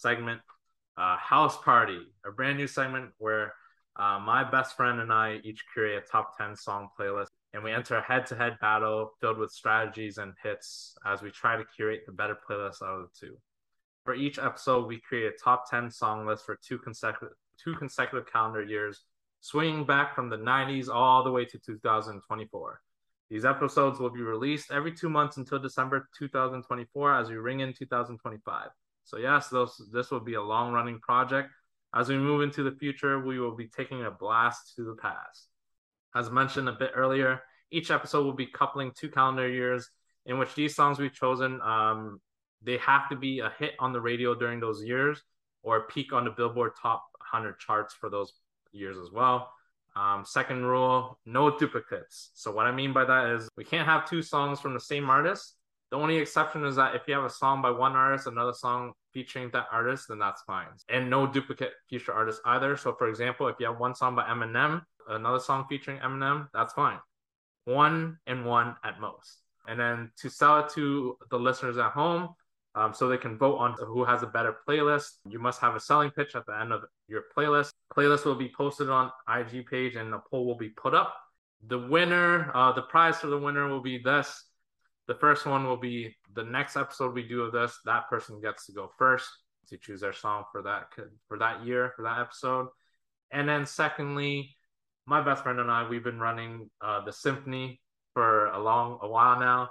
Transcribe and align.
segment, 0.00 0.40
uh, 0.96 1.16
House 1.16 1.56
Party, 1.62 2.00
a 2.26 2.30
brand 2.30 2.58
new 2.58 2.66
segment 2.66 3.10
where 3.18 3.54
uh, 3.96 4.18
my 4.18 4.48
best 4.48 4.76
friend 4.76 5.00
and 5.00 5.12
I 5.12 5.40
each 5.44 5.64
create 5.72 5.96
a 5.96 6.00
top 6.00 6.36
10 6.38 6.56
song 6.56 6.88
playlist 6.98 7.28
and 7.52 7.62
we 7.62 7.72
enter 7.72 7.96
a 7.96 8.02
head 8.02 8.26
to 8.26 8.36
head 8.36 8.58
battle 8.60 9.12
filled 9.20 9.38
with 9.38 9.50
strategies 9.50 10.18
and 10.18 10.34
hits 10.42 10.96
as 11.04 11.20
we 11.20 11.30
try 11.30 11.56
to 11.56 11.64
curate 11.76 12.06
the 12.06 12.12
better 12.12 12.36
playlist 12.48 12.82
out 12.82 13.00
of 13.00 13.02
the 13.02 13.26
two. 13.26 13.36
For 14.04 14.14
each 14.14 14.38
episode, 14.38 14.86
we 14.86 15.00
create 15.00 15.32
a 15.32 15.36
top 15.42 15.68
10 15.68 15.90
song 15.90 16.26
list 16.26 16.46
for 16.46 16.58
two 16.62 16.78
consecutive 16.78 17.34
two 17.62 17.74
consecutive 17.74 18.30
calendar 18.30 18.62
years, 18.62 19.02
swinging 19.40 19.84
back 19.84 20.14
from 20.14 20.30
the 20.30 20.36
90s 20.38 20.88
all 20.88 21.22
the 21.22 21.30
way 21.30 21.44
to 21.44 21.58
2024. 21.58 22.80
These 23.28 23.44
episodes 23.44 24.00
will 24.00 24.10
be 24.10 24.22
released 24.22 24.72
every 24.72 24.92
two 24.92 25.10
months 25.10 25.36
until 25.36 25.58
December 25.58 26.08
2024 26.18 27.14
as 27.14 27.28
we 27.28 27.36
ring 27.36 27.60
in 27.60 27.74
2025. 27.74 28.68
So, 29.04 29.16
yes, 29.16 29.48
those, 29.48 29.80
this 29.92 30.10
will 30.10 30.20
be 30.20 30.34
a 30.34 30.42
long 30.42 30.72
running 30.72 31.00
project. 31.00 31.50
As 31.94 32.08
we 32.08 32.16
move 32.16 32.42
into 32.42 32.62
the 32.62 32.76
future, 32.76 33.18
we 33.18 33.40
will 33.40 33.56
be 33.56 33.66
taking 33.68 34.04
a 34.04 34.10
blast 34.10 34.74
to 34.76 34.84
the 34.84 34.94
past. 34.94 35.48
As 36.14 36.30
mentioned 36.30 36.68
a 36.68 36.72
bit 36.72 36.92
earlier, 36.94 37.42
each 37.70 37.90
episode 37.90 38.24
will 38.24 38.32
be 38.32 38.46
coupling 38.46 38.92
two 38.96 39.08
calendar 39.08 39.48
years 39.48 39.88
in 40.26 40.38
which 40.38 40.54
these 40.54 40.74
songs 40.74 40.98
we've 40.98 41.14
chosen 41.14 41.60
um, 41.62 42.20
they 42.62 42.76
have 42.78 43.08
to 43.08 43.16
be 43.16 43.40
a 43.40 43.52
hit 43.58 43.72
on 43.78 43.92
the 43.92 44.00
radio 44.00 44.34
during 44.34 44.60
those 44.60 44.84
years 44.84 45.22
or 45.62 45.86
peak 45.88 46.12
on 46.12 46.24
the 46.24 46.30
Billboard 46.30 46.72
Top 46.80 47.04
100 47.18 47.58
charts 47.58 47.94
for 47.94 48.10
those 48.10 48.32
years 48.72 48.96
as 48.96 49.10
well. 49.12 49.50
Um, 49.96 50.24
second 50.24 50.64
rule, 50.64 51.18
no 51.26 51.58
duplicates. 51.58 52.30
So 52.34 52.52
what 52.52 52.66
I 52.66 52.72
mean 52.72 52.92
by 52.92 53.04
that 53.04 53.30
is 53.30 53.48
we 53.56 53.64
can't 53.64 53.88
have 53.88 54.08
two 54.08 54.22
songs 54.22 54.60
from 54.60 54.74
the 54.74 54.80
same 54.80 55.10
artist. 55.10 55.54
The 55.90 55.96
only 55.96 56.16
exception 56.18 56.64
is 56.64 56.76
that 56.76 56.94
if 56.94 57.02
you 57.08 57.14
have 57.14 57.24
a 57.24 57.30
song 57.30 57.62
by 57.62 57.70
one 57.70 57.96
artist, 57.96 58.26
another 58.26 58.52
song 58.52 58.92
featuring 59.12 59.50
that 59.52 59.66
artist, 59.72 60.06
then 60.08 60.18
that's 60.18 60.42
fine. 60.42 60.68
And 60.88 61.10
no 61.10 61.26
duplicate 61.26 61.72
future 61.88 62.12
artists 62.12 62.40
either. 62.44 62.76
So 62.76 62.94
for 62.94 63.08
example, 63.08 63.48
if 63.48 63.56
you 63.58 63.66
have 63.66 63.80
one 63.80 63.94
song 63.94 64.14
by 64.14 64.22
Eminem, 64.24 64.82
another 65.08 65.40
song 65.40 65.66
featuring 65.68 65.98
Eminem, 65.98 66.48
that's 66.54 66.72
fine. 66.74 66.98
One 67.64 68.18
and 68.26 68.44
one 68.44 68.76
at 68.84 69.00
most. 69.00 69.38
And 69.66 69.78
then 69.78 70.10
to 70.18 70.30
sell 70.30 70.60
it 70.60 70.70
to 70.74 71.16
the 71.30 71.38
listeners 71.38 71.76
at 71.76 71.90
home, 71.90 72.30
um, 72.74 72.94
so 72.94 73.08
they 73.08 73.18
can 73.18 73.36
vote 73.36 73.56
on 73.56 73.74
who 73.78 74.04
has 74.04 74.22
a 74.22 74.26
better 74.26 74.56
playlist. 74.68 75.14
You 75.28 75.40
must 75.40 75.60
have 75.60 75.74
a 75.74 75.80
selling 75.80 76.10
pitch 76.10 76.36
at 76.36 76.46
the 76.46 76.58
end 76.58 76.72
of 76.72 76.84
your 77.08 77.24
playlist. 77.36 77.70
Playlist 77.94 78.24
will 78.24 78.36
be 78.36 78.52
posted 78.56 78.88
on 78.88 79.10
IG 79.28 79.66
page 79.66 79.96
and 79.96 80.14
a 80.14 80.22
poll 80.30 80.46
will 80.46 80.56
be 80.56 80.68
put 80.68 80.94
up. 80.94 81.16
The 81.66 81.78
winner, 81.78 82.50
uh, 82.54 82.72
the 82.72 82.82
prize 82.82 83.18
for 83.18 83.26
the 83.26 83.38
winner 83.38 83.68
will 83.68 83.82
be 83.82 83.98
this. 83.98 84.44
The 85.08 85.14
first 85.14 85.46
one 85.46 85.66
will 85.66 85.76
be 85.76 86.16
the 86.34 86.44
next 86.44 86.76
episode 86.76 87.14
we 87.14 87.26
do 87.26 87.42
of 87.42 87.52
this. 87.52 87.78
That 87.84 88.08
person 88.08 88.40
gets 88.40 88.66
to 88.66 88.72
go 88.72 88.90
first 88.98 89.28
to 89.68 89.76
choose 89.76 90.00
their 90.00 90.12
song 90.12 90.44
for 90.52 90.62
that 90.62 90.88
for 91.28 91.38
that 91.38 91.64
year 91.64 91.92
for 91.96 92.02
that 92.02 92.18
episode. 92.18 92.68
And 93.30 93.48
then 93.48 93.66
secondly, 93.66 94.56
my 95.06 95.20
best 95.20 95.42
friend 95.42 95.58
and 95.58 95.70
I 95.70 95.88
we've 95.88 96.04
been 96.04 96.20
running 96.20 96.70
uh, 96.80 97.04
the 97.04 97.12
symphony 97.12 97.80
for 98.14 98.46
a 98.46 98.58
long 98.58 98.98
a 99.02 99.08
while 99.08 99.38
now 99.38 99.68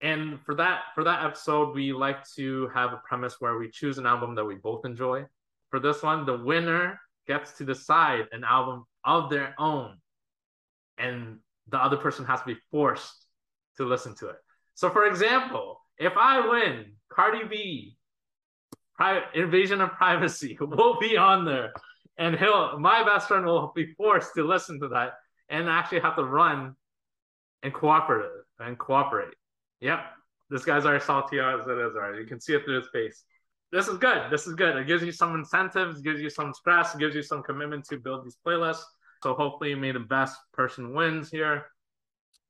and 0.00 0.40
for 0.44 0.54
that 0.54 0.82
for 0.94 1.04
that 1.04 1.24
episode 1.24 1.74
we 1.74 1.92
like 1.92 2.28
to 2.36 2.68
have 2.74 2.92
a 2.92 3.00
premise 3.08 3.36
where 3.40 3.58
we 3.58 3.70
choose 3.70 3.98
an 3.98 4.06
album 4.06 4.34
that 4.34 4.44
we 4.44 4.56
both 4.56 4.84
enjoy 4.84 5.24
for 5.70 5.80
this 5.80 6.02
one 6.02 6.26
the 6.26 6.36
winner 6.36 7.00
gets 7.26 7.52
to 7.52 7.64
decide 7.64 8.26
an 8.32 8.44
album 8.44 8.84
of 9.04 9.30
their 9.30 9.54
own 9.58 9.96
and 10.98 11.38
the 11.68 11.78
other 11.78 11.96
person 11.96 12.24
has 12.24 12.40
to 12.40 12.46
be 12.46 12.56
forced 12.70 13.21
to 13.82 13.88
listen 13.88 14.14
to 14.14 14.28
it 14.28 14.36
so 14.74 14.90
for 14.90 15.06
example 15.06 15.80
if 15.98 16.12
i 16.16 16.46
win 16.48 16.86
cardi 17.10 17.44
b 17.44 17.96
private 18.94 19.24
invasion 19.34 19.80
of 19.80 19.90
privacy 19.92 20.56
will 20.60 20.98
be 21.00 21.16
on 21.16 21.44
there 21.44 21.72
and 22.18 22.36
he'll 22.36 22.78
my 22.78 23.02
best 23.04 23.28
friend 23.28 23.44
will 23.44 23.72
be 23.74 23.92
forced 23.94 24.34
to 24.34 24.44
listen 24.44 24.80
to 24.80 24.88
that 24.88 25.14
and 25.48 25.68
actually 25.68 26.00
have 26.00 26.16
to 26.16 26.24
run 26.24 26.74
and 27.62 27.72
cooperate 27.72 28.30
and 28.58 28.78
cooperate 28.78 29.34
Yep. 29.82 30.00
This 30.48 30.64
guy's 30.64 30.86
already 30.86 31.04
salty 31.04 31.40
as 31.40 31.66
it 31.66 31.78
is 31.78 31.96
already. 31.96 32.18
You 32.18 32.26
can 32.26 32.40
see 32.40 32.54
it 32.54 32.64
through 32.64 32.76
his 32.76 32.88
face. 32.92 33.24
This 33.72 33.88
is 33.88 33.98
good. 33.98 34.30
This 34.30 34.46
is 34.46 34.54
good. 34.54 34.76
It 34.76 34.86
gives 34.86 35.02
you 35.02 35.10
some 35.10 35.34
incentives, 35.34 36.00
gives 36.00 36.20
you 36.20 36.30
some 36.30 36.54
stress, 36.54 36.94
gives 36.94 37.16
you 37.16 37.22
some 37.22 37.42
commitment 37.42 37.84
to 37.86 37.96
build 37.96 38.24
these 38.24 38.36
playlists. 38.46 38.84
So 39.24 39.34
hopefully, 39.34 39.74
may 39.74 39.90
the 39.90 40.00
best 40.00 40.38
person 40.52 40.94
wins 40.94 41.30
here. 41.30 41.66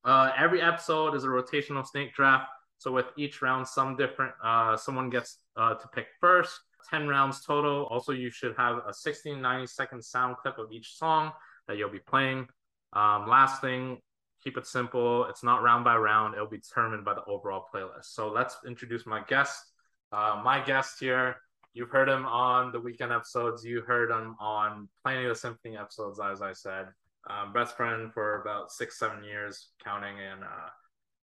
Uh, 0.04 0.32
every 0.36 0.60
episode 0.60 1.14
is 1.14 1.24
a 1.24 1.28
rotational 1.28 1.86
snake 1.86 2.14
draft. 2.14 2.48
So 2.78 2.90
with 2.90 3.06
each 3.16 3.42
round, 3.42 3.66
some 3.66 3.96
different, 3.96 4.32
uh, 4.42 4.76
someone 4.76 5.08
gets 5.10 5.38
uh, 5.56 5.74
to 5.74 5.88
pick 5.88 6.06
first. 6.20 6.58
10 6.90 7.06
rounds 7.06 7.44
total. 7.44 7.86
Also, 7.86 8.12
you 8.12 8.28
should 8.28 8.56
have 8.56 8.78
a 8.88 8.92
60, 8.92 9.36
90 9.36 9.66
second 9.66 10.04
sound 10.04 10.36
clip 10.42 10.58
of 10.58 10.72
each 10.72 10.96
song 10.96 11.30
that 11.68 11.76
you'll 11.76 11.90
be 11.90 12.00
playing. 12.00 12.48
Um, 12.92 13.28
last 13.28 13.60
thing, 13.60 13.98
keep 14.42 14.56
it 14.56 14.66
simple. 14.66 15.24
It's 15.26 15.44
not 15.44 15.62
round 15.62 15.84
by 15.84 15.96
round. 15.96 16.34
It'll 16.34 16.48
be 16.48 16.58
determined 16.58 17.04
by 17.04 17.14
the 17.14 17.24
overall 17.24 17.66
playlist. 17.72 18.06
So 18.06 18.28
let's 18.28 18.56
introduce 18.66 19.06
my 19.06 19.22
guest. 19.28 19.62
Uh, 20.10 20.40
my 20.44 20.60
guest 20.60 20.98
here, 21.00 21.36
you've 21.72 21.90
heard 21.90 22.08
him 22.08 22.26
on 22.26 22.72
the 22.72 22.80
weekend 22.80 23.12
episodes. 23.12 23.64
You 23.64 23.82
heard 23.82 24.10
him 24.10 24.36
on 24.40 24.88
of 25.06 25.28
the 25.28 25.34
symphony 25.34 25.76
episodes, 25.76 26.20
as 26.20 26.42
I 26.42 26.52
said. 26.52 26.88
Um, 27.28 27.52
best 27.52 27.76
friend 27.76 28.12
for 28.12 28.40
about 28.40 28.72
six, 28.72 28.98
seven 28.98 29.22
years, 29.22 29.68
counting, 29.84 30.16
and 30.18 30.42
uh, 30.42 30.68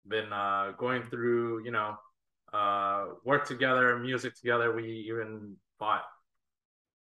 been 0.07 0.33
uh, 0.33 0.73
going 0.79 1.03
through, 1.03 1.65
you 1.65 1.73
know, 1.73 1.97
uh, 2.53 3.07
work 3.25 3.47
together, 3.47 3.99
music 3.99 4.35
together. 4.37 4.75
We 4.75 5.07
even 5.09 5.57
bought 5.81 6.05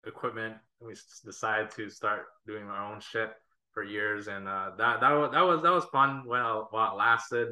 equipment. 0.05 0.55
We 0.81 0.95
decided 1.25 1.71
to 1.71 1.89
start 1.89 2.25
doing 2.47 2.63
our 2.63 2.91
own 2.91 2.99
shit 2.99 3.31
for 3.73 3.83
years, 3.83 4.27
and 4.27 4.47
uh, 4.47 4.71
that 4.77 5.01
that 5.01 5.11
was 5.11 5.31
that 5.33 5.41
was 5.41 5.61
that 5.61 5.71
was 5.71 5.85
fun 5.85 6.23
while 6.25 6.67
while 6.71 6.93
it 6.93 6.97
lasted. 6.97 7.49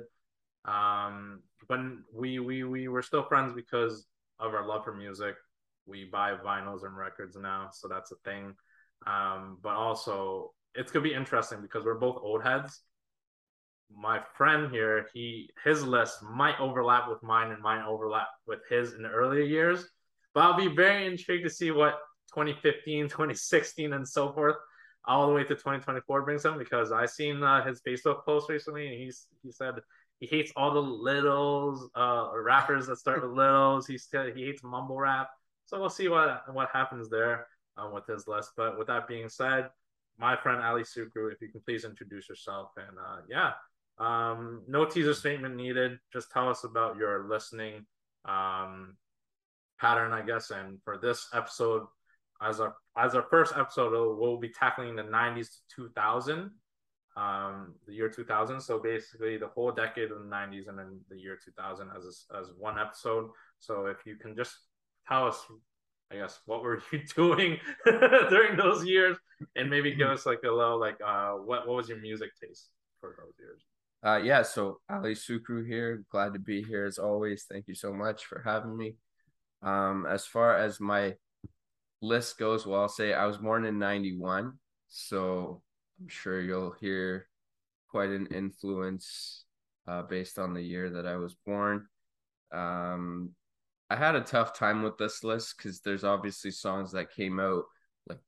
Um, 0.66 1.42
but 1.70 1.80
we 2.14 2.40
we 2.40 2.64
we 2.64 2.88
were 2.88 3.02
still 3.02 3.24
friends 3.24 3.54
because 3.54 4.08
of 4.40 4.54
our 4.54 4.66
love 4.66 4.84
for 4.84 4.96
music. 4.96 5.36
We 5.86 6.06
buy 6.06 6.34
vinyls 6.34 6.84
and 6.84 6.98
records 6.98 7.38
now, 7.38 7.70
so 7.72 7.88
that's 7.88 8.12
a 8.12 8.16
thing. 8.26 8.56
Um, 9.06 9.60
but 9.62 9.76
also 9.76 10.54
it's 10.78 10.92
gonna 10.92 11.04
be 11.04 11.14
interesting 11.14 11.62
because 11.62 11.84
we're 11.84 11.96
both 11.96 12.18
old 12.22 12.44
heads. 12.44 12.82
My 13.96 14.22
friend 14.38 14.72
here, 14.72 15.08
he 15.14 15.50
his 15.64 15.84
list 15.84 16.22
might 16.24 16.60
overlap 16.60 17.10
with 17.10 17.24
mine, 17.24 17.52
and 17.52 17.62
mine 17.62 17.84
overlap 17.86 18.28
with 18.46 18.60
his 18.70 18.94
in 18.94 19.02
the 19.04 19.10
earlier 19.10 19.44
years. 19.44 19.88
But 20.34 20.42
I'll 20.42 20.58
be 20.58 20.68
very 20.68 21.08
intrigued 21.08 21.46
to 21.46 21.50
see 21.50 21.72
what 21.72 21.96
2015, 22.34 23.04
2016, 23.10 23.94
and 23.94 24.08
so 24.08 24.32
forth 24.32 24.56
all 25.06 25.28
the 25.28 25.34
way 25.34 25.44
to 25.44 25.56
2024 25.56 26.22
brings 26.24 26.46
him 26.46 26.58
because 26.58 26.92
I 26.92 27.06
seen 27.06 27.42
uh, 27.42 27.66
his 27.66 27.82
Facebook 27.82 28.26
post 28.26 28.50
recently 28.50 28.88
and 28.88 29.02
he's 29.02 29.28
he 29.42 29.52
said 29.54 29.76
he 30.20 30.28
hates 30.28 30.52
all 30.58 30.74
the 30.74 30.82
littles 30.82 31.90
uh 31.96 32.30
rappers 32.34 32.88
that 32.88 32.98
start 32.98 33.22
with 33.22 33.32
littles. 33.32 33.88
He 33.88 33.98
still 33.98 34.32
he 34.34 34.46
hates 34.46 34.64
mumble 34.64 34.98
rap. 34.98 35.30
So 35.66 35.80
we'll 35.80 35.90
see 35.90 36.10
what 36.10 36.44
what 36.54 36.70
happens 36.74 37.10
there 37.10 37.48
um, 37.78 37.94
with 37.94 38.06
his 38.06 38.28
list. 38.28 38.52
But 38.58 38.78
with 38.78 38.88
that 38.88 39.08
being 39.08 39.30
said, 39.30 39.70
my 40.20 40.36
friend 40.36 40.62
Ali 40.62 40.84
Sukru, 40.84 41.32
if 41.32 41.42
you 41.42 41.50
can 41.50 41.62
please 41.62 41.86
introduce 41.86 42.28
yourself 42.28 42.72
and 42.78 42.98
uh, 42.98 43.22
yeah, 43.30 43.52
um, 44.00 44.64
no 44.68 44.86
teaser 44.86 45.14
statement 45.14 45.56
needed. 45.56 46.00
Just 46.14 46.32
tell 46.32 46.50
us 46.50 46.64
about 46.64 46.98
your 46.98 47.28
listening 47.28 47.86
um, 48.26 48.96
pattern, 49.80 50.14
I 50.14 50.22
guess. 50.22 50.52
And 50.52 50.80
for 50.84 50.98
this 50.98 51.28
episode, 51.34 51.84
as 52.42 52.60
our 52.60 52.76
as 52.98 53.16
our 53.16 53.26
first 53.30 53.54
episode, 53.58 54.18
we'll 54.20 54.38
be 54.38 54.50
tackling 54.50 54.96
the 54.96 55.04
90s 55.04 55.48
to 55.76 55.88
2000, 55.88 56.52
um, 57.16 57.74
the 57.88 57.94
year 57.94 58.10
2000. 58.10 58.62
So 58.62 58.80
basically, 58.80 59.38
the 59.38 59.48
whole 59.48 59.72
decade 59.72 60.12
of 60.12 60.20
the 60.20 60.26
90s 60.26 60.68
and 60.68 60.78
then 60.78 61.00
the 61.10 61.18
year 61.18 61.38
2000 61.44 61.90
as 61.96 62.28
a, 62.32 62.38
as 62.38 62.52
one 62.58 62.80
episode. 62.80 63.30
So 63.60 63.88
if 63.88 64.06
you 64.06 64.16
can 64.16 64.36
just 64.36 64.54
tell 65.08 65.28
us, 65.28 65.44
I 66.12 66.16
guess, 66.16 66.40
what 66.46 66.64
were 66.64 66.82
you 66.92 67.02
doing 67.16 67.58
during 67.86 68.58
those 68.58 68.86
years, 68.86 69.18
and 69.56 69.70
maybe 69.70 69.96
give 69.96 70.10
us 70.10 70.26
like 70.26 70.44
a 70.44 70.52
little 70.52 70.80
like 70.80 70.98
uh, 71.06 71.34
what 71.34 71.68
what 71.68 71.78
was 71.78 71.90
your 71.90 72.00
music 72.00 72.32
taste 72.42 72.70
for 73.00 73.16
those 73.18 73.34
years? 73.40 73.62
Uh, 74.06 74.22
yeah, 74.24 74.44
so 74.44 74.80
Ali 74.90 75.16
Sukru 75.16 75.68
here. 75.68 76.04
Glad 76.12 76.34
to 76.34 76.40
be 76.40 76.62
here 76.64 76.86
as 76.86 76.98
always. 76.98 77.46
Thank 77.50 77.68
you 77.68 77.76
so 77.76 77.92
much 77.92 78.26
for 78.26 78.42
having 78.46 78.78
me. 78.78 78.96
Um, 79.64 80.06
as 80.08 80.26
far 80.26 80.56
as 80.58 80.80
my 80.80 81.16
list 82.02 82.38
goes, 82.38 82.66
well, 82.66 82.82
I'll 82.82 82.90
say 82.90 83.14
I 83.14 83.26
was 83.26 83.38
born 83.38 83.66
in 83.66 83.80
91. 83.80 84.54
So 84.88 85.62
I'm 86.00 86.08
sure 86.08 86.40
you'll 86.40 86.76
hear 86.80 87.28
quite 87.90 88.10
an 88.10 88.28
influence 88.28 89.46
uh, 89.88 90.04
based 90.04 90.38
on 90.38 90.54
the 90.54 90.62
year 90.62 90.92
that 90.92 91.08
I 91.08 91.18
was 91.18 91.36
born. 91.46 91.88
Um, 92.54 93.32
I 93.90 93.96
had 93.96 94.16
a 94.16 94.22
tough 94.22 94.58
time 94.58 94.84
with 94.84 94.98
this 94.98 95.24
list 95.24 95.56
because 95.58 95.80
there's 95.82 96.04
obviously 96.04 96.52
songs 96.52 96.92
that 96.92 97.14
came 97.14 97.40
out 97.40 97.64
like 98.08 98.20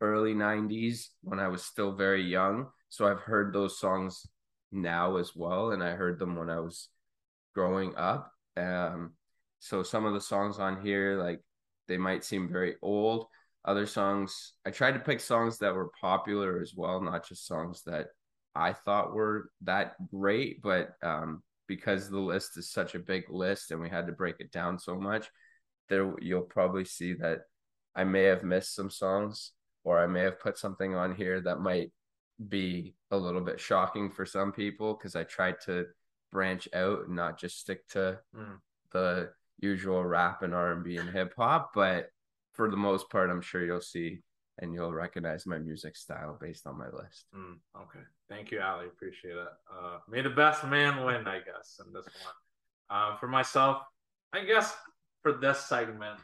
early 0.00 0.34
90s 0.34 1.08
when 1.22 1.40
I 1.40 1.48
was 1.48 1.62
still 1.62 1.92
very 1.92 2.22
young. 2.22 2.68
So 2.88 3.08
I've 3.08 3.20
heard 3.20 3.52
those 3.52 3.78
songs 3.78 4.26
now 4.72 5.16
as 5.16 5.34
well. 5.34 5.70
And 5.70 5.82
I 5.82 5.92
heard 5.92 6.18
them 6.18 6.36
when 6.36 6.50
I 6.50 6.60
was 6.60 6.88
growing 7.54 7.96
up. 7.96 8.30
Um, 8.56 9.12
so 9.58 9.82
some 9.82 10.04
of 10.04 10.12
the 10.12 10.20
songs 10.20 10.58
on 10.58 10.84
here, 10.84 11.18
like 11.18 11.40
they 11.88 11.96
might 11.96 12.24
seem 12.24 12.52
very 12.52 12.76
old. 12.82 13.26
Other 13.64 13.86
songs, 13.86 14.52
I 14.64 14.70
tried 14.70 14.92
to 14.92 15.00
pick 15.00 15.18
songs 15.18 15.58
that 15.58 15.74
were 15.74 15.90
popular 16.00 16.60
as 16.60 16.74
well, 16.76 17.00
not 17.00 17.26
just 17.26 17.46
songs 17.46 17.82
that 17.86 18.08
I 18.54 18.74
thought 18.74 19.14
were 19.14 19.50
that 19.62 19.94
great, 20.08 20.62
but 20.62 20.90
um, 21.02 21.42
because 21.66 22.08
the 22.08 22.18
list 22.18 22.56
is 22.56 22.70
such 22.70 22.94
a 22.94 23.00
big 23.00 23.24
list 23.30 23.70
and 23.70 23.80
we 23.80 23.88
had 23.88 24.06
to 24.06 24.12
break 24.12 24.36
it 24.38 24.52
down 24.52 24.78
so 24.78 24.94
much, 24.94 25.30
there 25.88 26.12
you'll 26.20 26.42
probably 26.42 26.84
see 26.84 27.14
that 27.14 27.40
I 27.94 28.04
may 28.04 28.24
have 28.24 28.42
missed 28.42 28.74
some 28.74 28.90
songs 28.90 29.52
or 29.84 29.98
I 29.98 30.06
may 30.06 30.22
have 30.22 30.40
put 30.40 30.58
something 30.58 30.94
on 30.94 31.14
here 31.14 31.40
that 31.42 31.60
might 31.60 31.90
be 32.48 32.94
a 33.10 33.16
little 33.16 33.40
bit 33.40 33.60
shocking 33.60 34.10
for 34.10 34.26
some 34.26 34.52
people 34.52 34.94
because 34.94 35.16
I 35.16 35.24
tried 35.24 35.60
to 35.62 35.86
branch 36.32 36.68
out 36.74 37.06
and 37.06 37.16
not 37.16 37.38
just 37.38 37.60
stick 37.60 37.86
to 37.90 38.18
mm. 38.36 38.58
the 38.92 39.30
usual 39.58 40.04
rap 40.04 40.42
and 40.42 40.54
R&B 40.54 40.98
and 40.98 41.08
hip 41.08 41.32
hop, 41.36 41.70
but 41.74 42.08
for 42.52 42.70
the 42.70 42.76
most 42.76 43.08
part 43.10 43.30
I'm 43.30 43.40
sure 43.40 43.64
you'll 43.64 43.80
see 43.80 44.20
and 44.58 44.72
you'll 44.72 44.92
recognize 44.92 45.46
my 45.46 45.58
music 45.58 45.96
style 45.96 46.38
based 46.40 46.66
on 46.66 46.78
my 46.78 46.86
list. 46.86 47.26
Mm, 47.34 47.58
okay. 47.76 48.04
Thank 48.28 48.50
you, 48.50 48.60
Ali. 48.60 48.86
Appreciate 48.86 49.36
it. 49.36 49.48
Uh, 49.70 49.98
may 50.08 50.22
the 50.22 50.30
best 50.30 50.64
man 50.64 51.04
win, 51.04 51.26
I 51.26 51.38
guess, 51.38 51.80
in 51.84 51.92
this 51.92 52.06
one. 52.06 52.34
Uh, 52.88 53.16
for 53.16 53.28
myself, 53.28 53.82
I 54.32 54.44
guess 54.44 54.74
for 55.22 55.32
this 55.32 55.60
segment, 55.60 56.18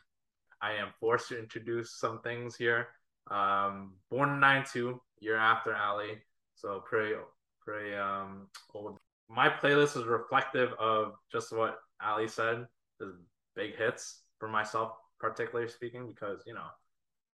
I 0.61 0.73
am 0.75 0.89
forced 1.01 1.29
to 1.29 1.39
introduce 1.39 1.99
some 1.99 2.21
things 2.21 2.57
here. 2.57 2.89
Um, 3.31 3.95
born 4.11 4.31
in 4.31 4.41
92, 4.41 5.01
year 5.21 5.37
after 5.37 5.75
Ali. 5.75 6.23
So 6.55 6.83
pretty, 6.89 7.15
pretty 7.61 7.95
um, 7.95 8.49
old. 8.75 8.99
My 9.29 9.49
playlist 9.49 9.97
is 9.97 10.05
reflective 10.05 10.73
of 10.79 11.15
just 11.31 11.53
what 11.53 11.79
Ali 12.03 12.29
said, 12.29 12.67
the 12.99 13.17
big 13.57 13.77
hits 13.77 14.23
for 14.39 14.49
myself, 14.49 14.93
particularly 15.19 15.71
speaking, 15.71 16.09
because, 16.09 16.43
you 16.47 16.55
know, 16.55 16.67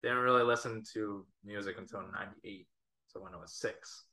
didn't 0.03 0.19
really 0.19 0.44
listen 0.44 0.83
to 0.94 1.25
music 1.44 1.77
until 1.79 2.01
98. 2.01 2.67
So 3.07 3.21
when 3.21 3.33
I 3.33 3.38
was 3.38 3.53
six. 3.53 4.05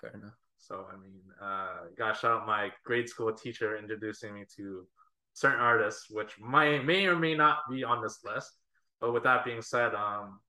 Fair 0.00 0.10
enough. 0.10 0.34
So 0.58 0.86
I 0.92 0.96
mean, 0.96 1.20
uh, 1.40 1.88
gotta 1.96 2.18
shout 2.18 2.40
out 2.40 2.46
my 2.46 2.70
grade 2.84 3.08
school 3.08 3.32
teacher 3.32 3.76
introducing 3.76 4.34
me 4.34 4.44
to 4.56 4.86
certain 5.34 5.60
artists, 5.60 6.06
which 6.10 6.38
might 6.40 6.84
may 6.84 7.06
or 7.06 7.16
may 7.16 7.34
not 7.34 7.58
be 7.70 7.84
on 7.84 8.02
this 8.02 8.20
list. 8.24 8.50
But 9.00 9.12
with 9.12 9.22
that 9.22 9.44
being 9.44 9.62
said, 9.62 9.94
um, 9.94 10.40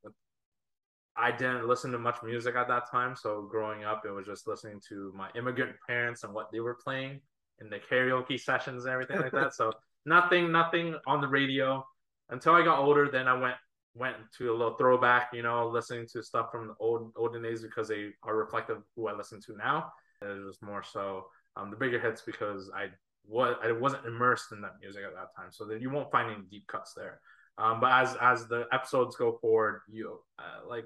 I 1.15 1.31
didn't 1.31 1.67
listen 1.67 1.91
to 1.91 1.99
much 1.99 2.17
music 2.23 2.55
at 2.55 2.67
that 2.69 2.89
time. 2.89 3.15
So 3.15 3.47
growing 3.49 3.83
up, 3.83 4.03
it 4.05 4.11
was 4.11 4.25
just 4.25 4.47
listening 4.47 4.81
to 4.89 5.13
my 5.15 5.29
immigrant 5.35 5.75
parents 5.85 6.23
and 6.23 6.33
what 6.33 6.51
they 6.51 6.59
were 6.59 6.77
playing 6.83 7.21
in 7.59 7.69
the 7.69 7.79
karaoke 7.79 8.39
sessions 8.39 8.85
and 8.85 8.93
everything 8.93 9.19
like 9.19 9.33
that. 9.33 9.53
So 9.53 9.71
nothing, 10.05 10.51
nothing 10.51 10.95
on 11.05 11.21
the 11.21 11.27
radio 11.27 11.85
until 12.29 12.53
I 12.53 12.63
got 12.63 12.79
older. 12.79 13.09
Then 13.11 13.27
I 13.27 13.33
went 13.33 13.55
went 13.95 14.15
to 14.37 14.51
a 14.51 14.55
little 14.55 14.75
throwback, 14.75 15.29
you 15.33 15.41
know, 15.41 15.67
listening 15.67 16.07
to 16.13 16.23
stuff 16.23 16.51
from 16.51 16.67
the 16.67 16.75
old 16.79 17.11
olden 17.15 17.41
days 17.41 17.61
because 17.61 17.87
they 17.87 18.09
are 18.23 18.35
reflective 18.35 18.77
of 18.77 18.83
who 18.95 19.07
I 19.07 19.15
listen 19.15 19.41
to 19.41 19.57
now. 19.57 19.91
It 20.21 20.45
was 20.45 20.57
more 20.61 20.83
so 20.83 21.25
um, 21.55 21.71
the 21.71 21.77
bigger 21.77 21.99
hits 21.99 22.21
because 22.21 22.69
I 22.75 22.87
was 23.27 23.55
I 23.63 23.71
wasn't 23.71 24.05
immersed 24.05 24.51
in 24.51 24.61
that 24.61 24.75
music 24.81 25.03
at 25.05 25.13
that 25.13 25.35
time, 25.35 25.51
so 25.51 25.65
that 25.65 25.81
you 25.81 25.89
won't 25.89 26.11
find 26.11 26.31
any 26.31 26.43
deep 26.49 26.67
cuts 26.67 26.93
there. 26.95 27.19
Um, 27.57 27.79
but 27.79 27.91
as 27.91 28.15
as 28.21 28.47
the 28.47 28.65
episodes 28.71 29.15
go 29.15 29.37
forward, 29.41 29.81
you 29.89 30.19
uh, 30.37 30.67
like 30.67 30.85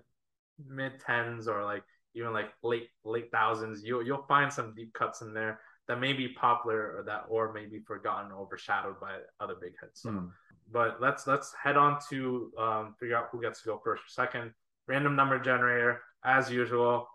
mid 0.68 1.00
tens 1.00 1.48
or 1.48 1.64
like 1.64 1.84
even 2.16 2.34
like 2.34 2.52
late 2.64 2.90
late 3.04 3.30
thousands, 3.32 3.84
you 3.84 4.02
you'll 4.02 4.26
find 4.28 4.52
some 4.52 4.74
deep 4.76 4.94
cuts 4.94 5.22
in 5.22 5.34
there 5.34 5.60
that 5.88 6.00
may 6.00 6.14
be 6.14 6.30
popular 6.30 6.98
or 6.98 7.04
that 7.06 7.26
or 7.28 7.54
maybe 7.54 7.80
forgotten 7.80 8.32
or 8.32 8.42
overshadowed 8.42 9.00
by 9.00 9.18
other 9.40 9.56
big 9.60 9.74
hits. 9.82 10.04
So, 10.04 10.10
mm 10.10 10.30
but 10.74 11.00
let's 11.00 11.28
let's 11.28 11.54
head 11.54 11.78
on 11.78 12.00
to 12.10 12.52
um, 12.58 12.96
figure 13.00 13.16
out 13.16 13.28
who 13.32 13.42
gets 13.42 13.62
to 13.62 13.68
go 13.68 13.82
first 13.84 14.02
or 14.02 14.10
second. 14.10 14.52
Random 14.88 15.16
number 15.16 15.40
generator, 15.40 16.02
as 16.26 16.52
usual, 16.52 17.08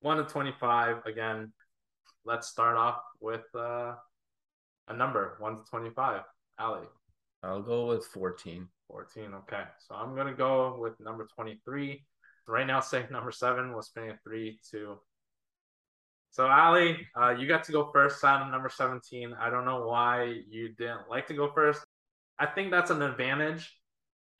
one 0.00 0.16
to 0.16 0.24
twenty-five. 0.24 1.04
Again, 1.06 1.52
let's 2.24 2.48
start 2.48 2.76
off 2.76 3.00
with 3.20 3.44
uh, 3.54 3.92
a 4.88 4.96
number, 4.96 5.36
one 5.38 5.58
to 5.58 5.64
twenty-five. 5.70 6.22
Ali, 6.58 6.86
I'll 7.42 7.62
go 7.62 7.86
with 7.86 8.06
fourteen. 8.06 8.68
Fourteen. 8.88 9.34
Okay, 9.34 9.62
so 9.86 9.94
I'm 9.94 10.16
gonna 10.16 10.34
go 10.34 10.76
with 10.80 10.98
number 10.98 11.28
twenty-three. 11.36 12.04
Right 12.48 12.66
now, 12.66 12.80
say 12.80 13.06
number 13.10 13.30
seven. 13.30 13.72
We'll 13.72 13.82
spin 13.82 14.04
it 14.04 14.18
three, 14.24 14.58
two. 14.68 14.98
So 16.32 16.46
Ali, 16.46 17.06
uh, 17.20 17.30
you 17.30 17.48
got 17.48 17.64
to 17.64 17.72
go 17.72 17.90
first 17.92 18.24
of 18.24 18.50
number 18.50 18.68
17. 18.68 19.34
I 19.38 19.50
don't 19.50 19.64
know 19.64 19.86
why 19.86 20.42
you 20.48 20.68
didn't 20.78 21.08
like 21.10 21.26
to 21.26 21.34
go 21.34 21.50
first. 21.52 21.84
I 22.40 22.46
think 22.46 22.70
that's 22.70 22.90
an 22.90 23.02
advantage. 23.02 23.76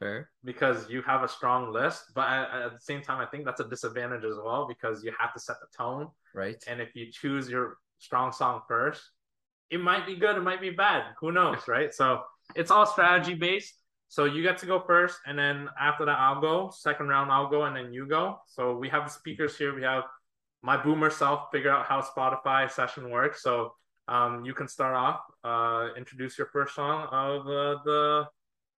Fair. 0.00 0.30
Because 0.42 0.88
you 0.88 1.02
have 1.02 1.22
a 1.22 1.28
strong 1.28 1.72
list, 1.72 2.04
but 2.14 2.26
at, 2.26 2.50
at, 2.50 2.72
the 2.72 2.80
same 2.80 3.02
time, 3.02 3.20
I 3.20 3.26
think 3.26 3.44
that's 3.44 3.60
a 3.60 3.68
disadvantage 3.68 4.24
as 4.24 4.36
well 4.42 4.66
because 4.66 5.04
you 5.04 5.12
have 5.18 5.34
to 5.34 5.40
set 5.40 5.56
the 5.60 5.66
tone. 5.76 6.08
Right. 6.34 6.56
And 6.66 6.80
if 6.80 6.96
you 6.96 7.12
choose 7.12 7.50
your 7.50 7.76
strong 7.98 8.32
song 8.32 8.62
first, 8.66 9.02
it 9.68 9.80
might 9.80 10.06
be 10.06 10.16
good, 10.16 10.36
it 10.36 10.42
might 10.42 10.62
be 10.62 10.70
bad. 10.70 11.04
Who 11.20 11.32
knows, 11.32 11.58
right? 11.68 11.92
So 11.92 12.22
it's 12.56 12.70
all 12.70 12.86
strategy 12.86 13.34
based. 13.34 13.74
So 14.08 14.24
you 14.24 14.42
get 14.42 14.58
to 14.58 14.66
go 14.66 14.80
first, 14.80 15.18
and 15.26 15.38
then 15.38 15.68
after 15.80 16.04
that, 16.06 16.18
I'll 16.18 16.40
go. 16.40 16.72
Second 16.74 17.08
round, 17.08 17.30
I'll 17.30 17.48
go, 17.48 17.64
and 17.64 17.76
then 17.76 17.92
you 17.92 18.08
go. 18.08 18.40
So 18.48 18.76
we 18.76 18.88
have 18.88 19.04
the 19.04 19.10
speakers 19.10 19.56
here. 19.56 19.72
We 19.72 19.82
have 19.82 20.02
my 20.62 20.82
boomer 20.82 21.10
self 21.10 21.52
figure 21.52 21.70
out 21.70 21.86
how 21.86 22.00
Spotify 22.00 22.68
session 22.68 23.10
works. 23.10 23.42
So 23.42 23.74
um, 24.10 24.44
you 24.44 24.52
can 24.52 24.66
start 24.66 24.94
off, 24.94 25.20
uh, 25.44 25.94
introduce 25.96 26.36
your 26.36 26.48
first 26.48 26.74
song 26.74 27.06
of 27.12 27.46
uh, 27.46 27.80
the 27.84 28.26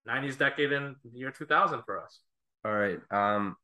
90s 0.06 0.38
decade 0.38 0.72
in 0.72 0.94
the 1.02 1.18
year 1.18 1.30
2000 1.30 1.82
for 1.84 2.00
us. 2.00 2.20
All 2.64 2.74
right. 2.74 3.00
Um, 3.10 3.56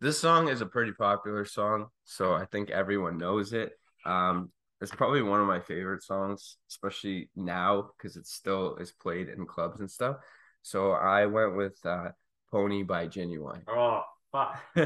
this 0.00 0.18
song 0.18 0.48
is 0.48 0.60
a 0.60 0.66
pretty 0.66 0.92
popular 0.92 1.44
song, 1.44 1.86
so 2.04 2.34
I 2.34 2.46
think 2.46 2.70
everyone 2.70 3.16
knows 3.16 3.52
it. 3.52 3.72
Um, 4.04 4.50
it's 4.80 4.90
probably 4.90 5.22
one 5.22 5.40
of 5.40 5.46
my 5.46 5.60
favorite 5.60 6.02
songs, 6.02 6.56
especially 6.68 7.30
now 7.36 7.90
because 7.96 8.16
it 8.16 8.26
still 8.26 8.76
is 8.76 8.90
played 8.90 9.28
in 9.28 9.46
clubs 9.46 9.78
and 9.80 9.90
stuff. 9.90 10.16
So 10.62 10.90
I 10.90 11.26
went 11.26 11.56
with 11.56 11.78
uh, 11.86 12.08
Pony 12.50 12.82
by 12.82 13.06
Ginuwine. 13.06 13.62
Oh, 13.68 14.02
fuck. 14.32 14.60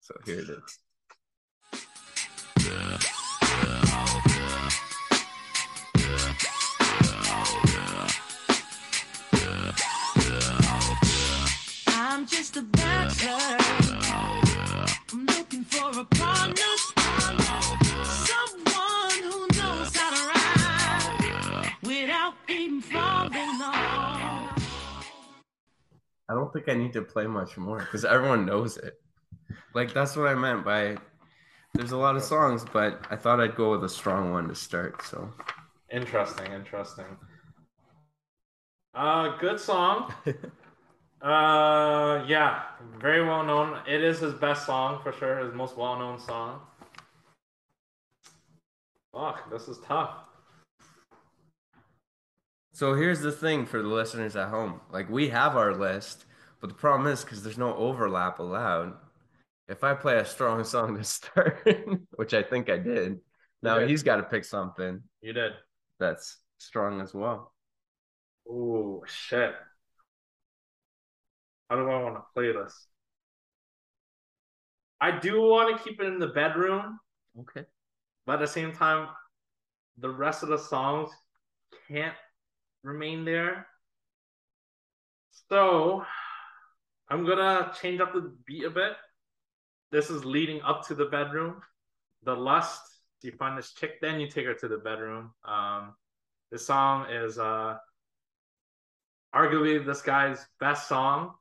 so 0.00 0.14
here 0.24 0.38
it 0.38 0.48
is. 0.48 0.78
I'm 12.22 12.28
just 12.28 12.56
a 12.56 12.62
bachelor. 12.62 13.56
I'm 15.12 15.26
looking 15.26 15.64
for 15.64 15.90
a 15.98 16.04
partner. 16.04 16.72
Someone 18.04 19.22
who 19.24 19.48
knows 19.58 19.96
how 19.96 20.10
to 20.14 20.22
ride 20.28 21.72
without 21.82 22.34
even 22.48 22.80
falling 22.80 23.60
off. 23.60 24.56
I 26.28 26.34
don't 26.34 26.52
think 26.52 26.68
I 26.68 26.74
need 26.74 26.92
to 26.92 27.02
play 27.02 27.26
much 27.26 27.58
more 27.58 27.78
because 27.78 28.04
everyone 28.04 28.46
knows 28.46 28.76
it. 28.76 29.00
Like 29.74 29.92
that's 29.92 30.14
what 30.14 30.28
I 30.28 30.36
meant 30.36 30.64
by 30.64 30.98
there's 31.74 31.90
a 31.90 31.96
lot 31.96 32.14
of 32.14 32.22
songs, 32.22 32.64
but 32.72 33.04
I 33.10 33.16
thought 33.16 33.40
I'd 33.40 33.56
go 33.56 33.72
with 33.72 33.82
a 33.82 33.88
strong 33.88 34.30
one 34.30 34.46
to 34.46 34.54
start. 34.54 35.02
So 35.02 35.28
interesting, 35.90 36.52
interesting. 36.52 37.16
Uh, 38.94 39.36
good 39.38 39.58
song. 39.58 40.14
Uh, 41.22 42.24
yeah, 42.26 42.62
very 43.00 43.24
well 43.24 43.44
known. 43.44 43.78
It 43.86 44.02
is 44.02 44.18
his 44.18 44.34
best 44.34 44.66
song 44.66 45.00
for 45.02 45.12
sure. 45.12 45.38
His 45.38 45.54
most 45.54 45.76
well 45.76 45.96
known 45.96 46.18
song. 46.18 46.60
Fuck, 49.12 49.48
this 49.50 49.68
is 49.68 49.78
tough. 49.86 50.16
So 52.72 52.94
here's 52.94 53.20
the 53.20 53.30
thing 53.30 53.66
for 53.66 53.80
the 53.80 53.88
listeners 53.88 54.34
at 54.34 54.48
home. 54.48 54.80
Like 54.90 55.08
we 55.08 55.28
have 55.28 55.56
our 55.56 55.74
list, 55.74 56.24
but 56.60 56.68
the 56.68 56.74
problem 56.74 57.12
is 57.12 57.22
because 57.22 57.44
there's 57.44 57.58
no 57.58 57.74
overlap 57.76 58.40
allowed. 58.40 58.94
If 59.68 59.84
I 59.84 59.94
play 59.94 60.16
a 60.16 60.24
strong 60.24 60.64
song 60.64 60.96
to 60.96 61.04
start, 61.04 61.64
which 62.16 62.34
I 62.34 62.42
think 62.42 62.68
I 62.68 62.78
did, 62.78 63.20
now 63.62 63.78
did. 63.78 63.90
he's 63.90 64.02
got 64.02 64.16
to 64.16 64.24
pick 64.24 64.44
something. 64.44 65.02
You 65.20 65.34
did. 65.34 65.52
That's 66.00 66.38
strong 66.58 67.00
as 67.00 67.14
well. 67.14 67.52
Oh 68.48 69.04
shit. 69.06 69.54
How 71.72 71.78
do 71.78 71.88
I 71.88 72.02
want 72.02 72.16
to 72.16 72.22
play 72.34 72.52
this? 72.52 72.86
I 75.00 75.18
do 75.18 75.40
want 75.40 75.74
to 75.74 75.82
keep 75.82 76.02
it 76.02 76.06
in 76.06 76.18
the 76.18 76.26
bedroom. 76.26 76.98
Okay. 77.40 77.64
But 78.26 78.34
at 78.34 78.40
the 78.40 78.46
same 78.46 78.72
time, 78.72 79.08
the 79.96 80.10
rest 80.10 80.42
of 80.42 80.50
the 80.50 80.58
songs 80.58 81.08
can't 81.88 82.14
remain 82.82 83.24
there. 83.24 83.66
So 85.48 86.04
I'm 87.08 87.24
gonna 87.24 87.72
change 87.80 88.02
up 88.02 88.12
the 88.12 88.36
beat 88.46 88.64
a 88.64 88.70
bit. 88.70 88.92
This 89.92 90.10
is 90.10 90.26
leading 90.26 90.60
up 90.60 90.86
to 90.88 90.94
the 90.94 91.06
bedroom. 91.06 91.62
The 92.24 92.34
lust, 92.34 92.82
you 93.22 93.32
find 93.32 93.56
this 93.56 93.72
chick, 93.72 94.02
then 94.02 94.20
you 94.20 94.28
take 94.28 94.44
her 94.44 94.52
to 94.52 94.68
the 94.68 94.76
bedroom. 94.76 95.32
Um, 95.42 95.94
This 96.50 96.66
song 96.66 97.06
is 97.10 97.38
uh 97.38 97.78
arguably 99.34 99.82
this 99.86 100.02
guy's 100.02 100.46
best 100.60 100.86
song, 100.86 101.32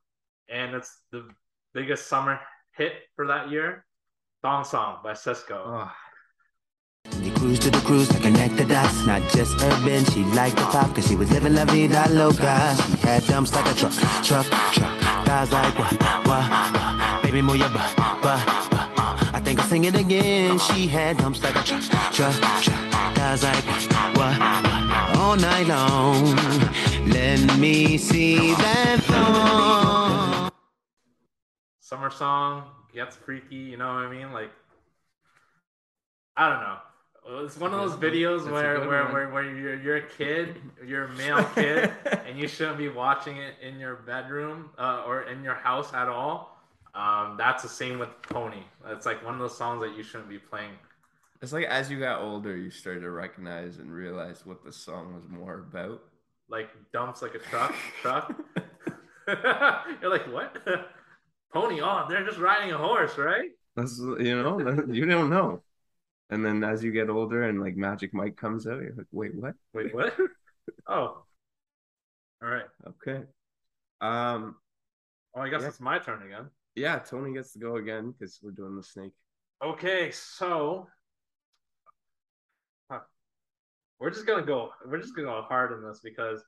and 0.51 0.75
it's 0.75 0.99
the 1.11 1.27
biggest 1.73 2.07
summer 2.07 2.39
hit 2.75 2.93
for 3.15 3.27
that 3.27 3.49
year. 3.49 3.85
Thong 4.43 4.63
Song 4.63 4.97
by 5.03 5.13
Sisqó. 5.13 5.61
Oh, 5.65 5.91
He 7.21 7.31
cruised 7.31 7.61
to 7.63 7.71
the 7.71 7.79
cruise 7.79 8.09
to 8.09 8.19
connect 8.19 8.57
the 8.57 8.65
dots. 8.65 9.05
Not 9.05 9.21
just 9.31 9.61
urban, 9.61 10.03
she 10.05 10.23
liked 10.35 10.57
the 10.57 10.63
pop, 10.65 10.93
cause 10.95 11.07
she 11.07 11.15
was 11.15 11.31
living 11.31 11.55
la 11.55 11.65
vida 11.65 12.05
loca. 12.09 12.75
She 12.75 12.97
had 13.07 13.25
dumps 13.27 13.53
like 13.53 13.65
a 13.71 13.75
truck, 13.75 13.93
truck, 14.23 14.45
truck. 14.73 15.25
Guys 15.25 15.51
like, 15.51 15.77
what, 15.77 15.93
what, 16.03 16.27
what? 16.27 17.23
Baby, 17.23 17.41
move 17.41 17.57
your 17.57 17.69
butt, 17.69 17.95
butt, 17.95 18.21
butt. 18.21 18.43
I 19.33 19.39
think 19.43 19.59
I'll 19.59 19.67
sing 19.67 19.85
it 19.85 19.95
again. 19.95 20.57
She 20.59 20.87
had 20.87 21.17
dumps 21.17 21.41
like 21.43 21.55
a 21.55 21.63
truck, 21.63 21.83
truck, 22.11 22.35
truck. 22.61 22.81
Guys 23.15 23.43
like, 23.43 23.63
what, 23.65 23.91
what, 24.17 24.63
what? 24.63 25.17
All 25.17 25.35
night 25.35 25.67
long. 25.67 26.35
Let 27.07 27.59
me 27.59 27.97
see 27.97 28.53
that 28.55 28.99
thong. 29.03 29.90
Summer 31.91 32.09
song 32.09 32.63
gets 32.93 33.17
freaky, 33.17 33.57
you 33.57 33.75
know 33.75 33.87
what 33.87 34.05
I 34.05 34.09
mean? 34.09 34.31
Like 34.31 34.49
I 36.37 36.47
don't 36.49 36.61
know. 36.61 37.43
It's 37.43 37.57
one 37.57 37.73
of 37.73 37.81
those 37.81 37.99
videos 37.99 38.45
That's 38.45 38.51
where 38.53 38.87
where, 38.87 39.03
one. 39.03 39.13
where 39.13 39.29
where 39.29 39.43
you're 39.43 39.75
you're 39.75 39.97
a 39.97 40.07
kid, 40.07 40.55
you're 40.87 41.03
a 41.03 41.13
male 41.15 41.43
kid, 41.53 41.91
and 42.25 42.39
you 42.39 42.47
shouldn't 42.47 42.77
be 42.77 42.87
watching 42.87 43.35
it 43.35 43.55
in 43.61 43.77
your 43.77 43.97
bedroom 43.97 44.69
uh, 44.77 45.03
or 45.05 45.23
in 45.23 45.43
your 45.43 45.55
house 45.55 45.93
at 45.93 46.07
all. 46.07 46.57
Um, 46.95 47.35
that's 47.37 47.61
the 47.61 47.67
same 47.67 47.99
with 47.99 48.09
Pony. 48.21 48.63
It's 48.87 49.05
like 49.05 49.21
one 49.25 49.33
of 49.33 49.41
those 49.41 49.57
songs 49.57 49.81
that 49.81 49.93
you 49.97 50.01
shouldn't 50.01 50.29
be 50.29 50.39
playing. 50.39 50.71
It's 51.41 51.51
like 51.51 51.65
as 51.65 51.91
you 51.91 51.99
got 51.99 52.21
older, 52.21 52.55
you 52.55 52.69
started 52.69 53.01
to 53.01 53.11
recognize 53.11 53.79
and 53.79 53.91
realize 53.91 54.45
what 54.45 54.63
the 54.63 54.71
song 54.71 55.13
was 55.13 55.27
more 55.27 55.55
about. 55.69 56.01
Like 56.47 56.69
dumps 56.93 57.21
like 57.21 57.35
a 57.35 57.39
truck, 57.39 57.75
truck. 58.01 58.33
you're 60.01 60.09
like 60.09 60.31
what? 60.31 60.55
Pony? 61.53 61.81
Oh, 61.81 62.05
they're 62.09 62.25
just 62.25 62.39
riding 62.39 62.71
a 62.71 62.77
horse, 62.77 63.17
right? 63.17 63.49
That's 63.75 63.99
you 63.99 64.41
know, 64.41 64.59
you 64.89 65.05
don't 65.05 65.29
know. 65.29 65.63
And 66.29 66.45
then 66.45 66.63
as 66.63 66.83
you 66.83 66.91
get 66.91 67.09
older 67.09 67.43
and 67.43 67.61
like 67.61 67.75
Magic 67.75 68.13
Mike 68.13 68.37
comes 68.37 68.65
out, 68.67 68.81
you're 68.81 68.93
like, 68.95 69.07
wait, 69.11 69.35
what? 69.35 69.53
Wait, 69.73 69.93
what? 69.93 70.15
oh, 70.87 71.23
all 72.41 72.49
right. 72.49 72.65
Okay. 72.87 73.23
Um, 74.01 74.55
Oh, 75.33 75.41
I 75.41 75.49
guess 75.49 75.61
Yeah. 75.61 75.67
it's 75.69 75.79
my 75.79 75.97
turn 75.99 76.23
again. 76.23 76.49
yeah, 76.75 76.99
Tony 76.99 77.33
gets 77.33 77.53
to 77.53 77.59
go 77.59 77.77
again 77.77 78.11
because 78.11 78.39
we're 78.43 78.51
doing 78.51 78.75
the 78.75 78.83
snake. 78.83 79.13
Okay, 79.63 80.11
so 80.11 80.87
Huh. 82.89 82.99
we're 83.99 84.09
just 84.09 84.25
gonna 84.25 84.45
go. 84.45 84.71
We're 84.85 84.99
just 84.99 85.15
gonna 85.15 85.27
go 85.29 85.41
hard 85.43 85.71
on 85.71 85.83
this 85.87 86.01
because 86.03 86.43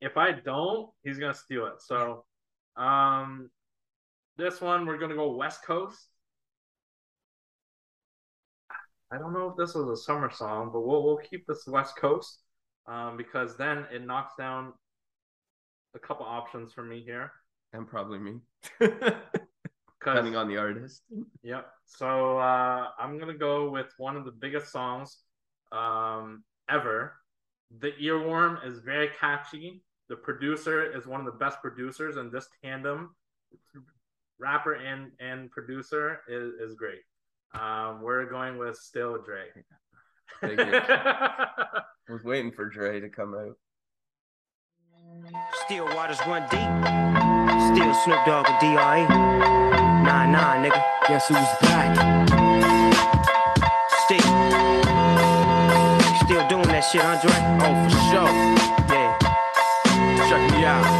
if 0.00 0.16
I 0.16 0.32
don't, 0.32 0.90
he's 1.04 1.18
gonna 1.18 1.34
steal 1.34 1.66
it. 1.66 1.80
So, 1.80 2.24
um, 2.76 3.50
this 4.36 4.60
one 4.60 4.86
we're 4.86 4.98
gonna 4.98 5.14
go 5.14 5.34
West 5.34 5.64
Coast. 5.64 6.08
I 9.12 9.18
don't 9.18 9.32
know 9.32 9.48
if 9.48 9.56
this 9.56 9.74
was 9.74 9.88
a 9.88 10.02
summer 10.02 10.30
song, 10.30 10.70
but 10.72 10.82
we'll 10.82 11.02
we'll 11.02 11.16
keep 11.16 11.46
this 11.46 11.66
West 11.66 11.96
Coast, 11.96 12.42
um, 12.86 13.16
because 13.16 13.56
then 13.56 13.86
it 13.92 14.06
knocks 14.06 14.34
down 14.38 14.72
a 15.94 15.98
couple 15.98 16.24
options 16.26 16.72
for 16.72 16.82
me 16.82 17.02
here. 17.04 17.32
And 17.72 17.88
probably 17.88 18.18
me. 18.18 18.40
Depending 20.00 20.34
on 20.34 20.48
the 20.48 20.56
artist. 20.56 21.02
Yep. 21.42 21.66
So 21.84 22.38
uh, 22.38 22.88
I'm 22.98 23.18
gonna 23.18 23.34
go 23.34 23.70
with 23.70 23.92
one 23.98 24.16
of 24.16 24.24
the 24.24 24.32
biggest 24.32 24.72
songs 24.72 25.18
um, 25.72 26.44
ever. 26.68 27.14
The 27.80 27.92
earworm 28.02 28.66
is 28.66 28.78
very 28.80 29.10
catchy. 29.20 29.82
The 30.08 30.16
producer 30.16 30.96
is 30.96 31.06
one 31.06 31.20
of 31.20 31.26
the 31.26 31.38
best 31.38 31.60
producers, 31.60 32.16
and 32.16 32.32
this 32.32 32.48
tandem, 32.64 33.14
rapper 34.40 34.74
and 34.74 35.12
and 35.20 35.50
producer, 35.50 36.20
is 36.28 36.54
is 36.54 36.74
great. 36.74 37.00
Um, 37.54 38.02
we're 38.02 38.26
going 38.26 38.58
with 38.58 38.76
Still 38.76 39.18
Dre. 39.22 39.46
Thank 40.40 40.58
you. 40.58 40.80
I 42.10 42.12
was 42.12 42.24
waiting 42.24 42.52
for 42.52 42.68
Dre 42.68 43.00
to 43.00 43.08
come 43.08 43.34
out. 43.34 43.56
Still 45.66 45.84
waters 45.94 46.18
run 46.26 46.42
deep. 46.50 46.60
Still 47.74 47.94
Snoop 47.94 48.24
Dogg 48.26 48.48
and 48.48 48.60
D.R.E. 48.60 49.06
Nah, 50.04 50.26
nah, 50.26 50.54
nigga. 50.54 50.82
Guess 51.06 51.28
who's 51.28 51.36
back? 51.60 51.94
Still. 54.04 54.18
Still 56.24 56.48
doing 56.48 56.68
that 56.68 56.80
shit, 56.90 57.04
Andre? 57.04 57.30
Oh, 57.60 57.74
for 57.84 58.00
sure. 58.10 58.30
Yeah. 58.88 59.18
Check 60.28 60.52
me 60.52 60.64
out. 60.64 60.99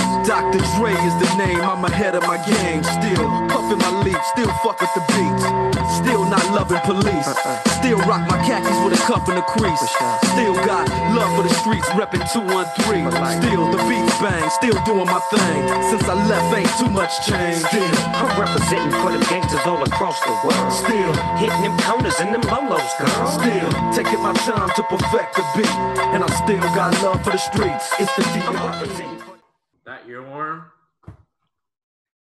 Dr. 0.31 0.63
Dre 0.79 0.95
is 0.95 1.11
the 1.19 1.27
name, 1.35 1.59
I'm 1.59 1.83
ahead 1.83 2.15
of 2.15 2.23
my 2.23 2.39
game. 2.47 2.79
Still 2.87 3.27
puffin' 3.51 3.83
my 3.83 3.91
leaf, 3.99 4.15
still 4.31 4.47
fuck 4.63 4.79
with 4.79 4.87
the 4.95 5.03
beats. 5.11 5.43
Still 5.99 6.23
not 6.23 6.39
loving 6.55 6.79
police. 6.87 7.27
Uh-uh. 7.27 7.59
Still 7.83 7.99
rock 8.07 8.23
my 8.31 8.39
khakis 8.47 8.79
with 8.79 8.95
a 8.95 9.01
cuff 9.03 9.27
and 9.27 9.43
a 9.43 9.43
crease. 9.43 9.83
Still 10.31 10.55
got 10.63 10.87
love 11.11 11.35
for 11.35 11.43
the 11.43 11.51
streets, 11.59 11.83
reppin' 11.99 12.23
213. 12.31 13.11
Still 13.43 13.75
the 13.75 13.81
beats 13.91 14.15
bang, 14.23 14.47
still 14.55 14.79
doing 14.87 15.03
my 15.11 15.19
thing. 15.35 15.59
Since 15.91 16.07
I 16.07 16.15
left, 16.23 16.47
ain't 16.55 16.71
too 16.79 16.87
much 16.87 17.11
change. 17.27 17.59
Still, 17.67 17.91
I'm 18.15 18.31
representing 18.39 18.95
for 19.03 19.11
them 19.11 19.23
gangsters 19.27 19.67
all 19.67 19.83
across 19.83 20.15
the 20.23 20.31
world. 20.47 20.71
still, 20.71 21.11
Hitting 21.43 21.59
them 21.59 21.75
corners 21.83 22.15
and 22.23 22.31
them 22.31 22.43
lolos, 22.47 22.87
girl. 22.95 23.27
still 23.35 23.67
taking 23.91 24.23
my 24.23 24.31
time 24.47 24.71
to 24.79 24.83
perfect 24.87 25.35
the 25.35 25.43
beat. 25.59 25.75
And 26.15 26.23
I 26.23 26.29
still 26.39 26.63
got 26.71 26.95
love 27.03 27.19
for 27.19 27.35
the 27.35 27.43
streets. 27.51 27.91
It's 27.99 28.15
the 28.15 28.23
I'm 28.23 28.39
D.R.E. 28.39 28.79
representing 28.79 29.19
for 29.19 29.30
That 29.85 30.07
earworm 30.07 30.65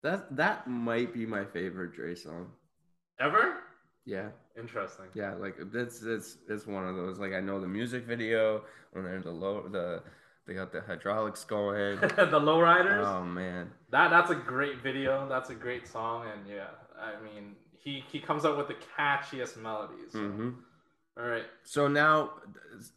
That 0.04 0.36
that 0.36 0.68
might 0.68 1.14
be 1.14 1.26
my 1.26 1.46
favorite 1.46 1.94
Dre 1.94 2.16
song. 2.16 2.52
ever? 3.20 3.58
Yeah. 4.06 4.30
Interesting. 4.58 5.06
Yeah, 5.14 5.34
like 5.36 5.56
it's 5.74 6.02
it's 6.04 6.38
it's 6.48 6.66
one 6.68 6.88
of 6.88 6.96
those. 6.96 7.20
Like 7.20 7.34
I 7.34 7.40
know 7.42 7.60
the 7.60 7.68
music 7.68 8.06
video 8.06 8.64
when 8.92 9.04
they're 9.04 9.22
the 9.22 9.32
low 9.32 9.68
the 9.68 10.02
they 10.48 10.54
got 10.54 10.72
the 10.72 10.82
hydraulics 10.82 11.44
going. 11.44 12.00
the 12.02 12.40
Lowriders. 12.40 13.06
oh 13.06 13.24
man. 13.24 13.72
That 13.92 14.10
that's 14.10 14.32
a 14.32 14.36
great 14.36 14.82
video. 14.82 15.28
That's 15.30 15.50
a 15.50 15.56
great 15.56 15.88
song, 15.88 16.26
and 16.34 16.48
yeah, 16.48 16.68
I 17.00 17.22
mean, 17.24 17.56
he 17.78 18.04
he 18.12 18.20
comes 18.20 18.46
up 18.46 18.58
with 18.58 18.68
the 18.68 18.76
catchiest 18.98 19.58
melodies. 19.58 20.14
hmm 20.14 20.50
All 21.18 21.26
right, 21.28 21.46
So 21.64 21.88
now, 21.88 22.32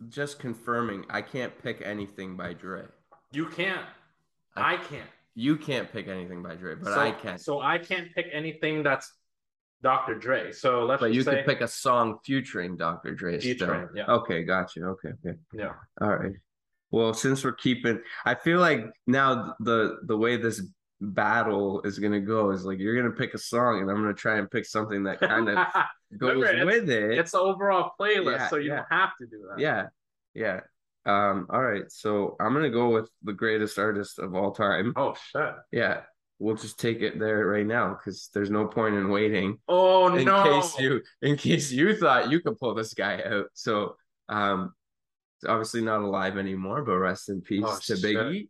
just 0.08 0.38
confirming, 0.38 1.04
I 1.10 1.20
can't 1.22 1.56
pick 1.62 1.82
anything 1.84 2.36
by 2.36 2.52
Dre. 2.54 2.84
you 3.32 3.46
can't. 3.46 3.86
I 4.56 4.76
can't. 4.76 5.08
You 5.34 5.56
can't 5.56 5.90
pick 5.90 6.08
anything 6.08 6.42
by 6.42 6.54
Dre, 6.56 6.74
but 6.74 6.92
so, 6.92 7.00
I 7.00 7.10
can. 7.10 7.38
So 7.38 7.60
I 7.60 7.78
can't 7.78 8.12
pick 8.14 8.26
anything 8.32 8.82
that's 8.82 9.10
Dr. 9.82 10.14
Dre. 10.14 10.52
So 10.52 10.84
let's 10.84 11.00
But 11.00 11.08
just 11.08 11.16
you 11.16 11.22
say 11.22 11.36
could 11.36 11.46
pick 11.46 11.60
a 11.62 11.68
song 11.68 12.18
featuring 12.24 12.76
Dr. 12.76 13.14
Dre. 13.14 13.40
Featuring, 13.40 13.88
yeah. 13.94 14.04
Okay, 14.06 14.44
got 14.44 14.76
you. 14.76 14.86
Okay, 14.88 15.10
okay. 15.26 15.38
yeah. 15.54 15.72
All 16.00 16.14
right. 16.16 16.34
Well, 16.90 17.14
since 17.14 17.42
we're 17.42 17.52
keeping, 17.52 18.00
I 18.26 18.34
feel 18.34 18.60
like 18.60 18.84
now 19.06 19.54
the 19.60 19.96
the 20.04 20.16
way 20.16 20.36
this 20.36 20.62
battle 21.00 21.80
is 21.82 21.98
gonna 21.98 22.20
go 22.20 22.50
is 22.50 22.64
like 22.66 22.78
you're 22.78 22.94
gonna 22.94 23.14
pick 23.14 23.32
a 23.32 23.38
song, 23.38 23.80
and 23.80 23.90
I'm 23.90 23.96
gonna 23.96 24.12
try 24.12 24.36
and 24.38 24.50
pick 24.50 24.66
something 24.66 25.02
that 25.04 25.18
kind 25.18 25.48
of 25.48 25.56
goes 26.18 26.34
Remember, 26.42 26.66
with 26.66 26.90
it. 26.90 27.18
it's 27.18 27.32
the 27.32 27.40
overall 27.40 27.92
playlist, 27.98 28.36
Yeah, 28.36 28.48
so 28.48 28.56
you 28.56 28.68
yeah. 28.68 28.76
don't 28.76 28.92
have 28.92 29.16
to 29.20 29.26
do 29.26 29.46
that. 29.48 29.58
yeah, 29.58 29.86
yeah. 30.34 30.60
Um. 31.04 31.46
All 31.50 31.62
right. 31.62 31.90
So 31.90 32.36
I'm 32.40 32.52
gonna 32.52 32.70
go 32.70 32.90
with 32.90 33.10
the 33.22 33.32
greatest 33.32 33.78
artist 33.78 34.18
of 34.18 34.34
all 34.34 34.52
time. 34.52 34.92
Oh 34.96 35.14
shit. 35.32 35.54
Yeah. 35.72 36.02
We'll 36.38 36.56
just 36.56 36.80
take 36.80 37.02
it 37.02 37.18
there 37.20 37.46
right 37.46 37.66
now 37.66 37.90
because 37.96 38.28
there's 38.34 38.50
no 38.50 38.66
point 38.66 38.94
in 38.96 39.08
waiting. 39.08 39.58
Oh 39.68 40.14
in 40.14 40.24
no. 40.24 40.42
case 40.60 40.78
you 40.78 41.00
in 41.20 41.36
case 41.36 41.70
you 41.70 41.96
thought 41.96 42.30
you 42.30 42.40
could 42.40 42.58
pull 42.58 42.74
this 42.74 42.94
guy 42.94 43.22
out. 43.24 43.46
So 43.54 43.96
um 44.28 44.72
obviously 45.46 45.82
not 45.82 46.00
alive 46.02 46.38
anymore, 46.38 46.82
but 46.84 46.98
rest 46.98 47.28
in 47.28 47.40
peace 47.42 47.64
Oh, 47.66 47.78
to 47.86 47.96
shit. 47.96 48.04
Biggie. 48.16 48.48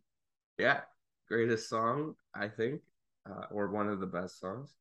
Yeah. 0.57 0.81
Greatest 1.27 1.69
song, 1.69 2.13
I 2.35 2.47
think. 2.47 2.81
Uh, 3.29 3.45
or 3.51 3.69
one 3.69 3.87
of 3.89 3.99
the 3.99 4.05
best 4.05 4.39
songs. 4.39 4.73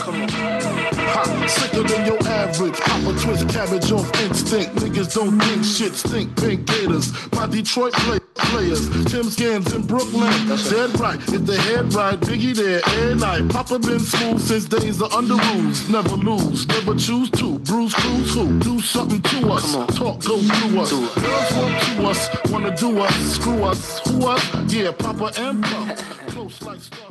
Come 0.00 0.22
on. 0.22 0.28
Hot, 0.30 1.48
sicker 1.50 1.82
than 1.82 2.06
your 2.06 2.18
average. 2.26 2.78
Papa 2.80 3.18
twist 3.20 3.48
cabbage 3.50 3.92
off 3.92 4.08
instinct. 4.22 4.76
Niggas 4.76 5.14
don't 5.14 5.38
think 5.38 5.64
shit 5.64 5.94
stink. 5.94 6.36
Pink 6.36 6.66
gators. 6.66 7.12
My 7.32 7.46
Detroit 7.46 7.92
play, 7.92 8.18
players. 8.34 8.88
Tim 9.10 9.26
Scams 9.28 9.74
in 9.74 9.86
Brooklyn. 9.86 10.32
Dead 10.48 10.98
right. 10.98 11.20
If 11.28 11.44
the 11.44 11.56
head 11.60 11.92
right, 11.92 12.18
Biggie 12.18 12.54
there 12.54 12.80
every 12.98 13.16
night. 13.16 13.48
Papa 13.50 13.78
been 13.78 14.00
smooth 14.00 14.40
since 14.40 14.64
days 14.64 15.02
of 15.02 15.12
under 15.12 15.34
rules. 15.34 15.88
Never 15.88 16.16
lose. 16.16 16.66
Never 16.68 16.94
choose 16.94 17.30
to. 17.32 17.58
Bruce 17.60 17.94
Cruz 17.94 18.34
who? 18.34 18.58
Do 18.60 18.80
something 18.80 19.20
to 19.20 19.52
us. 19.52 19.72
Talk 19.98 20.24
go 20.24 20.38
through 20.38 20.80
us. 20.80 20.90
Girls 20.90 21.52
want 21.54 21.82
to 21.82 22.06
us. 22.08 22.50
Wanna 22.50 22.76
do 22.76 22.98
us. 23.00 23.14
Screw 23.34 23.62
us. 23.64 23.98
Who 24.08 24.26
us? 24.26 24.72
Yeah, 24.72 24.92
Papa 24.92 25.32
and 25.36 25.62
Pop. 25.62 25.96
Close 26.28 26.62
like 26.62 26.80
stars. 26.80 27.09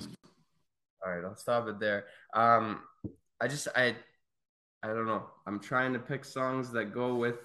All 1.09 1.15
right, 1.15 1.25
I'll 1.25 1.35
stop 1.35 1.67
it 1.67 1.79
there. 1.79 2.05
Um, 2.35 2.81
I 3.41 3.47
just 3.47 3.67
I 3.75 3.95
I 4.83 4.87
don't 4.89 5.07
know. 5.07 5.23
I'm 5.47 5.59
trying 5.59 5.93
to 5.93 5.99
pick 5.99 6.23
songs 6.23 6.71
that 6.73 6.93
go 6.93 7.15
with 7.15 7.35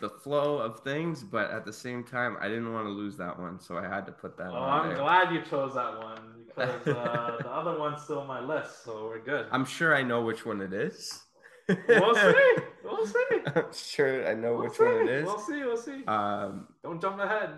the 0.00 0.10
flow 0.10 0.58
of 0.58 0.80
things, 0.80 1.24
but 1.24 1.50
at 1.50 1.64
the 1.64 1.72
same 1.72 2.04
time, 2.04 2.36
I 2.40 2.48
didn't 2.48 2.72
want 2.72 2.86
to 2.86 2.90
lose 2.90 3.16
that 3.16 3.38
one, 3.38 3.58
so 3.60 3.76
I 3.78 3.88
had 3.88 4.04
to 4.06 4.12
put 4.12 4.36
that 4.36 4.50
Oh, 4.50 4.56
on 4.56 4.80
I'm 4.80 4.88
there. 4.88 4.98
glad 4.98 5.32
you 5.34 5.42
chose 5.42 5.74
that 5.74 5.98
one 5.98 6.44
because 6.46 6.86
uh, 6.86 7.36
the 7.42 7.48
other 7.50 7.78
one's 7.78 8.02
still 8.02 8.20
on 8.20 8.26
my 8.28 8.40
list, 8.40 8.84
so 8.84 9.06
we're 9.06 9.20
good. 9.24 9.46
I'm 9.50 9.64
sure 9.64 9.96
I 9.96 10.02
know 10.02 10.22
which 10.22 10.44
one 10.44 10.60
it 10.60 10.72
is. 10.72 11.20
We'll 11.68 12.14
see. 12.14 12.34
We'll 12.84 13.06
see. 13.06 13.40
I'm 13.54 13.72
sure 13.74 14.26
I 14.28 14.34
know 14.34 14.52
We'll 14.54 14.62
which 14.64 14.74
see. 14.78 14.84
one 14.84 15.00
it 15.02 15.08
is. 15.08 15.24
We'll 15.24 15.38
see. 15.40 15.62
We'll 15.64 15.76
see. 15.76 16.04
Um, 16.06 16.68
Don't 16.82 17.00
jump 17.00 17.20
ahead. 17.20 17.50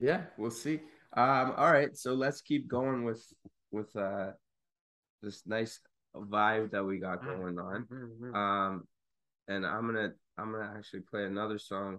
yeah, 0.00 0.22
we'll 0.38 0.50
see. 0.50 0.80
Um, 1.16 1.52
all 1.56 1.70
right, 1.72 1.96
so 1.96 2.14
let's 2.14 2.40
keep 2.42 2.68
going 2.68 3.04
with 3.04 3.22
with 3.70 3.94
uh 3.96 4.30
this 5.22 5.42
nice 5.46 5.80
vibe 6.16 6.70
that 6.70 6.84
we 6.84 6.98
got 6.98 7.24
going 7.24 7.58
on. 7.58 7.86
Um, 8.34 8.84
and 9.48 9.66
I'm 9.66 9.86
gonna 9.86 10.12
I'm 10.36 10.52
gonna 10.52 10.72
actually 10.76 11.00
play 11.00 11.24
another 11.24 11.58
song 11.58 11.98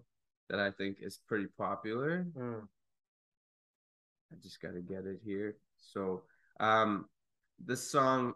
that 0.50 0.60
I 0.60 0.72
think 0.72 0.98
is 1.02 1.20
pretty 1.28 1.48
popular. 1.58 2.26
Mm. 2.38 2.62
I 4.32 4.36
just 4.42 4.62
gotta 4.62 4.82
get 4.82 5.06
it 5.06 5.20
here. 5.24 5.58
So, 5.78 6.24
um, 6.60 7.06
this 7.64 7.90
song 7.90 8.34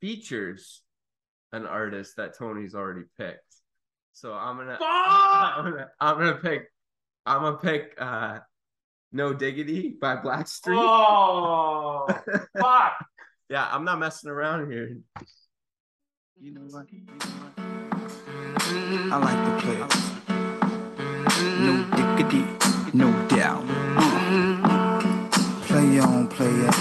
features 0.00 0.82
an 1.52 1.66
artist 1.66 2.16
that 2.16 2.36
Tony's 2.36 2.74
already 2.74 3.04
picked. 3.18 3.42
So 4.12 4.32
I'm 4.32 4.56
gonna 4.56 4.78
I'm 4.80 5.70
gonna, 5.70 5.88
I'm 6.00 6.18
gonna 6.18 6.36
pick 6.36 6.70
I'm 7.24 7.42
gonna 7.42 7.58
pick 7.58 7.94
uh 7.98 8.38
No 9.12 9.32
Diggity 9.32 9.96
by 10.00 10.16
Blackstreet. 10.16 10.76
Oh, 10.78 12.06
fuck. 12.58 12.92
Yeah, 13.48 13.68
I'm 13.70 13.84
not 13.84 13.98
messing 13.98 14.30
around 14.30 14.70
here. 14.70 14.98
You 16.38 16.52
know 16.52 16.62
what? 16.68 16.86
I 19.08 19.16
like 19.16 19.44
the 19.46 19.52
play 19.62 19.76
it. 19.80 19.94
No 21.60 21.84
diggity, 21.96 22.44
no 22.92 23.10
doubt. 23.28 23.64
Uh. 23.96 25.00
Play 25.62 25.98
on, 25.98 26.28
play 26.28 26.50
it. 26.50 26.74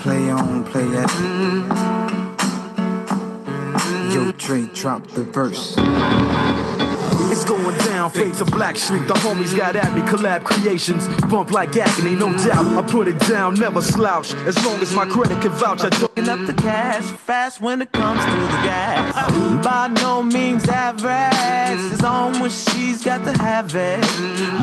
Play 0.00 0.30
on, 0.30 0.64
play 0.64 0.84
it. 0.84 1.10
Yo, 4.14 4.32
Dre, 4.32 4.66
drop 4.74 5.06
the 5.08 5.24
verse. 5.24 5.76
It's 7.32 7.46
going 7.46 7.78
down, 7.78 8.10
fade 8.10 8.34
to 8.34 8.44
Blackstreet. 8.44 9.08
The 9.08 9.14
homies 9.14 9.56
got 9.56 9.74
at 9.74 9.94
me, 9.94 10.02
collab 10.02 10.44
creations. 10.44 11.08
Bump 11.30 11.50
like 11.50 11.74
agony, 11.74 12.14
no 12.14 12.30
doubt. 12.36 12.66
I 12.76 12.82
put 12.82 13.08
it 13.08 13.18
down, 13.20 13.54
never 13.54 13.80
slouch. 13.80 14.34
As 14.44 14.62
long 14.66 14.78
as 14.82 14.94
my 14.94 15.06
credit 15.06 15.40
can 15.40 15.50
vouch, 15.52 15.80
I 15.80 15.88
don't. 15.88 16.28
Up 16.28 16.46
the 16.46 16.52
cash 16.52 17.04
fast 17.04 17.62
when 17.62 17.80
it 17.80 17.90
comes 17.90 18.22
to 18.22 18.30
the 18.30 18.60
gas. 18.68 19.64
By 19.64 19.88
no 19.88 20.22
means 20.22 20.68
average. 20.68 21.92
It's 21.92 22.04
on 22.04 22.38
when 22.38 22.50
she's 22.50 23.02
got 23.02 23.24
to 23.24 23.32
have 23.42 23.74
it. 23.74 24.02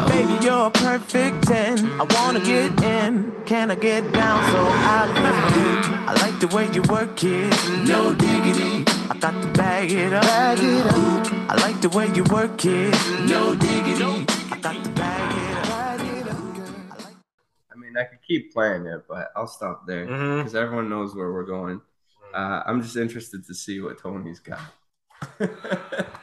Baby, 0.08 0.46
you're 0.46 0.68
a 0.68 0.70
perfect 0.70 1.48
10. 1.48 2.00
I 2.00 2.04
wanna 2.14 2.40
get 2.40 2.84
in. 2.84 3.34
Can 3.48 3.72
I 3.72 3.76
get 3.76 4.12
down 4.14 4.44
so 4.52 4.60
I 4.62 5.12
can? 5.16 6.08
I 6.08 6.14
like 6.22 6.40
the 6.40 6.48
way 6.56 6.72
you 6.72 6.84
work 6.84 7.24
it. 7.24 7.88
No 7.88 8.14
diggity. 8.14 8.89
I 9.10 9.18
got 9.18 9.42
to 9.42 9.48
bag 9.54 9.92
it 9.92 10.14
up. 10.14 10.24
Bag 10.24 10.60
it 10.60 10.86
up. 10.86 11.34
I 11.50 11.56
like 11.62 11.82
the 11.82 11.90
way 11.90 12.08
you 12.14 12.24
work 12.26 12.64
it. 12.66 12.94
No 13.28 13.56
diggity. 13.56 14.26
I 14.52 14.60
got 14.62 14.84
to 14.84 14.90
bag 14.92 15.38
it 15.38 15.58
up. 15.58 15.68
Bag 15.68 16.18
it 16.18 16.28
up. 16.28 17.02
I 17.72 17.76
mean, 17.76 17.98
I 17.98 18.04
could 18.04 18.22
keep 18.28 18.54
playing 18.54 18.86
it, 18.86 19.04
but 19.08 19.32
I'll 19.36 19.48
stop 19.48 19.88
there 19.88 20.06
because 20.06 20.56
everyone 20.56 20.90
knows 20.90 21.16
where 21.16 21.32
we're 21.32 21.46
going. 21.46 21.82
Uh, 22.34 22.64
I'm 22.66 22.82
just 22.82 22.96
interested 22.96 23.46
to 23.48 23.54
see 23.54 23.82
what 23.82 24.00
Tony's 24.00 24.40
got. 24.40 24.62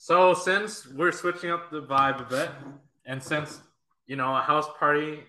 So 0.00 0.32
since 0.32 0.86
we're 0.86 1.12
switching 1.12 1.50
up 1.50 1.70
the 1.70 1.82
vibe 1.82 2.20
a 2.20 2.24
bit, 2.24 2.50
and 3.04 3.22
since 3.22 3.60
you 4.06 4.16
know 4.16 4.34
a 4.34 4.40
house 4.40 4.66
party, 4.78 5.24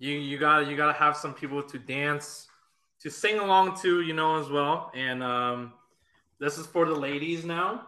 you 0.00 0.12
you 0.12 0.38
gotta 0.38 0.68
you 0.68 0.76
gotta 0.76 0.98
have 0.98 1.16
some 1.16 1.34
people 1.34 1.62
to 1.62 1.78
dance, 1.78 2.48
to 3.00 3.10
sing 3.10 3.38
along 3.38 3.78
to, 3.82 4.00
you 4.00 4.14
know, 4.14 4.40
as 4.40 4.48
well. 4.48 4.90
And 4.94 5.22
um, 5.22 5.74
this 6.40 6.58
is 6.58 6.66
for 6.66 6.86
the 6.86 6.94
ladies 6.94 7.44
now. 7.44 7.82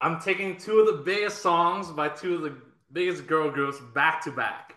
I'm 0.00 0.20
taking 0.20 0.56
two 0.56 0.80
of 0.80 0.86
the 0.86 1.02
biggest 1.02 1.40
songs 1.40 1.90
by 1.90 2.08
two 2.08 2.34
of 2.34 2.42
the 2.42 2.56
biggest 2.92 3.26
girl 3.26 3.50
groups 3.50 3.78
back 3.94 4.22
to 4.24 4.30
back. 4.30 4.74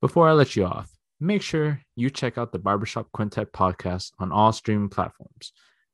Before 0.00 0.28
I 0.28 0.32
let 0.32 0.54
you 0.54 0.66
off, 0.66 0.90
make 1.18 1.40
sure 1.40 1.80
you 1.96 2.10
check 2.10 2.36
out 2.36 2.52
the 2.52 2.58
Barbershop 2.58 3.10
Quintet 3.12 3.52
podcast 3.52 4.12
on 4.18 4.30
all 4.30 4.52
streaming 4.52 4.90
platforms. 4.90 5.52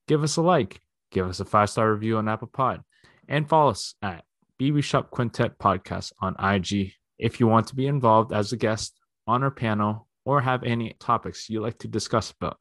Give 0.08 0.24
us 0.24 0.36
a 0.36 0.42
like, 0.42 0.80
give 1.12 1.28
us 1.28 1.38
a 1.38 1.44
five 1.44 1.70
star 1.70 1.92
review 1.92 2.18
on 2.18 2.28
Apple 2.28 2.50
Pod, 2.52 2.82
and 3.28 3.48
follow 3.48 3.70
us 3.70 3.94
at 4.02 4.24
BB 4.60 4.82
Shop 4.82 5.10
Quintet 5.10 5.58
Podcast 5.58 6.12
on 6.20 6.34
IG 6.40 6.92
if 7.20 7.38
you 7.38 7.46
want 7.46 7.66
to 7.68 7.76
be 7.76 7.87
involved 7.87 8.33
as 8.33 8.52
a 8.52 8.56
guest 8.56 8.98
on 9.26 9.42
our 9.42 9.50
panel 9.50 10.09
or 10.24 10.40
have 10.40 10.64
any 10.64 10.94
topics 10.98 11.48
you'd 11.48 11.61
like 11.61 11.78
to 11.78 11.88
discuss 11.88 12.33
about. 12.33 12.59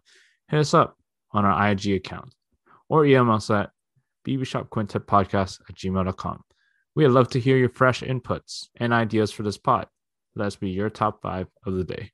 Hit 0.49 0.59
us 0.59 0.73
up 0.73 0.97
on 1.31 1.45
our 1.45 1.71
IG 1.71 1.87
account 1.93 2.33
or 2.89 3.05
email 3.05 3.31
us 3.31 3.49
at 3.49 3.71
bbshopquintetpodcast 4.27 5.59
at 5.69 5.75
gmail.com. 5.75 6.43
We'd 6.95 7.07
love 7.07 7.29
to 7.29 7.39
hear 7.39 7.57
your 7.57 7.69
fresh 7.69 8.01
inputs 8.01 8.67
and 8.75 8.93
ideas 8.93 9.31
for 9.31 9.43
this 9.43 9.57
pod. 9.57 9.87
Let 10.35 10.47
us 10.47 10.55
be 10.55 10.69
your 10.69 10.89
top 10.89 11.21
five 11.21 11.47
of 11.65 11.75
the 11.75 11.83
day. 11.83 12.11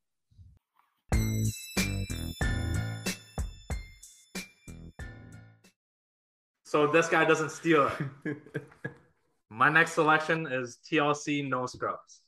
So 6.64 6.88
this 6.88 7.08
guy 7.08 7.24
doesn't 7.24 7.52
steal. 7.52 7.90
My 9.50 9.70
next 9.70 9.94
selection 9.94 10.48
is 10.52 10.78
TLC 10.86 11.48
No 11.48 11.66
Scrubs. 11.66 12.20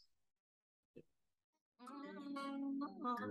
A 3.19 3.23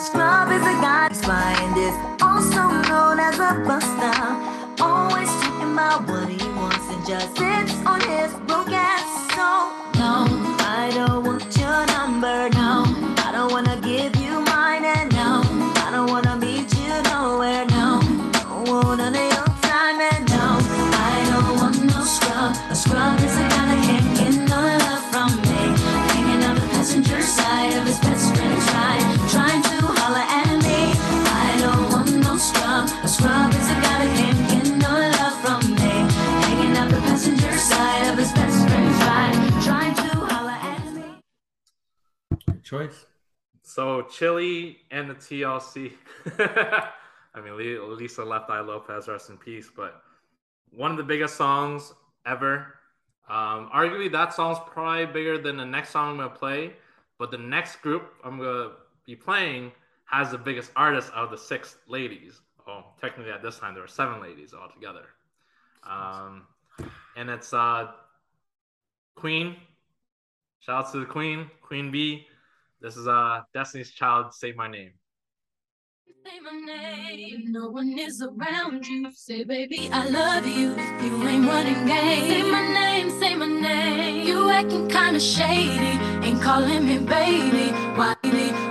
scrub 0.00 0.50
is 0.52 0.62
a 0.62 0.76
guy 0.80 1.08
who's 1.10 1.20
flying 1.20 1.74
this, 1.74 1.94
also 2.22 2.70
known 2.88 3.20
as 3.20 3.38
a 3.38 3.62
buster. 3.66 4.82
Always 4.82 5.28
talking 5.42 5.72
about 5.74 6.08
what 6.08 6.30
he 6.30 6.42
wants 6.52 6.88
and 6.88 7.06
just 7.06 7.36
sits 7.36 7.74
on 7.84 8.00
his 8.00 8.32
So 44.08 44.16
Chili 44.16 44.78
and 44.90 45.10
the 45.10 45.14
TLC. 45.14 45.92
I 47.34 47.40
mean, 47.40 47.96
Lisa 47.96 48.24
Left 48.24 48.50
Eye 48.50 48.60
Lopez, 48.60 49.08
rest 49.08 49.30
in 49.30 49.36
peace. 49.36 49.70
But 49.74 50.02
one 50.70 50.90
of 50.90 50.96
the 50.96 51.04
biggest 51.04 51.36
songs 51.36 51.92
ever. 52.26 52.74
Um, 53.28 53.70
arguably, 53.74 54.10
that 54.12 54.32
song's 54.32 54.58
probably 54.66 55.06
bigger 55.06 55.38
than 55.38 55.56
the 55.56 55.64
next 55.64 55.90
song 55.90 56.12
I'm 56.12 56.16
gonna 56.16 56.30
play. 56.30 56.72
But 57.18 57.30
the 57.30 57.38
next 57.38 57.82
group 57.82 58.14
I'm 58.24 58.38
gonna 58.38 58.70
be 59.06 59.16
playing 59.16 59.72
has 60.06 60.30
the 60.30 60.38
biggest 60.38 60.70
artist 60.76 61.10
out 61.14 61.24
of 61.24 61.30
the 61.30 61.38
six 61.38 61.76
ladies. 61.86 62.40
well, 62.66 62.94
technically 63.00 63.32
at 63.32 63.42
this 63.42 63.58
time 63.58 63.74
there 63.74 63.82
were 63.82 63.88
seven 63.88 64.20
ladies 64.20 64.54
altogether. 64.54 65.06
Um, 65.84 66.46
and 67.16 67.28
it's 67.28 67.52
uh, 67.52 67.88
Queen. 69.14 69.56
Shout 70.60 70.86
out 70.86 70.92
to 70.92 71.00
the 71.00 71.06
Queen, 71.06 71.50
Queen 71.62 71.90
B. 71.90 72.26
This 72.80 72.96
is 72.96 73.08
uh 73.08 73.40
Destiny's 73.52 73.90
Child. 73.90 74.32
Say 74.34 74.52
my 74.52 74.68
name. 74.68 74.92
Say 76.24 76.40
my 76.40 76.52
name, 76.52 77.52
no 77.52 77.68
one 77.70 77.98
is 77.98 78.22
around 78.22 78.86
you. 78.86 79.10
Say, 79.12 79.44
baby, 79.44 79.88
I 79.92 80.08
love 80.08 80.46
you. 80.46 80.76
You 81.04 81.28
ain't 81.28 81.46
running 81.46 81.86
game. 81.86 82.28
Say 82.28 82.42
my 82.42 82.72
name, 82.72 83.10
say 83.18 83.34
my 83.34 83.46
name. 83.46 84.26
You 84.26 84.50
acting 84.50 84.88
kinda 84.88 85.20
shady, 85.20 85.94
ain't 86.26 86.40
calling 86.42 86.86
me 86.86 86.98
baby. 86.98 87.72
Why, 87.96 88.14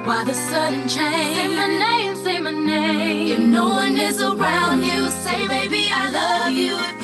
why 0.06 0.24
the 0.24 0.34
sudden 0.34 0.88
change? 0.88 1.36
Say 1.38 1.48
my 1.56 1.68
name, 1.68 2.16
say 2.24 2.40
my 2.40 2.52
name. 2.52 3.32
If 3.34 3.40
no 3.40 3.70
one 3.70 3.98
is 3.98 4.22
around 4.22 4.84
you, 4.84 5.10
say, 5.10 5.48
baby, 5.48 5.77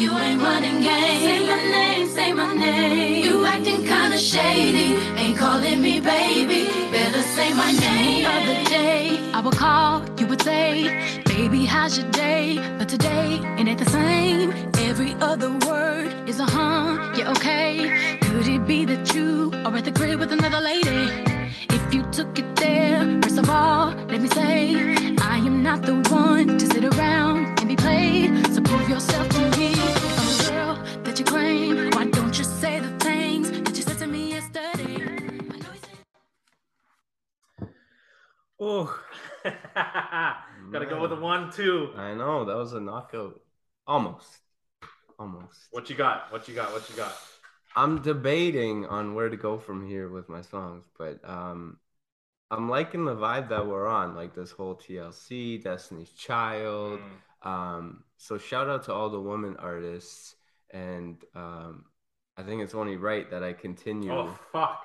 you. 0.03 0.17
Ain't 0.17 0.41
running 0.41 0.79
game. 0.81 1.21
Say 1.27 1.39
my 1.47 1.61
name, 1.77 2.07
say 2.07 2.33
my 2.33 2.53
name. 2.53 3.25
You 3.25 3.45
acting 3.45 3.83
kinda 3.91 4.17
shady, 4.17 4.87
ain't 5.21 5.37
calling 5.37 5.81
me 5.81 5.99
baby. 5.99 6.61
Better 6.91 7.23
say 7.35 7.49
my 7.53 7.71
name. 7.71 8.25
Other 8.37 8.59
day, 8.77 9.31
I 9.37 9.39
would 9.39 9.57
call, 9.65 10.03
you 10.19 10.25
would 10.27 10.41
say, 10.41 11.21
baby, 11.25 11.65
how's 11.65 11.97
your 11.97 12.09
day? 12.11 12.45
But 12.77 12.89
today, 12.89 13.29
it 13.59 13.67
ain't 13.67 13.79
the 13.85 13.91
same. 13.99 14.47
Every 14.89 15.13
other 15.29 15.51
word 15.67 16.09
is 16.29 16.39
a 16.39 16.47
huh, 16.55 17.13
yeah, 17.17 17.31
okay. 17.35 18.17
Could 18.25 18.47
it 18.55 18.63
be 18.67 18.79
that 18.85 19.15
you 19.15 19.51
are 19.65 19.75
at 19.77 19.85
the 19.85 19.91
crib 19.91 20.19
with 20.19 20.31
another 20.31 20.61
lady? 20.71 21.01
If 21.77 21.83
you 21.93 22.01
took 22.17 22.37
it 22.41 22.49
there, 22.55 22.99
first 23.23 23.37
of 23.37 23.49
all, 23.49 23.85
let 24.11 24.19
me 24.21 24.29
say, 24.29 24.59
I 25.33 25.37
am 25.49 25.63
not 25.63 25.81
the 25.83 25.95
one 26.23 26.57
to 26.59 26.65
sit 26.73 26.83
around 26.91 27.37
and 27.59 27.67
be 27.67 27.75
played. 27.75 28.31
So 28.53 28.61
prove 28.61 28.89
yourself 28.89 29.32
gotta 40.71 40.85
go 40.85 41.01
with 41.01 41.11
a 41.11 41.15
one, 41.15 41.51
two. 41.51 41.91
I 41.95 42.13
know 42.13 42.45
that 42.45 42.55
was 42.55 42.73
a 42.73 42.79
knockout. 42.79 43.39
Almost. 43.87 44.39
Almost. 45.19 45.67
What 45.71 45.89
you 45.89 45.95
got? 45.95 46.31
What 46.31 46.47
you 46.47 46.55
got? 46.55 46.71
What 46.71 46.89
you 46.89 46.95
got? 46.95 47.13
I'm 47.75 48.01
debating 48.01 48.85
on 48.85 49.15
where 49.15 49.29
to 49.29 49.37
go 49.37 49.57
from 49.57 49.87
here 49.87 50.09
with 50.09 50.29
my 50.29 50.41
songs, 50.41 50.85
but 50.97 51.19
um 51.27 51.77
I'm 52.51 52.69
liking 52.69 53.05
the 53.05 53.15
vibe 53.15 53.49
that 53.49 53.65
we're 53.65 53.87
on, 53.87 54.15
like 54.15 54.35
this 54.35 54.51
whole 54.51 54.75
TLC, 54.75 55.63
Destiny's 55.63 56.11
Child. 56.11 56.99
Mm. 57.43 57.49
Um, 57.49 58.03
so 58.17 58.37
shout 58.37 58.69
out 58.69 58.83
to 58.83 58.93
all 58.93 59.09
the 59.09 59.19
women 59.19 59.55
artists, 59.57 60.35
and 60.69 61.17
um, 61.33 61.85
I 62.37 62.43
think 62.43 62.61
it's 62.61 62.75
only 62.75 62.95
right 62.95 63.29
that 63.31 63.43
I 63.43 63.53
continue 63.53 64.11
Oh 64.11 64.37
fuck. 64.51 64.83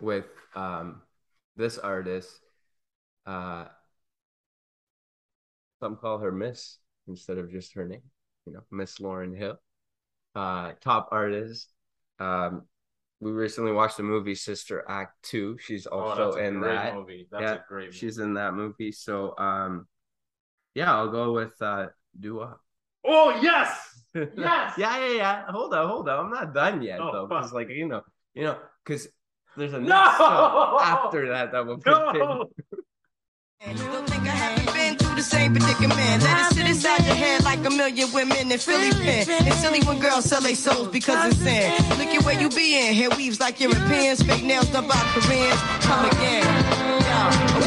with 0.00 0.26
um, 0.54 1.02
this 1.56 1.76
artist. 1.76 2.40
Uh, 3.26 3.66
some 5.80 5.96
call 5.96 6.18
her 6.18 6.32
Miss 6.32 6.78
instead 7.08 7.38
of 7.38 7.50
just 7.50 7.74
her 7.74 7.86
name, 7.86 8.02
you 8.46 8.52
know, 8.52 8.62
Miss 8.70 8.98
Lauryn 8.98 9.36
Hill. 9.36 9.58
Uh, 10.34 10.72
top 10.80 11.08
artist. 11.12 11.68
Um, 12.18 12.62
we 13.20 13.32
recently 13.32 13.72
watched 13.72 13.96
the 13.96 14.02
movie 14.02 14.34
Sister 14.34 14.84
Act 14.88 15.14
2. 15.24 15.58
She's 15.58 15.86
Oh, 15.86 16.00
also 16.00 16.32
that's 16.32 16.36
a 16.36 16.42
in 16.44 16.60
great 16.60 16.74
that. 16.76 16.94
movie. 16.94 17.28
That's 17.30 17.42
Yeah, 17.42 17.54
a 17.54 17.64
great. 17.68 17.86
Movie. 17.86 17.98
She's 17.98 18.18
in 18.18 18.34
that 18.34 18.54
movie. 18.54 18.92
So 18.92 19.34
um, 19.38 19.86
yeah, 20.74 20.92
I'll 20.94 21.10
go 21.10 21.32
with 21.32 21.60
uh, 21.60 21.88
Dua. 22.18 22.58
Oh 23.04 23.38
yes. 23.42 23.86
Yes! 24.14 24.74
yeah, 24.76 24.98
yeah, 24.98 25.12
yeah. 25.14 25.44
Hold 25.50 25.72
on, 25.74 25.88
hold 25.88 26.08
on. 26.08 26.26
I'm 26.26 26.30
not 26.32 26.52
done 26.54 26.82
yet 26.82 26.98
Oh, 27.00 27.12
though, 27.12 27.26
because 27.26 27.52
like 27.52 27.68
you 27.68 27.86
know, 27.86 28.02
you 28.34 28.42
know, 28.44 28.58
because 28.84 29.06
there's 29.56 29.72
a 29.72 29.78
next 29.78 29.88
No! 29.88 30.16
song 30.16 30.76
after 30.80 31.28
that 31.28 31.52
that 31.52 31.66
will 31.66 31.78
continue. 31.80 32.40
No. 33.66 34.99
Don't 35.20 35.28
think 35.28 35.34
I 35.34 35.42
haven't 35.42 35.52
been 35.52 35.62
through 35.62 35.82
the 35.82 35.92
same 35.92 35.92
predicament. 35.92 36.22
Let 36.22 36.40
it 36.40 36.54
sit 36.54 36.66
inside 36.66 37.04
your 37.04 37.14
head 37.14 37.44
like 37.44 37.58
a 37.66 37.70
million 37.70 38.12
women 38.12 38.50
in 38.50 38.58
Philly 38.58 38.90
pen. 38.90 39.26
It's 39.46 39.56
silly 39.56 39.80
when 39.80 39.98
girls 39.98 40.24
sell 40.24 40.40
their 40.40 40.54
souls 40.54 40.88
because 40.88 41.32
it's 41.32 41.42
sin. 41.42 41.72
Look 41.98 42.08
at 42.08 42.24
where 42.24 42.40
you 42.40 42.48
be 42.48 42.88
in. 42.88 42.94
Hair 42.94 43.10
weaves 43.16 43.38
like 43.38 43.60
Europeans. 43.60 44.22
Fake 44.22 44.44
nails 44.44 44.68
done 44.70 44.88
by 44.88 44.94
Koreans. 45.12 45.60
Come 45.84 46.06
again. 46.06 46.44
Yeah. 47.04 47.59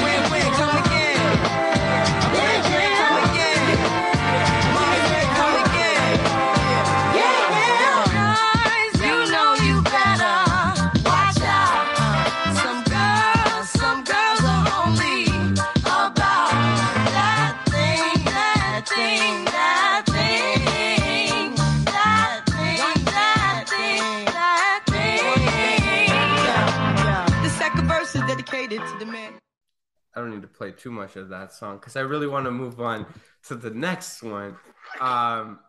I 30.15 30.19
don't 30.19 30.31
need 30.31 30.41
to 30.43 30.47
play 30.47 30.71
too 30.71 30.91
much 30.91 31.15
of 31.15 31.29
that 31.29 31.53
song 31.53 31.77
because 31.77 31.95
I 31.95 32.01
really 32.01 32.27
want 32.27 32.45
to 32.45 32.51
move 32.51 32.79
on 32.79 33.05
to 33.47 33.55
the 33.55 33.71
next 33.71 34.21
one. 34.21 34.55
Um, 34.99 35.59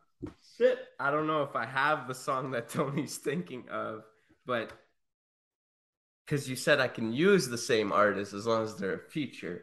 shit, 0.58 0.78
I 1.00 1.10
don't 1.10 1.26
know 1.26 1.42
if 1.42 1.56
I 1.56 1.64
have 1.66 2.06
the 2.08 2.14
song 2.14 2.50
that 2.52 2.68
Tony's 2.76 3.16
thinking 3.16 3.64
of, 3.70 4.04
but 4.46 4.72
because 6.26 6.48
you 6.48 6.56
said 6.56 6.80
I 6.80 6.88
can 6.88 7.12
use 7.12 7.48
the 7.48 7.58
same 7.58 7.92
artist 7.92 8.32
as 8.34 8.46
long 8.46 8.64
as 8.64 8.76
they're 8.76 8.94
a 8.94 8.98
feature, 9.10 9.62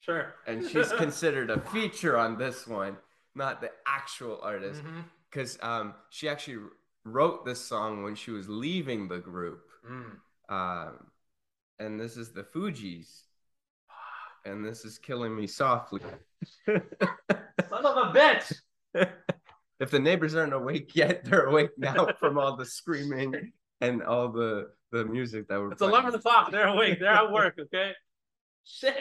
Sure. 0.00 0.34
and 0.46 0.66
she's 0.70 0.92
considered 0.92 1.50
a 1.50 1.60
feature 1.60 2.16
on 2.16 2.38
this 2.38 2.66
one, 2.66 2.96
not 3.34 3.60
the 3.60 3.70
actual 3.86 4.40
artist, 4.42 4.82
because 5.30 5.58
um, 5.62 5.94
she 6.10 6.28
actually 6.28 6.58
wrote 7.04 7.44
this 7.44 7.60
song 7.60 8.02
when 8.02 8.14
she 8.14 8.30
was 8.30 8.48
leaving 8.48 9.08
the 9.08 9.18
group. 9.18 9.60
Mm. 9.88 10.16
Um, 10.50 11.06
and 11.78 11.98
this 11.98 12.16
is 12.16 12.32
the 12.32 12.42
Fugees. 12.42 13.22
And 14.44 14.64
this 14.64 14.84
is 14.84 14.98
killing 14.98 15.34
me 15.34 15.46
softly. 15.46 16.00
Son 16.66 16.80
of 17.70 17.96
a 17.96 18.12
bitch. 18.12 18.52
if 19.80 19.90
the 19.90 19.98
neighbors 19.98 20.34
aren't 20.34 20.54
awake 20.54 20.94
yet, 20.94 21.24
they're 21.24 21.46
awake 21.46 21.70
now 21.76 22.08
from 22.18 22.38
all 22.38 22.56
the 22.56 22.64
screaming 22.64 23.52
and 23.80 24.02
all 24.02 24.28
the 24.30 24.70
the 24.90 25.04
music 25.04 25.46
that 25.48 25.60
we're 25.60 25.72
It's 25.72 25.82
eleven 25.82 26.14
o'clock. 26.14 26.50
They're 26.50 26.68
awake. 26.68 26.98
They're 26.98 27.10
at 27.10 27.30
work. 27.30 27.58
Okay. 27.60 27.92
Shit. 28.64 28.94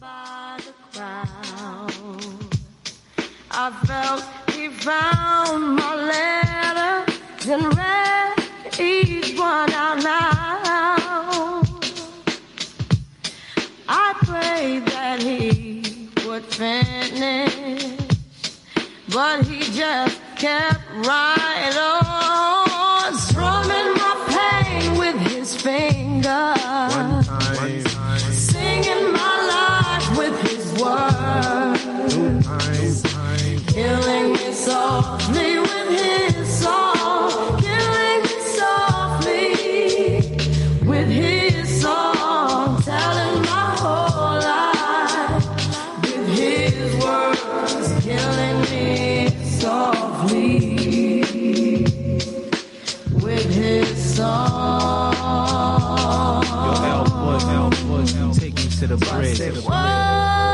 By 0.00 0.60
the 0.64 0.72
crowd. 0.92 1.92
I 3.50 3.70
felt 3.86 4.24
he 4.54 4.68
found 4.68 5.76
my 5.76 5.94
letter 5.94 7.12
and 7.52 7.76
read 7.76 8.33
each 8.80 9.38
one 9.38 9.72
out 9.72 10.02
loud. 10.02 11.66
I 13.88 14.14
prayed 14.24 14.86
that 14.86 15.22
he 15.22 16.08
would 16.26 16.44
finish, 16.44 17.84
but 19.12 19.44
he 19.46 19.60
just 19.72 20.20
kept 20.36 20.82
right 21.06 21.76
on, 21.76 23.14
strumming 23.14 23.94
my 23.94 24.14
pain 24.34 24.98
with 24.98 25.16
his 25.32 25.54
fingers. 25.54 26.22
Singing 28.32 29.12
my 29.12 29.36
life 29.54 30.18
with 30.18 30.36
his 30.42 30.64
words, 30.82 31.84
killing 33.72 34.43
Take 58.34 58.54
me 58.56 58.68
to 58.80 58.86
the 58.86 58.96
bridge. 58.96 60.53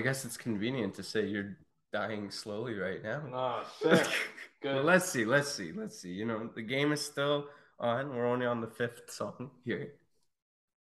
I 0.00 0.02
guess 0.02 0.24
it's 0.24 0.38
convenient 0.38 0.94
to 0.94 1.02
say 1.02 1.26
you're 1.26 1.58
dying 1.92 2.30
slowly 2.30 2.72
right 2.72 3.02
now. 3.02 3.22
Oh 3.34 3.64
shit. 3.82 4.08
Well, 4.62 4.82
let's 4.82 5.08
see, 5.08 5.24
let's 5.24 5.50
see, 5.50 5.72
let's 5.72 5.98
see. 5.98 6.10
You 6.10 6.26
know, 6.26 6.50
the 6.54 6.60
game 6.60 6.92
is 6.92 7.00
still 7.00 7.46
on. 7.78 8.14
We're 8.14 8.26
only 8.26 8.44
on 8.44 8.60
the 8.60 8.66
fifth 8.66 9.10
song 9.10 9.50
here. 9.64 9.94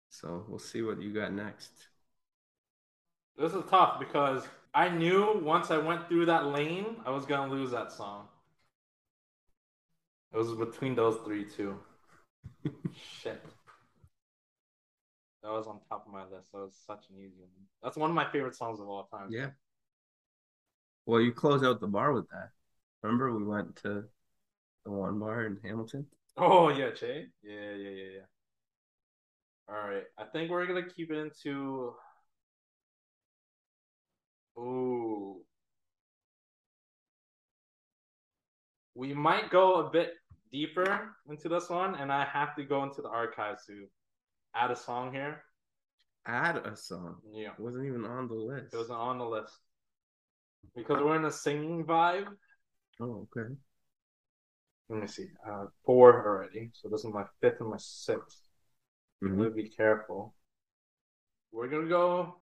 So 0.10 0.46
we'll 0.48 0.60
see 0.60 0.82
what 0.82 1.02
you 1.02 1.14
got 1.14 1.34
next. 1.34 1.72
This 3.38 3.54
is 3.54 3.66
tough 3.70 4.00
because 4.00 4.48
I 4.74 4.88
knew 4.88 5.42
once 5.44 5.72
I 5.72 5.78
went 5.78 6.08
through 6.08 6.28
that 6.28 6.46
lane, 6.48 6.96
I 7.06 7.10
was 7.10 7.26
gonna 7.26 7.52
lose 7.52 7.72
that 7.72 7.92
song. 7.92 8.28
It 10.34 10.38
was 10.38 10.54
between 10.54 10.96
those 10.96 11.18
three 11.26 11.44
too. 11.44 11.78
Shit. 13.22 13.44
That 15.46 15.52
was 15.52 15.68
on 15.68 15.80
top 15.88 16.08
of 16.08 16.12
my 16.12 16.24
list. 16.24 16.52
That 16.54 16.62
was 16.62 16.76
such 16.88 17.06
an 17.12 17.18
easy 17.20 17.38
one. 17.38 17.68
That's 17.84 17.98
one 17.98 18.10
of 18.10 18.16
my 18.16 18.28
favorite 18.32 18.56
songs 18.56 18.80
of 18.80 18.90
all 18.90 19.04
time. 19.04 19.28
Yeah. 19.30 19.50
Well, 21.06 21.22
you 21.22 21.34
close 21.34 21.64
out 21.64 21.80
the 21.80 21.88
bar 21.88 22.14
with 22.14 22.28
that. 22.30 22.50
Remember 23.04 23.32
we 23.32 23.44
went 23.44 23.76
to 23.84 24.06
the 24.86 24.92
one 24.92 25.20
bar 25.20 25.46
in 25.46 25.60
Hamilton? 25.64 26.08
Oh 26.36 26.70
yeah, 26.70 26.90
Che. 26.90 27.28
Yeah, 27.44 27.74
yeah, 27.76 27.90
yeah, 27.90 28.10
yeah. 28.16 28.26
All 29.70 29.88
right. 29.88 30.06
I 30.18 30.24
think 30.24 30.50
we're 30.50 30.66
gonna 30.66 30.90
keep 30.90 31.12
it 31.12 31.18
into. 31.18 31.94
Ooh. 34.58 35.42
We 38.96 39.14
might 39.14 39.52
go 39.52 39.76
a 39.76 39.92
bit 39.92 40.16
deeper 40.52 41.12
into 41.30 41.50
this 41.50 41.70
one, 41.70 41.94
and 41.94 42.12
I 42.12 42.26
have 42.26 42.56
to 42.56 42.64
go 42.64 42.82
into 42.82 43.04
the 43.04 43.10
archives 43.10 43.68
to 43.68 43.86
add 44.56 44.72
a 44.72 44.76
song 44.76 45.12
here. 45.14 45.44
Add 46.26 46.58
a 46.58 46.76
song. 46.76 47.18
Yeah, 47.32 47.52
It 47.52 47.60
wasn't 47.60 47.86
even 47.86 48.06
on 48.06 48.28
the 48.28 48.34
list. 48.34 48.74
it 48.74 48.78
wasn't 48.78 48.98
on 48.98 49.20
the 49.20 49.26
list 49.26 49.54
because 50.76 51.02
we're 51.04 51.16
in 51.18 51.26
a 51.26 51.32
singing 51.32 51.86
vibe. 51.86 52.26
Oh, 53.00 53.28
okay. 53.38 53.54
Let 54.90 55.02
me 55.02 55.08
see. 55.08 55.28
Uh, 55.48 55.66
four 55.86 56.26
already. 56.26 56.72
So 56.74 56.90
this 56.90 57.02
is 57.04 57.14
my 57.14 57.26
fifth 57.42 57.60
and 57.60 57.70
my 57.70 57.78
6th 57.78 58.42
I'm 59.22 59.30
Mhm. 59.30 59.38
gonna 59.38 59.50
be 59.52 59.70
careful. 59.70 60.36
We're 61.52 61.70
gonna 61.70 61.88
go 61.88 62.42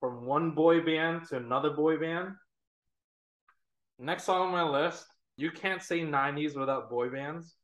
from 0.00 0.24
one 0.26 0.52
boy 0.52 0.80
band 0.84 1.26
to 1.28 1.36
another 1.36 1.70
boy 1.70 1.98
band. 1.98 2.36
Next 3.98 4.24
song 4.24 4.46
on 4.46 4.52
my 4.52 4.62
list, 4.62 5.06
you 5.36 5.50
can't 5.50 5.82
say 5.82 6.02
90s 6.02 6.54
without 6.56 6.88
boy 6.90 7.10
bands. 7.10 7.56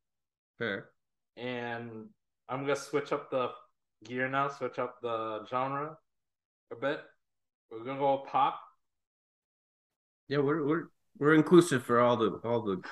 Fair. 0.59 0.91
And 1.37 2.13
I'm 2.49 2.63
gonna 2.63 2.77
switch 2.77 3.13
up 3.13 3.31
the 3.31 3.55
gear 4.05 4.29
now, 4.29 4.49
switch 4.49 4.79
up 4.79 4.97
the 5.03 5.45
genre 5.49 5.97
a 6.73 6.77
bit. 6.77 7.01
We're 7.71 7.85
gonna 7.85 7.99
go 7.99 8.25
pop. 8.31 8.61
Yeah, 10.29 10.39
we're 10.39 10.67
we're 10.67 10.85
we're 11.19 11.35
inclusive 11.35 11.83
for 11.83 12.01
all 12.01 12.17
the 12.17 12.41
all 12.45 12.63
the 12.63 12.83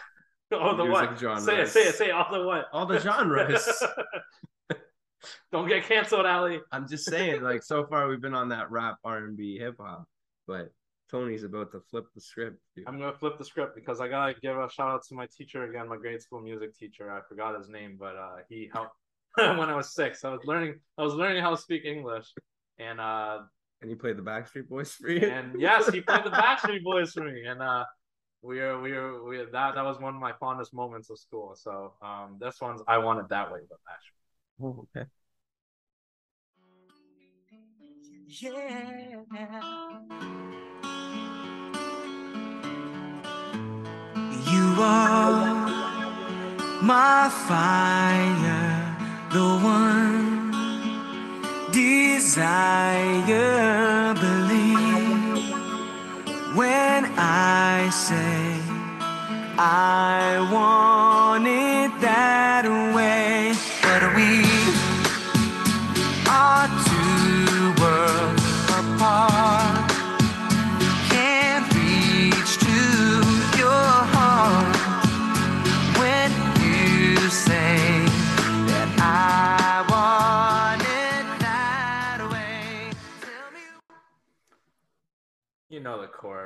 all 0.57 0.77
the 0.77 0.85
Music 0.85 1.11
what? 1.11 1.19
genres. 1.19 1.45
Say 1.45 1.61
it, 1.61 1.69
say 1.69 1.83
it, 1.83 1.95
say 1.95 2.07
it. 2.09 2.13
All 2.13 2.33
the 2.33 2.45
what? 2.45 2.67
all 2.73 2.87
the 2.87 3.01
genres. 3.01 3.69
Don't 5.53 5.69
get 5.69 5.85
canceled, 5.85 6.27
Ali. 6.27 6.61
I'm 6.71 6.87
just 6.89 7.05
saying, 7.05 7.43
like 7.43 7.63
so 7.63 7.87
far 7.87 8.09
we've 8.09 8.21
been 8.21 8.35
on 8.35 8.51
that 8.51 8.71
rap, 8.71 8.99
R 9.05 9.19
and 9.19 9.37
B, 9.37 9.59
hip 9.59 9.77
hop, 9.81 10.07
but 10.47 10.71
Tony's 11.11 11.45
about 11.45 11.73
to 11.73 11.81
flip 11.91 12.05
the 12.15 12.21
script. 12.21 12.59
dude. 12.75 12.85
I'm 12.87 12.99
gonna 12.99 13.17
flip 13.17 13.39
the 13.39 13.45
script 13.45 13.75
because 13.75 14.01
I 14.01 14.09
gotta 14.09 14.35
give 14.41 14.57
a 14.57 14.71
shout 14.71 14.91
out 14.91 15.03
to 15.09 15.15
my 15.15 15.27
teacher 15.27 15.65
again, 15.65 15.89
my 15.89 15.97
grade 15.97 16.21
school 16.21 16.41
music 16.41 16.77
teacher. 16.77 17.11
I 17.11 17.21
forgot 17.29 17.59
his 17.59 17.69
name, 17.69 17.97
but 17.99 18.17
uh, 18.17 18.37
he 18.49 18.69
helped 18.73 18.95
when 19.59 19.69
I 19.69 19.77
was 19.77 19.95
six. 19.95 20.25
I 20.25 20.31
was 20.31 20.41
learning, 20.45 20.81
I 20.97 21.03
was 21.03 21.15
learning 21.15 21.43
how 21.43 21.51
to 21.51 21.57
speak 21.57 21.85
English, 21.85 22.27
and 22.79 23.01
uh, 23.01 23.39
And 23.83 23.91
he 23.91 23.97
played 23.97 24.17
the 24.17 24.23
Backstreet 24.23 24.69
Boys 24.69 24.93
for 24.93 25.11
you. 25.11 25.29
and 25.29 25.61
yes, 25.61 25.89
he 25.91 26.01
played 26.01 26.25
the 26.25 26.31
Backstreet 26.45 26.83
Boys 26.83 27.13
for 27.13 27.25
me, 27.25 27.45
and 27.45 27.61
uh, 27.61 27.85
we 28.43 28.61
are, 28.61 28.81
we 28.81 28.93
are, 28.93 29.23
we 29.23 29.39
are, 29.39 29.51
that 29.51 29.75
that 29.75 29.85
was 29.85 29.99
one 30.01 30.15
of 30.15 30.21
my 30.21 30.33
fondest 30.41 30.73
moments 30.73 31.11
of 31.11 31.19
school. 31.19 31.55
So 31.57 31.93
um, 32.03 32.39
this 32.41 32.61
one's 32.61 32.81
I 32.89 32.99
want 32.99 33.21
it 33.21 33.29
that 33.29 33.53
way, 33.53 33.61
but 33.69 33.79
Backstreet. 33.89 34.65
Oh, 34.65 34.87
okay. 34.97 35.07
You 44.49 44.83
are 44.83 45.55
my 46.83 47.29
fire, 47.49 48.56
the 49.37 49.53
one 49.79 50.51
desire. 51.71 53.35
Believe 54.15 55.55
when 56.57 57.01
I 57.19 57.91
say 57.91 58.61
I 59.59 60.49
want 60.53 61.06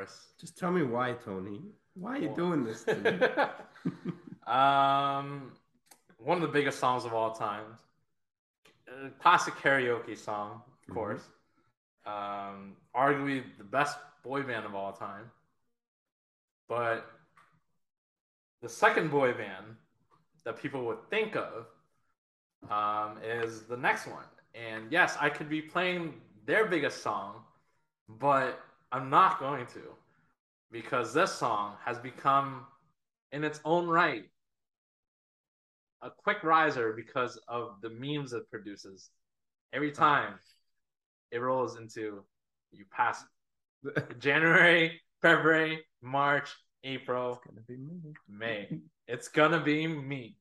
chorus. 0.01 0.33
Just 0.39 0.59
tell 0.59 0.71
me 0.71 0.83
why, 0.83 1.13
Tony. 1.25 1.61
Why 1.95 2.17
are 2.17 2.19
you 2.19 2.33
doing 2.35 2.65
this 2.65 2.85
to 2.85 2.97
me? 2.97 3.11
um, 4.47 5.53
one 6.19 6.37
of 6.37 6.43
the 6.43 6.49
biggest 6.49 6.79
songs 6.79 7.05
of 7.05 7.13
all 7.13 7.33
time. 7.33 7.65
Uh, 8.89 9.09
classic 9.21 9.55
karaoke 9.55 10.17
song, 10.17 10.63
of 10.83 10.89
Mhm. 10.89 10.95
course. 10.95 11.29
Um, 12.07 12.77
arguably 12.95 13.45
the 13.59 13.65
best 13.65 13.99
boy 14.23 14.43
band 14.43 14.67
of 14.67 14.75
all 14.75 14.93
time. 14.93 15.31
But 16.69 17.11
the 18.63 18.69
second 18.69 19.11
boy 19.11 19.33
band 19.35 19.77
that 20.45 20.57
people 20.57 20.85
would 20.87 21.03
think 21.11 21.37
of 21.37 21.67
um, 22.71 23.19
is 23.23 23.63
the 23.63 23.77
next 23.77 24.07
one. 24.07 24.25
And 24.55 24.91
yes, 24.93 25.17
I 25.21 25.31
could 25.31 25.49
be 25.49 25.63
playing 25.63 26.21
their 26.45 26.67
biggest 26.67 27.03
song, 27.03 27.45
but 28.09 28.61
I'm 28.93 29.09
not 29.11 29.39
going 29.39 29.67
to 29.67 29.83
because 30.73 31.15
this 31.15 31.33
song 31.33 31.75
has 31.85 31.99
become, 31.99 32.67
in 33.33 33.45
its 33.45 33.61
own 33.65 33.87
right, 33.87 34.25
a 36.03 36.11
quick 36.11 36.43
riser 36.43 36.93
because 36.93 37.39
of 37.49 37.77
the 37.83 37.91
memes 37.91 38.33
it 38.33 38.51
produces. 38.51 39.11
Every 39.73 39.93
uh-huh. 39.93 40.05
time 40.05 40.35
it 41.31 41.39
rolls 41.39 41.77
into 41.77 42.25
you 42.73 42.85
pass 42.91 43.25
January, 44.19 45.01
February, 45.23 45.85
March, 46.03 46.51
April, 46.85 47.41
Gonna 47.47 47.61
be 47.67 47.77
me. 47.77 48.15
May. 48.29 48.69
It's 49.13 49.27
gonna 49.27 49.59
be 49.59 49.89
me. 49.89 50.37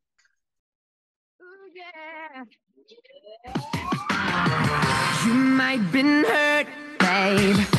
You 5.25 5.33
might 5.33 5.91
been 5.91 6.23
hurt, 6.23 6.67
babe. 6.99 7.78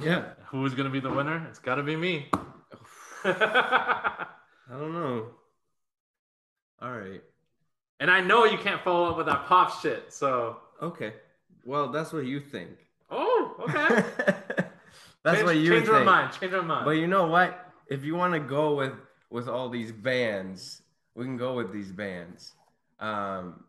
Yeah. 0.00 0.24
Who's 0.50 0.74
gonna 0.74 0.90
be 0.90 1.00
the 1.00 1.10
winner? 1.10 1.46
It's 1.50 1.58
gotta 1.58 1.82
be 1.82 1.96
me. 1.96 2.28
I 3.24 4.26
don't 4.70 4.92
know. 4.92 5.26
All 6.80 6.92
right. 6.92 7.22
And 8.00 8.10
I 8.10 8.20
know 8.20 8.44
you 8.44 8.58
can't 8.58 8.80
follow 8.82 9.10
up 9.10 9.16
with 9.16 9.26
that 9.26 9.46
pop 9.46 9.80
shit. 9.80 10.12
So, 10.12 10.58
Okay. 10.80 11.14
Well, 11.64 11.88
that's 11.90 12.12
what 12.12 12.24
you 12.24 12.40
think. 12.40 12.70
oh, 13.10 13.56
okay. 13.68 14.04
That's 15.24 15.38
change, 15.38 15.46
what 15.46 15.56
you 15.56 15.70
change 15.70 15.86
think. 15.86 15.96
our 15.98 16.04
mind. 16.04 16.32
Change 16.40 16.54
our 16.54 16.62
mind. 16.62 16.84
But 16.84 16.92
you 16.92 17.08
know 17.08 17.26
what? 17.26 17.66
If 17.88 18.04
you 18.04 18.14
want 18.14 18.32
to 18.34 18.40
go 18.40 18.74
with 18.76 18.92
with 19.30 19.48
all 19.48 19.68
these 19.68 19.90
bands, 19.92 20.80
we 21.14 21.24
can 21.24 21.36
go 21.36 21.54
with 21.54 21.72
these 21.72 21.90
bands. 21.92 22.52
Um, 23.00 23.64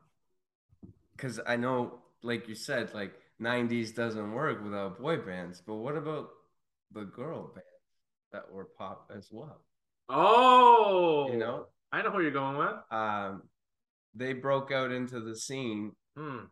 because 1.16 1.40
I 1.46 1.56
know, 1.58 2.00
like 2.22 2.48
you 2.48 2.56
said, 2.56 2.94
like 2.94 3.12
'90s 3.40 3.92
doesn't 3.94 4.34
work 4.34 4.64
without 4.64 5.00
boy 5.00 5.18
bands. 5.18 5.62
But 5.66 5.76
what 5.76 5.96
about 5.96 6.30
the 6.92 7.04
girl 7.06 7.48
bands 7.54 7.68
that 8.32 8.52
were 8.52 8.66
pop 8.78 9.12
as 9.16 9.30
well? 9.32 9.62
oh, 10.10 11.30
You 11.32 11.38
know, 11.38 11.68
I 11.92 12.02
know 12.02 12.12
who 12.12 12.22
you're 12.22 12.32
going 12.32 12.58
with. 12.58 12.76
um, 12.92 13.44
they 14.16 14.34
broke 14.34 14.72
out 14.72 14.92
into 14.92 15.20
the 15.20 15.36
scene, 15.36 15.96
Hmm. 16.18 16.46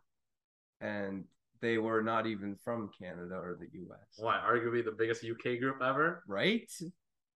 and 0.80 1.24
they 1.60 1.76
were 1.78 2.02
not 2.02 2.26
even 2.26 2.54
from 2.56 2.90
Canada 2.96 3.34
or 3.34 3.56
the 3.58 3.68
U.S. 3.80 4.16
What? 4.18 4.42
Arguably 4.44 4.84
the 4.84 4.92
biggest 4.92 5.24
UK 5.24 5.58
group 5.58 5.82
ever. 5.82 6.22
Right? 6.28 6.70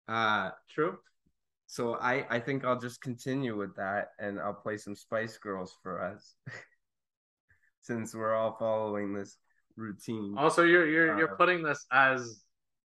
Uh, 0.09 0.51
True. 0.69 0.99
So 1.67 1.95
I 1.97 2.27
I 2.31 2.41
think 2.41 2.65
I'll 2.65 2.81
just 2.81 3.01
continue 3.01 3.57
with 3.57 3.77
that, 3.77 4.09
and 4.19 4.41
I'll 4.41 4.55
play 4.55 4.77
some 4.77 4.97
Spice 4.97 5.39
Girls 5.39 5.77
for 5.83 6.03
us, 6.03 6.35
since 7.89 8.15
we're 8.15 8.35
all 8.35 8.55
following 8.59 9.15
this 9.15 9.37
routine. 9.77 10.35
Also, 10.37 10.63
you're 10.63 10.87
you're 10.87 11.19
you're 11.19 11.33
Uh, 11.33 11.37
putting 11.37 11.63
this 11.63 11.85
as 11.91 12.45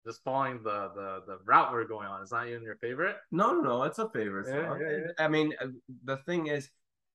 just 0.06 0.22
following 0.22 0.62
the 0.62 0.90
the 0.94 1.22
the 1.26 1.38
route 1.44 1.72
we're 1.72 1.88
going 1.88 2.06
on. 2.06 2.20
It's 2.22 2.32
not 2.32 2.46
even 2.46 2.62
your 2.62 2.76
favorite. 2.76 3.16
No, 3.32 3.52
no, 3.54 3.62
no, 3.62 3.82
it's 3.84 3.98
a 3.98 4.08
favorite 4.10 4.46
Yeah, 4.48 4.68
song. 4.68 4.78
yeah, 4.80 4.96
yeah. 4.98 5.24
I 5.24 5.28
mean, 5.28 5.54
uh, 5.60 5.68
the 6.04 6.18
thing 6.18 6.46
is, 6.48 6.68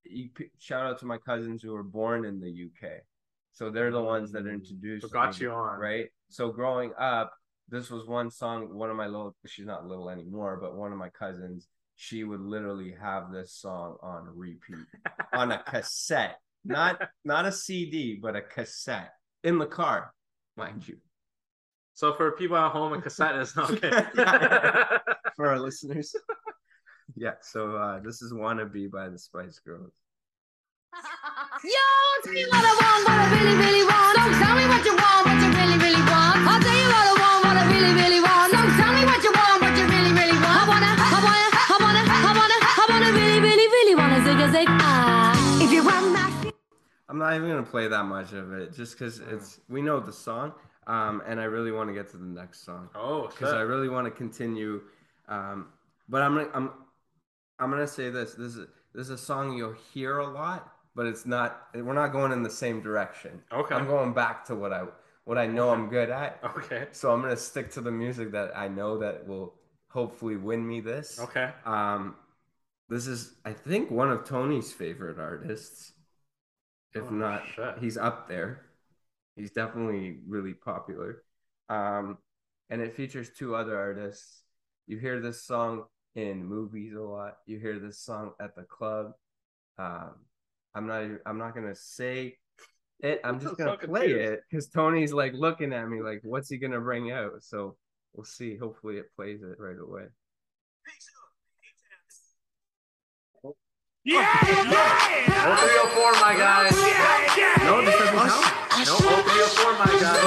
you 0.04 0.30
shout 0.58 0.86
out 0.88 1.00
to 1.00 1.06
my 1.06 1.20
cousins 1.20 1.62
who 1.62 1.72
were 1.74 1.84
born 1.84 2.26
in 2.26 2.40
the 2.40 2.50
UK, 2.50 3.02
so 3.54 3.70
they're 3.70 3.92
the 3.92 4.02
ones 4.04 4.32
that 4.34 4.48
introduced. 4.48 5.04
So 5.08 5.10
got 5.14 5.40
me, 5.40 5.46
you 5.46 5.52
on. 5.52 5.80
right? 5.80 6.08
So 6.30 6.52
growing 6.52 6.92
up, 7.00 7.34
this 7.70 7.90
was 7.92 8.08
one 8.08 8.32
song. 8.32 8.74
One 8.74 8.90
of 8.90 8.96
my 8.98 9.08
little, 9.08 9.36
she's 9.46 9.66
not 9.68 9.86
little 9.88 10.10
anymore, 10.10 10.58
but 10.62 10.76
one 10.76 10.92
of 10.92 10.98
my 10.98 11.10
cousins, 11.10 11.68
she 11.96 12.24
would 12.24 12.42
literally 12.42 12.96
have 13.00 13.32
this 13.32 13.54
song 13.54 13.98
on 14.02 14.28
repeat 14.36 14.86
on 15.34 15.52
a 15.52 15.60
cassette, 15.72 16.38
not 16.66 17.10
not 17.24 17.46
a 17.46 17.52
CD, 17.52 18.16
but 18.16 18.36
a 18.36 18.42
cassette 18.42 19.14
in 19.44 19.58
the 19.60 19.66
car, 19.66 20.14
mind 20.58 20.88
you. 20.88 20.98
So 21.94 22.14
for 22.14 22.32
people 22.34 22.58
at 22.58 22.72
home, 22.72 22.94
a 22.94 23.02
cassette 23.02 23.36
is 23.38 23.58
okay. 23.58 23.92
Yeah. 24.16 24.98
For 25.36 25.48
our 25.48 25.60
listeners. 25.60 26.16
yeah, 27.16 27.34
so 27.42 27.76
uh, 27.76 28.00
this 28.00 28.22
is 28.22 28.32
"Wannabe" 28.32 28.90
by 28.90 29.10
the 29.10 29.20
Spice 29.20 29.60
Girls. 29.60 29.92
Yo, 31.64 31.72
tell 32.24 32.34
me 32.34 32.46
what 32.46 32.64
I 32.64 32.72
want, 32.72 33.04
what 33.04 33.20
I 33.20 33.26
really, 33.36 33.56
really 33.58 33.84
want. 33.84 34.16
Don't 34.16 34.34
tell 34.40 34.56
me 34.56 34.66
what 34.68 34.86
you 34.86 34.96
want, 34.96 35.26
what 35.28 35.38
you 35.44 35.50
really, 35.60 35.78
really 35.78 36.04
want. 36.08 36.38
I'll 36.48 36.62
tell 36.62 36.78
you 36.78 36.88
what 36.88 37.06
I 37.12 37.16
want, 37.20 37.46
what 37.46 37.58
I 37.58 37.64
really, 37.68 37.94
really 38.00 38.22
want. 38.22 38.35
I'm 47.16 47.20
not 47.20 47.34
even 47.34 47.48
gonna 47.48 47.64
play 47.64 47.88
that 47.88 48.04
much 48.04 48.34
of 48.34 48.52
it, 48.52 48.74
just 48.74 49.00
because 49.00 49.20
it's 49.20 49.62
we 49.70 49.82
know 49.82 50.02
the 50.02 50.12
song, 50.12 50.52
um, 50.86 51.24
and 51.26 51.40
I 51.40 51.46
really 51.46 51.72
want 51.72 51.88
to 51.88 51.94
get 51.94 52.10
to 52.12 52.18
the 52.18 52.26
next 52.26 52.66
song 52.66 52.90
oh, 52.94 53.28
because 53.28 53.54
I 53.54 53.62
really 53.62 53.88
want 53.88 54.06
to 54.06 54.12
continue. 54.12 54.82
Um, 55.30 55.70
but 56.10 56.22
I'm 56.22 56.36
gonna 56.36 56.50
I'm 56.54 56.72
I'm 57.58 57.70
gonna 57.70 57.88
say 57.88 58.10
this. 58.10 58.34
This 58.34 58.58
is 58.58 58.68
this 58.94 59.06
is 59.06 59.12
a 59.12 59.18
song 59.18 59.58
you'll 59.58 59.78
hear 59.94 60.18
a 60.18 60.28
lot, 60.30 60.74
but 60.94 61.06
it's 61.06 61.26
not. 61.26 61.68
We're 61.74 61.94
not 61.94 62.12
going 62.12 62.34
in 62.34 62.44
the 62.44 62.50
same 62.50 62.82
direction. 62.82 63.42
Okay. 63.50 63.74
I'm 63.74 63.88
going 63.88 64.14
back 64.14 64.44
to 64.48 64.56
what 64.56 64.74
I 64.74 64.84
what 65.24 65.38
I 65.38 65.48
know 65.48 65.70
I'm 65.70 65.88
good 65.88 66.10
at. 66.10 66.42
okay. 66.58 66.88
So 66.92 67.14
I'm 67.14 67.22
gonna 67.22 67.38
stick 67.38 67.72
to 67.72 67.82
the 67.82 67.92
music 67.92 68.34
that 68.34 68.58
I 68.58 68.68
know 68.68 68.98
that 68.98 69.26
will 69.26 69.54
hopefully 69.88 70.36
win 70.36 70.68
me 70.68 70.82
this. 70.82 71.18
Okay. 71.18 71.50
Um, 71.64 72.18
this 72.90 73.08
is 73.08 73.36
I 73.46 73.54
think 73.54 73.90
one 73.90 74.12
of 74.12 74.26
Tony's 74.26 74.74
favorite 74.74 75.18
artists. 75.18 75.94
If 76.96 77.04
Oh, 77.04 77.10
not, 77.10 77.44
shit. 77.56 77.78
he's 77.80 77.98
up 77.98 78.28
there. 78.30 78.62
He's 79.36 79.52
definitely 79.52 80.20
really 80.28 80.54
popular. 80.54 81.24
Um, 81.70 82.18
and 82.70 82.82
it 82.82 82.96
features 82.96 83.30
two 83.38 83.54
other 83.54 83.78
artists. 83.78 84.44
You 84.88 84.98
hear 84.98 85.20
this 85.20 85.44
song 85.44 85.86
in 86.16 86.46
movies 86.46 86.94
a 86.94 87.02
lot. 87.02 87.38
You 87.46 87.60
hear 87.60 87.80
this 87.80 88.00
song 88.00 88.32
at 88.40 88.56
the 88.56 88.64
club. 88.64 89.12
Um, 89.78 90.12
I'm 90.74 90.88
not. 90.88 91.04
I'm 91.26 91.38
not 91.38 91.54
gonna 91.54 91.76
say 91.76 92.38
it. 93.02 93.20
I'm 93.24 93.40
just 93.40 93.58
gonna 93.58 93.78
so 93.78 93.88
play 93.88 94.12
it 94.12 94.42
because 94.50 94.68
Tony's 94.68 95.14
like 95.14 95.34
looking 95.34 95.74
at 95.74 95.88
me 95.90 96.02
like, 96.02 96.22
"What's 96.24 96.50
he 96.50 96.58
gonna 96.58 96.80
bring 96.80 97.12
out?" 97.12 97.44
So 97.44 97.76
we'll 98.14 98.26
see. 98.26 98.56
Hopefully, 98.56 98.98
it 98.98 99.14
plays 99.16 99.42
it 99.44 99.60
right 99.60 99.78
away. 99.80 100.06
Oh, 104.08 105.56
304, 105.92 106.12
my 106.22 106.36
guys. 106.38 106.76
No, 107.66 107.82
this 107.84 107.98
doesn't 107.98 108.16
count. 108.16 108.46
No, 108.86 108.94
oh, 109.00 109.22
304, 109.26 109.74
my 109.80 109.86
guys. 110.00 110.22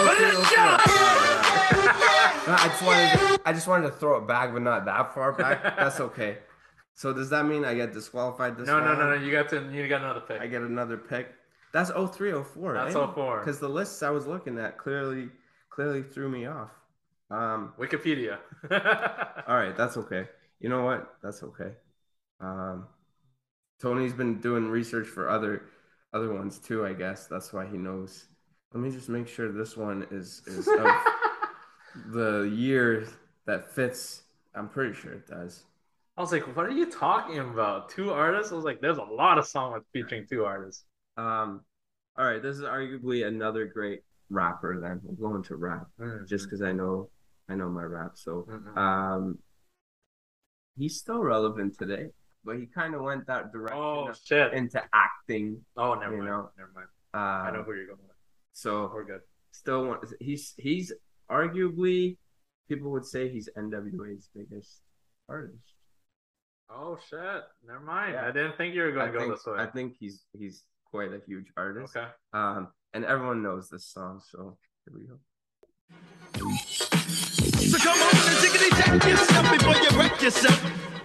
No, 2.47 2.55
I 2.55 2.69
just 2.69 2.83
wanted 2.83 3.11
to, 3.13 3.41
I 3.47 3.53
just 3.53 3.67
wanted 3.69 3.87
to 3.89 3.93
throw 3.93 4.17
it 4.19 4.27
back, 4.27 4.53
but 4.53 4.63
not 4.63 4.85
that 4.87 5.15
far 5.15 5.33
back. 5.33 5.63
That's 5.77 6.01
okay. 6.01 6.39
So 6.95 7.13
does 7.13 7.31
that 7.31 7.47
mean 7.47 7.65
I 7.65 7.75
get 7.75 7.93
disqualified 7.93 8.57
this 8.57 8.67
No, 8.67 8.81
no, 8.81 8.95
no, 8.95 8.95
no. 8.95 9.11
round? 9.11 9.25
You 9.25 9.31
got 9.31 9.49
to. 9.51 9.71
You 9.73 9.87
got 9.87 10.01
another 10.01 10.21
pick. 10.21 10.41
I 10.41 10.49
get 10.49 10.63
another 10.63 10.97
pick. 10.97 11.29
That's 11.73 11.91
0304. 11.91 12.73
That's 12.73 12.97
eh? 12.97 13.07
04. 13.15 13.39
Because 13.39 13.61
the 13.61 13.69
lists 13.69 14.03
I 14.03 14.11
was 14.11 14.27
looking 14.27 14.59
at 14.59 14.79
clearly 14.79 15.29
clearly 15.71 16.03
threw 16.03 16.29
me 16.29 16.47
off. 16.47 16.71
Um 17.31 17.75
Wikipedia. 17.79 18.39
all 19.47 19.57
right, 19.57 19.77
that's 19.77 19.97
okay. 19.99 20.27
You 20.59 20.71
know 20.71 20.85
what? 20.85 21.15
That's 21.23 21.43
okay. 21.45 21.73
Um 22.41 22.87
Tony's 23.81 24.13
been 24.13 24.41
doing 24.41 24.69
research 24.69 25.07
for 25.07 25.29
other 25.29 25.63
other 26.13 26.33
ones 26.33 26.59
too, 26.59 26.85
I 26.87 26.93
guess. 26.95 27.27
That's 27.27 27.53
why 27.53 27.67
he 27.67 27.77
knows. 27.77 28.27
Let 28.73 28.83
me 28.83 28.91
just 28.91 29.09
make 29.09 29.29
sure 29.29 29.51
this 29.51 29.77
one 29.77 30.07
is 30.11 30.43
is 30.47 30.67
of 30.69 30.87
the 32.13 32.51
year 32.55 33.07
that 33.47 33.71
fits. 33.73 34.23
I'm 34.55 34.69
pretty 34.69 34.95
sure 34.95 35.13
it 35.13 35.27
does. 35.27 35.65
I 36.17 36.21
was 36.21 36.33
like, 36.33 36.57
what 36.57 36.67
are 36.67 36.73
you 36.73 36.91
talking 36.91 37.39
about? 37.39 37.91
Two 37.91 38.11
artists? 38.11 38.51
I 38.53 38.57
was 38.57 38.65
like, 38.65 38.81
there's 38.81 38.99
a 38.99 39.03
lot 39.05 39.39
of 39.39 39.47
songs 39.47 39.85
featuring 39.93 40.27
two 40.27 40.45
artists. 40.45 40.85
Um, 41.17 41.61
all 42.19 42.25
right, 42.25 42.43
this 42.43 42.57
is 42.57 42.63
arguably 42.63 43.25
another 43.27 43.67
great 43.67 44.01
rapper. 44.29 44.81
Then 44.81 45.01
I'm 45.09 45.17
going 45.17 45.45
to 45.45 45.57
rap, 45.57 45.87
just 46.27 46.47
because 46.47 46.61
I 46.63 46.73
know 46.73 47.09
I 47.49 47.55
know 47.55 47.69
my 47.69 47.85
rap. 47.85 48.13
So, 48.15 48.47
Mhm. 48.51 48.77
um, 48.77 49.39
he's 50.77 50.99
still 50.99 51.23
relevant 51.23 51.79
today, 51.79 52.11
but 52.45 52.57
he 52.57 52.67
kind 52.67 52.95
of 52.95 53.03
went 53.03 53.27
that 53.27 53.53
direction 53.53 53.79
Oh 53.79 54.09
of- 54.09 54.19
shit! 54.25 54.53
into 54.53 54.83
acting. 54.95 55.65
Oh, 55.77 55.95
never 55.95 56.17
mind. 56.17 56.27
know, 56.27 56.51
Never 56.57 56.71
mind. 56.75 56.87
Uh, 57.15 57.19
I 57.19 57.51
know 57.53 57.63
who 57.63 57.75
you're 57.75 57.87
going 57.87 57.99
with. 58.07 58.17
So 58.53 58.91
We're 58.93 59.05
good. 59.05 59.21
still, 59.53 59.87
one, 59.87 59.99
he's 60.21 60.55
he's 60.59 60.93
arguably 61.31 62.17
people 62.69 62.91
would 62.93 63.05
say 63.07 63.29
he's 63.29 63.49
NWA's 63.57 64.29
biggest 64.35 64.83
artist. 65.29 65.57
Oh 66.71 66.99
shit! 67.09 67.43
Never 67.67 67.81
mind. 67.81 68.13
Yeah. 68.15 68.27
I 68.29 68.31
didn't 68.31 68.57
think 68.59 68.75
you 68.75 68.83
were 68.83 68.93
going 68.93 69.07
to 69.07 69.13
go 69.13 69.19
think 69.21 69.35
this 69.37 69.47
way. 69.47 69.55
I 69.59 69.67
think 69.67 69.97
he's 69.99 70.25
he's 70.39 70.65
quite 70.91 71.13
a 71.13 71.21
huge 71.27 71.47
artist. 71.57 71.97
Okay. 71.97 72.07
Um, 72.35 72.69
and 72.93 73.05
everyone 73.05 73.43
knows 73.43 73.69
this 73.71 73.87
song, 73.87 74.21
so 74.31 74.59
here 74.85 74.95
we 74.99 75.07
go. 75.07 75.19
So 76.39 77.79
come 77.79 77.99
on 77.99 78.15
and 78.15 78.37
jiggity 78.43 78.71
jack 78.77 79.05
yourself 79.09 79.59
before 79.59 79.77
you 79.77 79.99
wreck 79.99 80.21
yourself. 80.23 80.98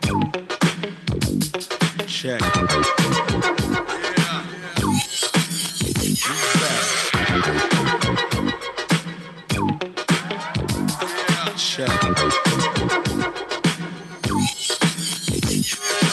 Check. 2.23 2.39
Check. 2.39 2.53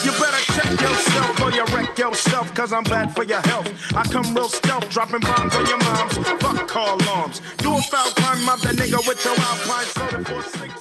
You 0.03 0.11
better 0.11 0.43
check 0.51 0.81
yourself 0.81 1.41
or 1.41 1.51
you 1.51 1.63
wreck 1.73 1.97
yourself, 1.97 2.53
cause 2.53 2.73
I'm 2.73 2.83
bad 2.83 3.15
for 3.15 3.23
your 3.23 3.39
health. 3.39 3.71
I 3.95 4.03
come 4.03 4.35
real 4.35 4.49
stealth, 4.49 4.89
dropping 4.89 5.21
bombs 5.21 5.55
on 5.55 5.65
your 5.65 5.77
moms. 5.77 6.17
Fuck 6.17 6.67
call 6.67 7.01
alarms. 7.03 7.41
Do 7.59 7.77
a 7.77 7.81
foul 7.83 8.11
crime, 8.11 8.43
mob 8.43 8.59
that 8.59 8.75
nigga 8.75 9.07
with 9.07 9.23
your 9.23 9.35
alpine 9.39 9.85
soda 9.85 10.25
for 10.25 10.41
six. 10.57 10.80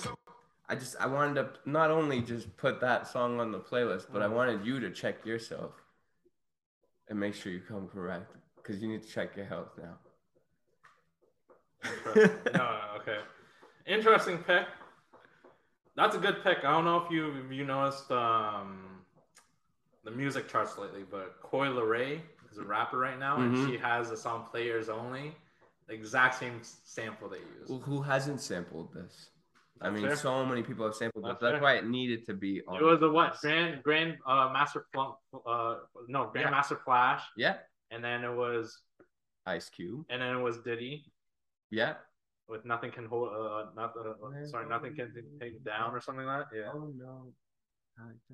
I 0.71 0.77
just 0.77 0.95
I 1.01 1.07
wanted 1.07 1.35
to 1.35 1.49
not 1.67 1.91
only 1.91 2.21
just 2.23 2.57
put 2.57 2.81
that 2.81 3.09
song 3.09 3.41
on 3.41 3.51
the 3.51 3.59
playlist, 3.59 4.07
but 4.13 4.23
I 4.23 4.29
wanted 4.29 4.65
you 4.65 4.79
to 4.79 4.91
check 4.91 5.27
yourself 5.27 5.73
and 7.09 7.19
make 7.19 7.35
sure 7.35 7.51
you 7.51 7.61
come 7.61 7.89
correct 7.89 8.37
because 8.57 8.81
you 8.81 8.89
need 8.89 9.03
to 9.03 9.09
check 9.09 9.37
your 9.37 9.47
health 9.47 9.71
now. 9.77 9.99
no, 12.55 12.79
okay. 13.01 13.19
Interesting 13.87 14.39
pick. 14.39 14.67
That's 15.97 16.15
a 16.15 16.19
good 16.19 16.45
pick. 16.45 16.59
I 16.59 16.71
don't 16.71 16.85
know 16.85 16.99
if 17.05 17.11
you 17.11 17.35
if 17.45 17.53
you 17.53 17.65
noticed 17.65 18.09
um, 18.13 19.01
the 20.05 20.13
music 20.13 20.49
charts 20.49 20.79
lately, 20.79 21.03
but 21.11 21.41
Coi 21.43 21.67
Leray 21.67 22.21
is 22.53 22.59
a 22.59 22.63
rapper 22.65 22.99
right 22.99 23.19
now, 23.19 23.39
Mhm. 23.39 23.43
and 23.65 23.69
she 23.69 23.77
has 23.79 24.13
a 24.13 24.17
song 24.17 24.47
"Players 24.53 24.89
Only." 24.89 25.35
exact 25.89 26.37
same 26.37 26.61
sample 26.63 27.29
they 27.29 27.39
use. 27.39 27.69
Well, 27.69 27.81
who 27.81 28.01
hasn't 28.01 28.41
sampled 28.41 28.95
this? 28.95 29.31
I 29.83 29.89
mean, 29.91 30.07
fair. 30.07 30.17
so 30.17 30.45
many 30.45 30.63
people 30.63 30.85
have 30.85 30.95
sampled 30.95 31.25
That's 31.25 31.41
this. 31.41 31.41
That's 31.41 31.55
fair. 31.55 31.63
why 31.63 31.75
it 31.77 31.87
needed 31.89 32.27
to 32.27 32.35
be 32.35 32.61
on. 32.69 32.77
It 32.77 32.83
was 32.85 33.01
a 33.03 33.09
what? 33.09 33.39
Grand 33.41 33.83
Grand 33.83 34.19
uh, 34.27 34.51
Master 34.53 34.85
Fl- 34.93 35.17
uh 35.47 35.77
no 36.09 36.31
Yeah. 36.35 36.51
Grandmaster 36.51 36.83
Flash, 36.85 37.23
Yeah. 37.37 37.57
and 37.91 38.05
then 38.05 38.23
it 38.25 38.35
was 38.35 38.83
Ice 39.47 39.69
Cube. 39.71 40.05
and 40.11 40.21
then 40.21 40.37
it 40.37 40.41
was 40.41 40.59
Diddy 40.59 41.11
Yeah. 41.71 41.95
with 42.49 42.65
nothing 42.67 42.91
can 42.91 43.07
hold 43.07 43.29
uh 43.33 43.71
not 43.75 43.95
uh, 43.97 44.47
sorry 44.47 44.69
nothing 44.69 44.95
can 44.95 45.13
take 45.41 45.65
down 45.65 45.95
or 45.95 46.01
something 46.01 46.27
like 46.27 46.51
that. 46.51 46.57
Yeah, 46.57 46.71
Oh 46.75 46.93
no. 46.97 47.33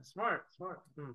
Smart, 0.02 0.44
smart. 0.56 0.80
Hmm. 0.98 1.12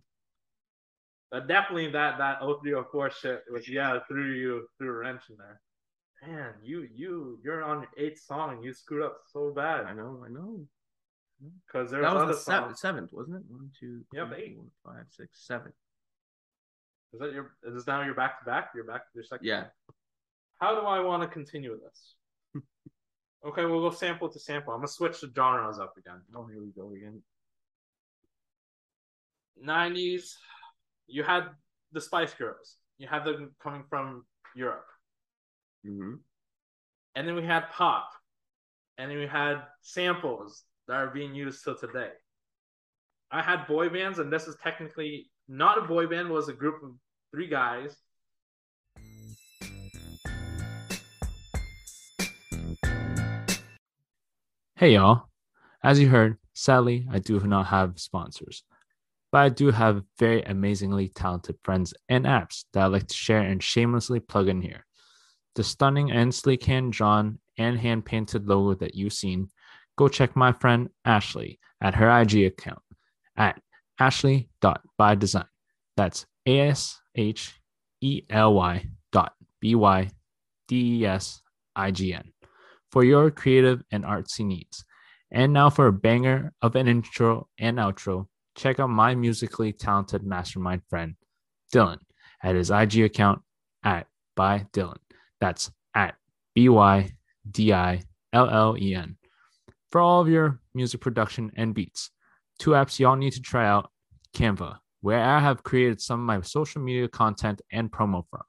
But 1.29 1.47
definitely 1.47 1.89
that 1.91 2.17
that 2.17 2.39
0304 2.41 3.11
shit 3.11 3.43
was 3.51 3.67
yeah 3.67 3.99
threw 4.07 4.31
you 4.33 4.67
threw 4.77 4.89
a 4.89 4.93
wrench 4.93 5.23
in 5.29 5.37
there. 5.37 5.59
Man, 6.25 6.53
you 6.63 6.87
you 6.93 7.39
you're 7.43 7.63
on 7.63 7.81
your 7.81 7.89
eighth 7.97 8.21
song 8.21 8.51
and 8.53 8.63
you 8.63 8.73
screwed 8.73 9.03
up 9.03 9.17
so 9.27 9.51
bad. 9.55 9.85
I 9.85 9.93
know. 9.93 10.23
I 10.25 10.29
know. 10.29 10.59
because 11.65 11.89
there 11.89 12.01
That 12.01 12.13
was 12.13 12.23
other 12.23 12.33
the 12.33 12.37
sev- 12.39 12.77
seventh, 12.77 13.11
wasn't 13.11 13.37
it? 13.37 13.43
One, 13.49 13.71
two, 13.79 14.01
three, 14.13 14.21
eight. 14.37 14.55
four, 14.55 14.93
five, 14.93 15.05
six, 15.09 15.45
seven. 15.47 15.73
Is 17.13 17.19
that 17.19 17.33
your? 17.33 17.55
Is 17.63 17.73
this 17.73 17.87
now 17.87 18.03
your 18.03 18.13
back 18.13 18.39
to 18.39 18.45
back? 18.45 18.69
Your 18.75 18.83
back 18.83 19.01
to 19.05 19.09
your 19.15 19.23
second. 19.23 19.45
Yeah. 19.47 19.65
How 20.59 20.79
do 20.79 20.85
I 20.85 20.99
want 20.99 21.23
to 21.23 21.27
continue 21.27 21.71
with 21.71 21.81
this? 21.81 22.15
okay, 23.47 23.65
we'll 23.65 23.81
go 23.81 23.89
sample 23.95 24.29
to 24.29 24.39
sample. 24.39 24.73
I'm 24.73 24.79
gonna 24.79 24.87
switch 24.89 25.21
the 25.21 25.31
genres 25.35 25.79
up 25.79 25.95
again. 25.97 26.21
Oh, 26.35 26.45
here 26.45 26.61
we 26.61 26.69
go 26.69 26.93
again. 26.93 27.21
90s, 29.65 30.33
you 31.07 31.23
had 31.23 31.47
the 31.91 32.01
Spice 32.01 32.33
Girls. 32.33 32.77
You 32.97 33.07
had 33.07 33.25
them 33.25 33.51
coming 33.61 33.83
from 33.89 34.25
Europe. 34.55 34.85
Mm-hmm. 35.85 36.13
And 37.15 37.27
then 37.27 37.35
we 37.35 37.43
had 37.43 37.69
pop. 37.71 38.09
And 38.97 39.09
then 39.09 39.17
we 39.17 39.27
had 39.27 39.63
samples 39.81 40.63
that 40.87 40.95
are 40.95 41.09
being 41.09 41.33
used 41.33 41.63
till 41.63 41.75
today. 41.75 42.09
I 43.31 43.41
had 43.41 43.67
boy 43.67 43.89
bands, 43.89 44.19
and 44.19 44.31
this 44.31 44.47
is 44.47 44.57
technically 44.61 45.31
not 45.47 45.77
a 45.77 45.81
boy 45.81 46.07
band, 46.07 46.29
it 46.29 46.33
was 46.33 46.49
a 46.49 46.53
group 46.53 46.83
of 46.83 46.91
three 47.31 47.47
guys. 47.47 47.95
Hey 54.75 54.93
y'all. 54.93 55.29
As 55.83 55.99
you 55.99 56.09
heard, 56.09 56.37
sadly, 56.53 57.07
I 57.11 57.19
do 57.19 57.39
not 57.39 57.67
have 57.67 57.99
sponsors, 57.99 58.63
but 59.31 59.39
I 59.39 59.49
do 59.49 59.71
have 59.71 60.03
very 60.19 60.41
amazingly 60.43 61.07
talented 61.09 61.57
friends 61.63 61.93
and 62.09 62.25
apps 62.25 62.65
that 62.73 62.83
I 62.83 62.85
like 62.87 63.07
to 63.07 63.13
share 63.13 63.41
and 63.41 63.61
shamelessly 63.61 64.19
plug 64.19 64.47
in 64.47 64.61
here. 64.61 64.85
The 65.55 65.63
stunning 65.63 66.11
and 66.11 66.33
sleek 66.33 66.63
hand 66.63 66.93
drawn 66.93 67.39
and 67.57 67.77
hand 67.77 68.05
painted 68.05 68.47
logo 68.47 68.75
that 68.75 68.95
you've 68.95 69.13
seen, 69.13 69.49
go 69.97 70.07
check 70.07 70.35
my 70.35 70.51
friend 70.53 70.89
Ashley 71.05 71.59
at 71.81 71.95
her 71.95 72.09
IG 72.21 72.45
account 72.45 72.81
at 73.35 73.61
ashley.bydesign. 73.99 75.47
That's 75.97 76.25
A 76.45 76.59
S 76.61 76.99
H 77.15 77.59
E 78.01 78.23
L 78.29 78.53
Y 78.53 78.87
dot 79.11 79.33
B 79.59 79.75
Y 79.75 80.09
D 80.67 81.01
E 81.01 81.05
S 81.05 81.41
I 81.75 81.91
G 81.91 82.13
N 82.13 82.31
for 82.91 83.03
your 83.03 83.31
creative 83.31 83.83
and 83.91 84.03
artsy 84.03 84.45
needs. 84.45 84.85
And 85.31 85.53
now 85.53 85.69
for 85.69 85.87
a 85.87 85.93
banger 85.93 86.53
of 86.61 86.75
an 86.75 86.87
intro 86.87 87.47
and 87.57 87.77
outro, 87.77 88.27
check 88.55 88.79
out 88.79 88.89
my 88.89 89.15
musically 89.15 89.71
talented 89.71 90.23
mastermind 90.23 90.81
friend, 90.89 91.15
Dylan, 91.73 91.99
at 92.43 92.55
his 92.55 92.69
IG 92.69 92.99
account 92.99 93.41
at 93.83 94.07
by 94.35 94.65
Dylan. 94.73 94.97
That's 95.41 95.69
at 95.93 96.15
B 96.55 96.69
Y 96.69 97.11
D 97.49 97.73
I 97.73 98.03
L 98.31 98.49
L 98.49 98.77
E 98.79 98.95
N. 98.95 99.17
For 99.91 99.99
all 99.99 100.21
of 100.21 100.29
your 100.29 100.61
music 100.73 101.01
production 101.01 101.51
and 101.57 101.73
beats, 101.73 102.11
two 102.59 102.71
apps 102.71 102.99
y'all 102.99 103.17
need 103.17 103.33
to 103.33 103.41
try 103.41 103.67
out 103.67 103.91
Canva, 104.33 104.77
where 105.01 105.21
I 105.21 105.39
have 105.39 105.63
created 105.63 105.99
some 105.99 106.21
of 106.21 106.25
my 106.25 106.39
social 106.41 106.81
media 106.81 107.09
content 107.09 107.61
and 107.71 107.91
promo 107.91 108.23
from, 108.29 108.43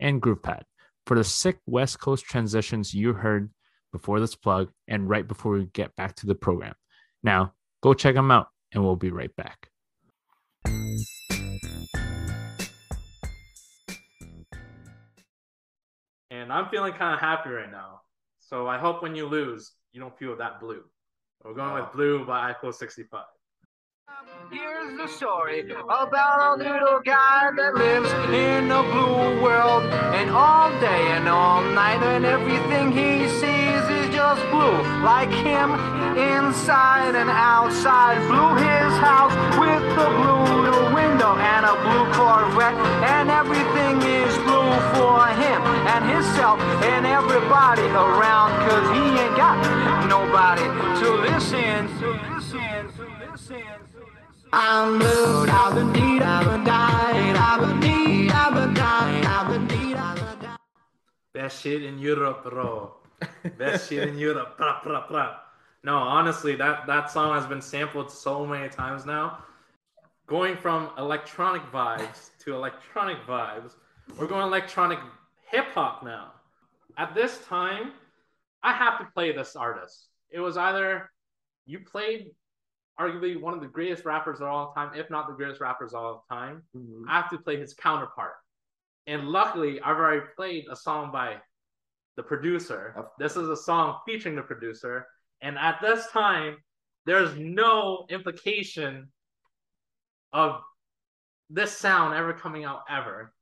and 0.00 0.22
GroovePad 0.22 0.62
for 1.04 1.16
the 1.16 1.24
sick 1.24 1.58
West 1.66 2.00
Coast 2.00 2.24
transitions 2.24 2.94
you 2.94 3.12
heard 3.12 3.50
before 3.92 4.20
this 4.20 4.34
plug 4.34 4.70
and 4.86 5.08
right 5.08 5.26
before 5.26 5.52
we 5.52 5.66
get 5.72 5.94
back 5.96 6.14
to 6.16 6.26
the 6.26 6.34
program. 6.34 6.74
Now, 7.22 7.54
go 7.82 7.94
check 7.94 8.14
them 8.14 8.30
out, 8.30 8.48
and 8.72 8.84
we'll 8.84 8.96
be 8.96 9.10
right 9.10 9.34
back. 9.36 9.68
And 16.48 16.54
I'm 16.54 16.70
feeling 16.70 16.94
kind 16.94 17.12
of 17.12 17.20
happy 17.20 17.50
right 17.50 17.70
now. 17.70 18.00
So 18.38 18.68
I 18.68 18.78
hope 18.78 19.02
when 19.02 19.14
you 19.14 19.26
lose, 19.26 19.72
you 19.92 20.00
don't 20.00 20.18
feel 20.18 20.34
that 20.38 20.60
blue. 20.60 20.82
We're 21.44 21.52
going 21.52 21.74
with 21.74 21.92
Blue 21.92 22.24
by 22.24 22.48
Eiffel 22.48 22.72
65. 22.72 23.20
Here's 24.50 24.96
the 24.96 25.08
story 25.08 25.70
about 25.70 26.58
a 26.58 26.64
little 26.64 27.00
guy 27.04 27.50
that 27.54 27.74
lives 27.74 28.10
in 28.32 28.70
a 28.70 28.82
blue 28.82 29.42
world. 29.42 29.84
And 30.16 30.30
all 30.30 30.70
day 30.80 31.02
and 31.12 31.28
all 31.28 31.60
night, 31.60 32.02
and 32.02 32.24
everything 32.24 32.92
he 32.92 33.28
sees 33.28 33.84
is 34.00 34.08
just 34.16 34.40
blue. 34.48 34.80
Like 35.04 35.28
him, 35.28 35.76
inside 36.16 37.14
and 37.14 37.28
outside. 37.28 38.24
Blue 38.24 38.56
his 38.56 38.96
house 39.04 39.36
with 39.60 39.84
the 40.00 40.08
blue 40.16 40.64
little 40.64 40.94
window 40.94 41.36
and 41.36 41.66
a 41.66 41.76
blue 41.84 42.08
Corvette. 42.16 42.80
And 43.04 43.28
everything 43.28 44.00
is 44.00 44.27
blue 44.68 44.80
for 44.94 45.26
him 45.42 45.60
and 45.92 46.02
himself 46.12 46.60
and 46.92 47.06
everybody 47.06 47.86
around. 48.04 48.50
Cause 48.68 48.86
he 48.96 49.04
ain't 49.22 49.36
got 49.36 49.56
nobody 50.08 50.66
to 51.00 51.08
listen, 51.28 51.88
to 52.00 52.08
listen, 52.34 52.92
to 52.96 53.04
listen. 53.30 53.62
I'm 54.52 54.98
blue, 54.98 55.46
I've 55.48 55.74
been 55.74 55.92
deed, 55.92 56.22
I've 56.22 56.46
been 56.46 56.64
died, 56.64 57.36
I've 57.36 57.60
been 57.60 57.80
deed, 57.80 58.30
I've 58.30 58.54
been 58.54 58.74
died, 58.74 59.24
I've 59.24 59.48
been 59.52 59.66
deed, 59.66 59.96
I've 59.96 60.16
been 60.16 60.38
died. 60.46 60.58
Best 61.34 61.62
shit 61.62 61.82
in 61.82 61.98
Europe, 61.98 62.44
bro. 62.44 62.94
Best 63.58 63.88
shit 63.88 64.08
in 64.08 64.18
Europe. 64.18 64.56
Pra, 64.56 64.80
pra, 64.82 65.02
pra. 65.02 65.36
No, 65.84 65.96
honestly, 65.96 66.56
that, 66.56 66.86
that 66.86 67.10
song 67.10 67.34
has 67.34 67.46
been 67.46 67.60
sampled 67.60 68.10
so 68.10 68.46
many 68.46 68.68
times 68.68 69.04
now. 69.06 69.44
Going 70.26 70.56
from 70.56 70.90
electronic 70.98 71.62
vibes 71.70 72.30
to 72.40 72.54
electronic 72.54 73.18
vibes, 73.26 73.72
we're 74.16 74.26
going 74.26 74.42
electronic 74.42 74.98
hip 75.50 75.66
hop 75.74 76.02
now. 76.04 76.32
At 76.96 77.14
this 77.14 77.38
time, 77.46 77.92
I 78.62 78.72
have 78.72 78.98
to 78.98 79.08
play 79.14 79.32
this 79.32 79.56
artist. 79.56 80.08
It 80.30 80.40
was 80.40 80.56
either 80.56 81.10
you 81.66 81.80
played 81.80 82.30
arguably 82.98 83.40
one 83.40 83.54
of 83.54 83.60
the 83.60 83.68
greatest 83.68 84.04
rappers 84.04 84.40
of 84.40 84.48
all 84.48 84.72
time, 84.72 84.90
if 84.94 85.08
not 85.10 85.28
the 85.28 85.34
greatest 85.34 85.60
rappers 85.60 85.92
of 85.92 86.02
all 86.02 86.24
time. 86.28 86.62
Mm-hmm. 86.76 87.08
I 87.08 87.20
have 87.20 87.30
to 87.30 87.38
play 87.38 87.56
his 87.56 87.74
counterpart. 87.74 88.34
And 89.06 89.28
luckily, 89.28 89.80
I've 89.80 89.96
already 89.96 90.26
played 90.36 90.66
a 90.70 90.76
song 90.76 91.10
by 91.12 91.36
the 92.16 92.22
producer. 92.22 93.06
This 93.18 93.36
is 93.36 93.48
a 93.48 93.56
song 93.56 93.98
featuring 94.04 94.34
the 94.34 94.42
producer. 94.42 95.06
And 95.40 95.56
at 95.56 95.78
this 95.80 96.08
time, 96.08 96.56
there's 97.06 97.34
no 97.38 98.06
implication 98.10 99.08
of 100.32 100.60
this 101.48 101.72
sound 101.72 102.14
ever 102.14 102.34
coming 102.34 102.64
out 102.64 102.80
ever. 102.90 103.32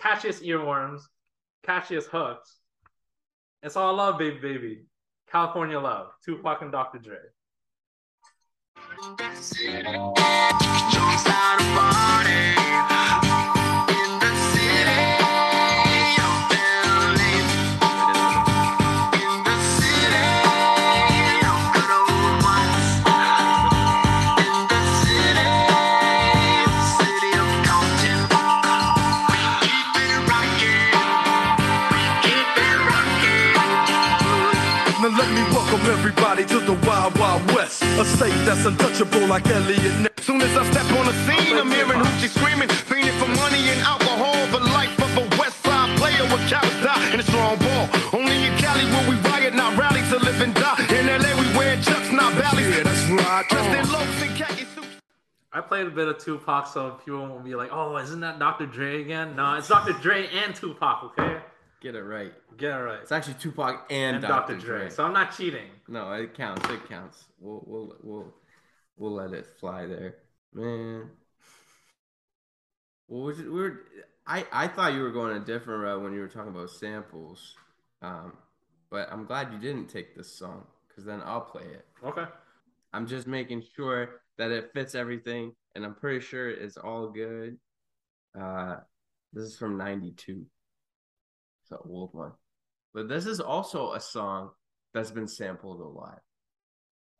Catchiest 0.00 0.42
earworms, 0.42 1.02
catchiest 1.66 2.06
hooks. 2.06 2.58
It's 3.62 3.76
all 3.76 3.94
love, 3.94 4.18
baby, 4.18 4.38
baby. 4.38 4.86
California 5.30 5.78
love. 5.78 6.12
Tupac 6.24 6.62
and 6.62 6.72
Dr. 6.72 6.98
Dre. 6.98 7.18
Now 35.00 35.16
let 35.16 35.30
me 35.30 35.42
welcome 35.54 35.80
everybody 35.92 36.44
to 36.46 36.58
the 36.58 36.72
Wild 36.84 37.16
Wild 37.20 37.46
West, 37.54 37.84
a 37.84 38.04
state 38.04 38.34
that's 38.44 38.64
untouchable 38.66 39.28
like 39.28 39.46
Eliot 39.46 40.00
Ness. 40.00 40.10
Soon 40.26 40.42
as 40.42 40.56
I 40.56 40.68
step 40.72 40.90
on 40.98 41.06
the 41.06 41.12
scene, 41.22 41.56
I'm 41.56 41.70
hearing 41.70 42.00
hoochie 42.02 42.26
screaming, 42.26 42.66
fiending 42.66 43.16
for 43.20 43.28
money 43.38 43.62
and 43.70 43.80
alcohol. 43.82 44.34
The 44.50 44.58
life 44.58 44.90
of 44.98 45.16
a 45.16 45.38
West 45.38 45.62
Side 45.62 45.96
player 45.98 46.24
with 46.24 46.42
cowards 46.50 46.82
die 46.82 47.14
in 47.14 47.20
a 47.20 47.22
strong 47.22 47.56
ball. 47.58 47.88
Only 48.12 48.42
in 48.42 48.58
Cali 48.58 48.84
will 48.90 49.08
we 49.08 49.16
riot, 49.30 49.54
not 49.54 49.78
rally 49.78 50.02
to 50.10 50.18
live 50.18 50.40
and 50.40 50.52
die. 50.52 50.84
In 50.90 51.06
LA 51.06 51.30
we 51.38 51.46
wear 51.56 51.80
chucks, 51.80 52.10
not 52.10 52.34
valleys. 52.34 52.66
Yeah, 52.66 52.82
that's 52.82 53.08
right. 53.08 53.46
Dressed 53.48 53.78
in 53.78 53.92
loafs 53.92 54.22
and 54.22 54.34
khaki 54.34 54.64
suits. 54.64 54.88
I 55.52 55.60
played 55.60 55.86
a 55.86 55.90
bit 55.90 56.08
of 56.08 56.18
Tupac, 56.18 56.66
so 56.66 56.98
people 57.04 57.20
won't 57.20 57.44
be 57.44 57.54
like, 57.54 57.70
"Oh, 57.72 57.96
isn't 57.98 58.18
that 58.20 58.40
Dr. 58.40 58.66
Dre 58.66 59.00
again?" 59.00 59.36
No, 59.36 59.54
it's 59.54 59.68
Dr. 59.68 59.92
Dre 59.92 60.26
and 60.26 60.56
Tupac. 60.56 61.04
Okay, 61.04 61.38
Get 61.80 61.94
it 61.94 62.02
right. 62.02 62.32
Get 62.56 62.72
it 62.72 62.82
right. 62.82 62.98
It's 63.02 63.12
actually 63.12 63.34
Tupac 63.34 63.86
and, 63.90 64.16
And 64.16 64.22
Dr. 64.22 64.54
Dr. 64.54 64.66
Dre. 64.66 64.78
Dre. 64.80 64.90
So 64.90 65.04
I'm 65.04 65.12
not 65.12 65.36
cheating. 65.36 65.68
No, 65.86 66.12
it 66.12 66.34
counts. 66.34 66.68
It 66.70 66.88
counts. 66.88 67.26
We'll 67.38 67.62
we'll 67.66 67.96
we'll 68.02 68.34
we'll 68.96 69.12
let 69.12 69.32
it 69.32 69.46
fly 69.60 69.86
there, 69.86 70.16
man. 70.52 71.02
It? 71.02 71.06
We 73.08 73.48
were. 73.48 73.84
I 74.26 74.44
I 74.52 74.66
thought 74.68 74.92
you 74.92 75.02
were 75.02 75.12
going 75.12 75.36
a 75.36 75.44
different 75.44 75.82
route 75.82 76.02
when 76.02 76.12
you 76.12 76.20
were 76.20 76.28
talking 76.28 76.50
about 76.50 76.70
samples, 76.70 77.54
um, 78.02 78.32
but 78.90 79.10
I'm 79.12 79.24
glad 79.24 79.52
you 79.52 79.58
didn't 79.58 79.86
take 79.86 80.16
this 80.16 80.30
song 80.30 80.64
because 80.88 81.04
then 81.04 81.22
I'll 81.24 81.40
play 81.42 81.62
it. 81.62 81.86
Okay. 82.04 82.24
I'm 82.92 83.06
just 83.06 83.26
making 83.26 83.62
sure 83.76 84.20
that 84.36 84.50
it 84.50 84.72
fits 84.74 84.94
everything, 84.94 85.54
and 85.74 85.84
I'm 85.84 85.94
pretty 85.94 86.20
sure 86.20 86.50
it's 86.50 86.76
all 86.76 87.08
good. 87.08 87.56
Uh, 88.38 88.76
this 89.32 89.44
is 89.44 89.56
from 89.56 89.78
'92. 89.78 90.44
An 91.70 91.78
old 91.88 92.10
one, 92.12 92.32
but 92.94 93.08
this 93.08 93.26
is 93.26 93.40
also 93.40 93.92
a 93.92 94.00
song 94.00 94.50
that's 94.94 95.10
been 95.10 95.28
sampled 95.28 95.80
a 95.80 95.84
lot. 95.88 96.20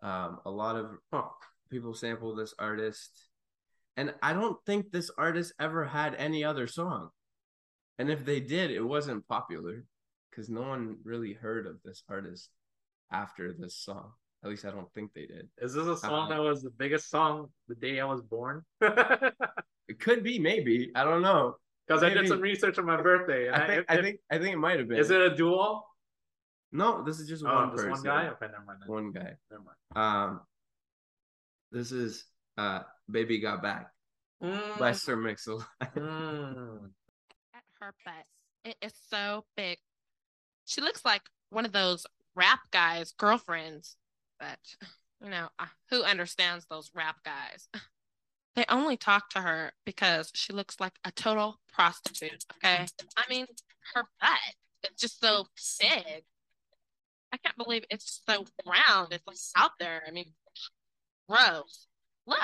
Um, 0.01 0.39
a 0.47 0.51
lot 0.51 0.77
of 0.77 0.99
people 1.71 1.95
sample 1.95 2.35
this 2.35 2.55
artist, 2.59 3.29
and 3.97 4.15
I 4.23 4.33
don't 4.33 4.57
think 4.65 4.91
this 4.91 5.11
artist 5.19 5.53
ever 5.61 5.85
had 5.85 6.15
any 6.15 6.45
other 6.45 6.67
song. 6.67 7.11
And 7.99 8.11
if 8.11 8.25
they 8.25 8.41
did, 8.41 8.71
it 8.71 8.83
wasn't 8.83 9.27
popular 9.27 9.85
because 10.31 10.49
no 10.49 10.63
one 10.63 10.99
really 11.03 11.33
heard 11.33 11.67
of 11.67 11.77
this 11.85 12.05
artist 12.09 12.49
after 13.13 13.53
this 13.53 13.77
song. 13.77 14.13
At 14.45 14.51
least 14.51 14.65
I 14.65 14.71
don't 14.71 14.93
think 14.95 15.13
they 15.15 15.27
did. 15.27 15.49
Is 15.59 15.75
this 15.75 15.87
a 15.87 15.97
song 15.97 16.27
Uh, 16.27 16.37
that 16.37 16.41
was 16.41 16.63
the 16.63 16.71
biggest 16.71 17.11
song 17.11 17.49
the 17.67 17.75
day 17.75 17.99
I 17.99 18.05
was 18.05 18.23
born? 18.23 18.65
It 19.89 20.01
could 20.01 20.23
be, 20.23 20.39
maybe. 20.39 20.91
I 20.95 21.03
don't 21.03 21.23
know. 21.23 21.57
Because 21.89 22.03
I 22.03 22.11
did 22.11 22.29
some 22.29 22.41
research 22.43 22.79
on 22.79 22.85
my 22.85 23.01
birthday. 23.01 23.51
I 23.51 23.67
think. 23.67 23.79
if- 23.81 23.85
I 23.89 24.03
think. 24.03 24.21
I 24.31 24.39
think 24.39 24.55
it 24.55 24.59
might 24.59 24.79
have 24.79 24.89
been. 24.89 24.99
Is 24.99 25.11
it 25.11 25.21
a 25.21 25.35
duo? 25.35 25.85
No, 26.71 27.03
this 27.03 27.19
is 27.19 27.27
just 27.29 27.43
Oh, 27.47 27.55
one 27.55 27.71
just 27.71 27.77
person. 27.85 27.91
one 27.93 28.03
guy? 28.03 28.29
Okay, 28.29 28.47
never 28.53 28.65
mind. 28.67 28.79
then. 28.83 28.89
One 28.91 29.11
guy. 29.13 29.33
Never 29.51 29.63
mind. 29.65 29.77
Um, 29.97 30.41
this 31.73 31.93
is 31.93 32.25
uh, 32.59 32.81
"Baby 33.11 33.41
Got 33.41 33.63
Back" 33.63 33.91
by 34.79 34.93
Sir 34.93 35.17
Mix-a-Lot. 35.17 35.67
Mm. 35.97 36.91
at 37.55 37.63
her 37.81 37.95
best. 38.05 38.27
It 38.65 38.77
is 38.83 38.93
so 39.11 39.45
big. 39.57 39.79
She 40.67 40.83
looks 40.83 41.05
like 41.07 41.23
one 41.49 41.65
of 41.65 41.73
those 41.73 42.07
rap 42.35 42.61
guys' 42.71 43.13
girlfriends, 43.17 43.97
but 44.39 44.59
you 45.25 45.31
know, 45.31 45.49
uh, 45.59 45.67
who 45.91 46.03
understands 46.03 46.67
those 46.67 46.91
rap 46.95 47.17
guys? 47.25 47.69
They 48.57 48.65
only 48.69 48.97
talk 48.97 49.31
to 49.31 49.41
her 49.41 49.73
because 49.87 50.31
she 50.35 50.53
looks 50.53 50.81
like 50.81 50.95
a 51.05 51.13
total 51.13 51.61
prostitute. 51.73 52.45
Okay. 52.57 52.87
I 53.17 53.23
mean, 53.31 53.47
her 53.95 54.05
butt 54.21 54.39
is 54.85 54.99
just 54.99 55.21
so 55.21 55.47
big. 55.81 56.25
I 57.33 57.37
can't 57.37 57.57
believe 57.57 57.85
it's 57.91 58.23
so 58.29 58.45
round. 58.67 59.13
It's 59.13 59.27
like 59.27 59.37
out 59.57 59.73
there. 59.79 60.03
I 60.07 60.11
mean, 60.11 60.33
gross. 61.29 61.87
Look. 62.27 62.39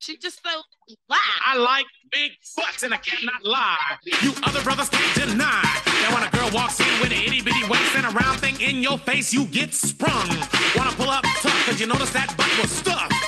She's 0.00 0.18
just 0.18 0.40
so 0.44 0.62
black. 1.08 1.20
I 1.44 1.56
like 1.56 1.86
big 2.12 2.32
butts 2.56 2.84
and 2.84 2.94
I 2.94 2.98
cannot 2.98 3.44
lie. 3.44 3.76
You 4.22 4.32
other 4.44 4.62
brothers 4.62 4.88
can't 4.88 5.28
deny 5.28 5.62
that 5.62 6.10
when 6.14 6.22
a 6.22 6.30
girl 6.30 6.48
walks 6.54 6.78
in 6.78 6.86
with 7.00 7.10
an 7.10 7.18
itty 7.18 7.42
bitty 7.42 7.66
waist 7.68 7.96
and 7.96 8.06
a 8.06 8.10
round 8.10 8.38
thing 8.38 8.60
in 8.60 8.80
your 8.80 8.96
face, 8.98 9.32
you 9.32 9.44
get 9.46 9.74
sprung. 9.74 10.28
Wanna 10.76 10.92
pull 10.92 11.10
up 11.10 11.24
tough 11.42 11.66
cause 11.66 11.80
you 11.80 11.86
notice 11.88 12.10
that 12.12 12.32
butt 12.36 12.48
was 12.62 12.70
stuffed. 12.70 13.27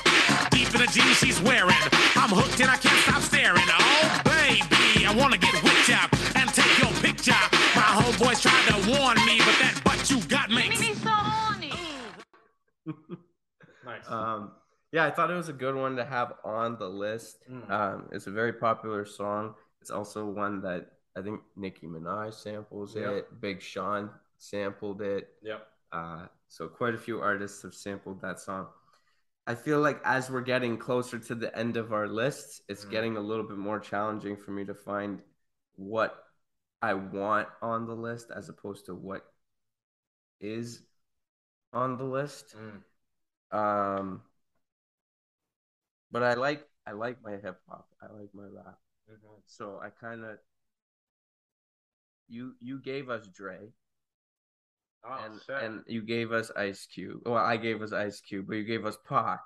Deep 0.80 1.02
in 1.02 1.06
the 1.06 1.06
jeans 1.06 1.18
she's 1.18 1.40
wearing. 1.42 1.74
I'm 2.16 2.30
hooked 2.30 2.60
and 2.60 2.70
I 2.70 2.76
can't 2.76 2.96
stop 3.04 3.22
staring. 3.22 3.60
Oh 3.68 4.20
baby, 4.24 5.06
I 5.06 5.14
wanna 5.14 5.36
get 5.38 5.52
whipped 5.62 5.90
up 5.90 6.10
and 6.36 6.48
take 6.54 6.78
your 6.78 6.92
picture. 7.02 7.32
My 7.76 8.00
homeboys 8.00 8.40
tried 8.40 8.64
to 8.72 8.90
warn 8.90 9.16
me, 9.26 9.38
but 9.38 9.56
that 9.60 9.80
butt 9.84 10.08
you 10.10 10.20
got 10.28 10.50
makes 10.50 10.80
me 10.80 10.94
so 10.94 11.10
horny. 11.10 11.72
Nice. 13.84 14.08
Um, 14.08 14.52
yeah, 14.92 15.04
I 15.06 15.10
thought 15.10 15.30
it 15.30 15.34
was 15.34 15.48
a 15.48 15.52
good 15.54 15.74
one 15.74 15.96
to 15.96 16.04
have 16.04 16.34
on 16.44 16.78
the 16.78 16.86
list. 16.88 17.38
Mm. 17.50 17.70
Um, 17.70 18.08
it's 18.12 18.26
a 18.26 18.30
very 18.30 18.52
popular 18.52 19.04
song. 19.04 19.54
It's 19.80 19.90
also 19.90 20.26
one 20.26 20.60
that 20.62 20.86
I 21.16 21.22
think 21.22 21.40
Nicki 21.56 21.86
Minaj 21.86 22.34
samples 22.34 22.94
Yep. 22.94 23.10
it. 23.10 23.40
Big 23.40 23.62
Sean 23.62 24.10
sampled 24.38 25.00
it. 25.02 25.30
Yep. 25.42 25.66
Uh, 25.92 26.26
so 26.48 26.68
quite 26.68 26.94
a 26.94 26.98
few 26.98 27.20
artists 27.20 27.62
have 27.62 27.74
sampled 27.74 28.20
that 28.20 28.38
song. 28.38 28.66
I 29.50 29.56
feel 29.56 29.80
like 29.80 30.00
as 30.04 30.30
we're 30.30 30.42
getting 30.42 30.78
closer 30.78 31.18
to 31.18 31.34
the 31.34 31.50
end 31.58 31.76
of 31.76 31.92
our 31.92 32.06
lists, 32.06 32.62
it's 32.68 32.84
Mm. 32.84 32.90
getting 32.92 33.16
a 33.16 33.20
little 33.20 33.42
bit 33.42 33.56
more 33.58 33.80
challenging 33.80 34.36
for 34.36 34.52
me 34.52 34.64
to 34.64 34.74
find 34.74 35.24
what 35.74 36.24
I 36.80 36.94
want 36.94 37.48
on 37.60 37.86
the 37.86 37.96
list 37.96 38.30
as 38.30 38.48
opposed 38.48 38.86
to 38.86 38.94
what 38.94 39.26
is 40.38 40.84
on 41.72 41.96
the 41.96 42.04
list. 42.04 42.54
Mm. 42.54 42.84
Um, 43.50 44.22
but 46.12 46.22
I 46.22 46.34
like 46.34 46.64
I 46.86 46.92
like 46.92 47.20
my 47.20 47.32
hip 47.32 47.60
hop. 47.68 47.88
I 48.00 48.06
like 48.12 48.32
my 48.32 48.46
rap. 48.46 48.78
Mhm. 49.10 49.42
So 49.46 49.80
I 49.80 49.90
kind 49.90 50.24
of 50.24 50.38
you 52.28 52.54
you 52.60 52.78
gave 52.78 53.10
us 53.10 53.26
Dre 53.26 53.72
Oh, 55.04 55.24
and 55.24 55.40
shit. 55.46 55.62
and 55.62 55.80
you 55.86 56.02
gave 56.02 56.30
us 56.32 56.50
Ice 56.56 56.86
Cube. 56.86 57.22
Well, 57.24 57.36
I 57.36 57.56
gave 57.56 57.80
us 57.80 57.92
Ice 57.92 58.20
Cube, 58.20 58.46
but 58.48 58.56
you 58.56 58.64
gave 58.64 58.84
us 58.84 58.98
Pac. 59.08 59.40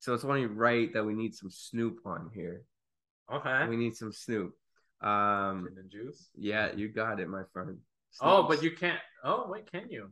So 0.00 0.14
it's 0.14 0.24
only 0.24 0.46
right 0.46 0.92
that 0.92 1.04
we 1.04 1.14
need 1.14 1.34
some 1.34 1.50
Snoop 1.50 1.98
on 2.04 2.30
here. 2.34 2.62
okay. 3.32 3.66
We 3.68 3.76
need 3.76 3.96
some 3.96 4.12
Snoop. 4.12 4.52
Um, 5.00 5.68
juice. 5.88 6.28
yeah, 6.34 6.72
you 6.74 6.88
got 6.88 7.20
it, 7.20 7.28
my 7.28 7.42
friend. 7.52 7.78
Oh, 8.20 8.48
but 8.48 8.62
you 8.62 8.72
can't. 8.72 8.98
Oh, 9.22 9.46
wait, 9.48 9.70
can 9.70 9.88
you? 9.90 10.10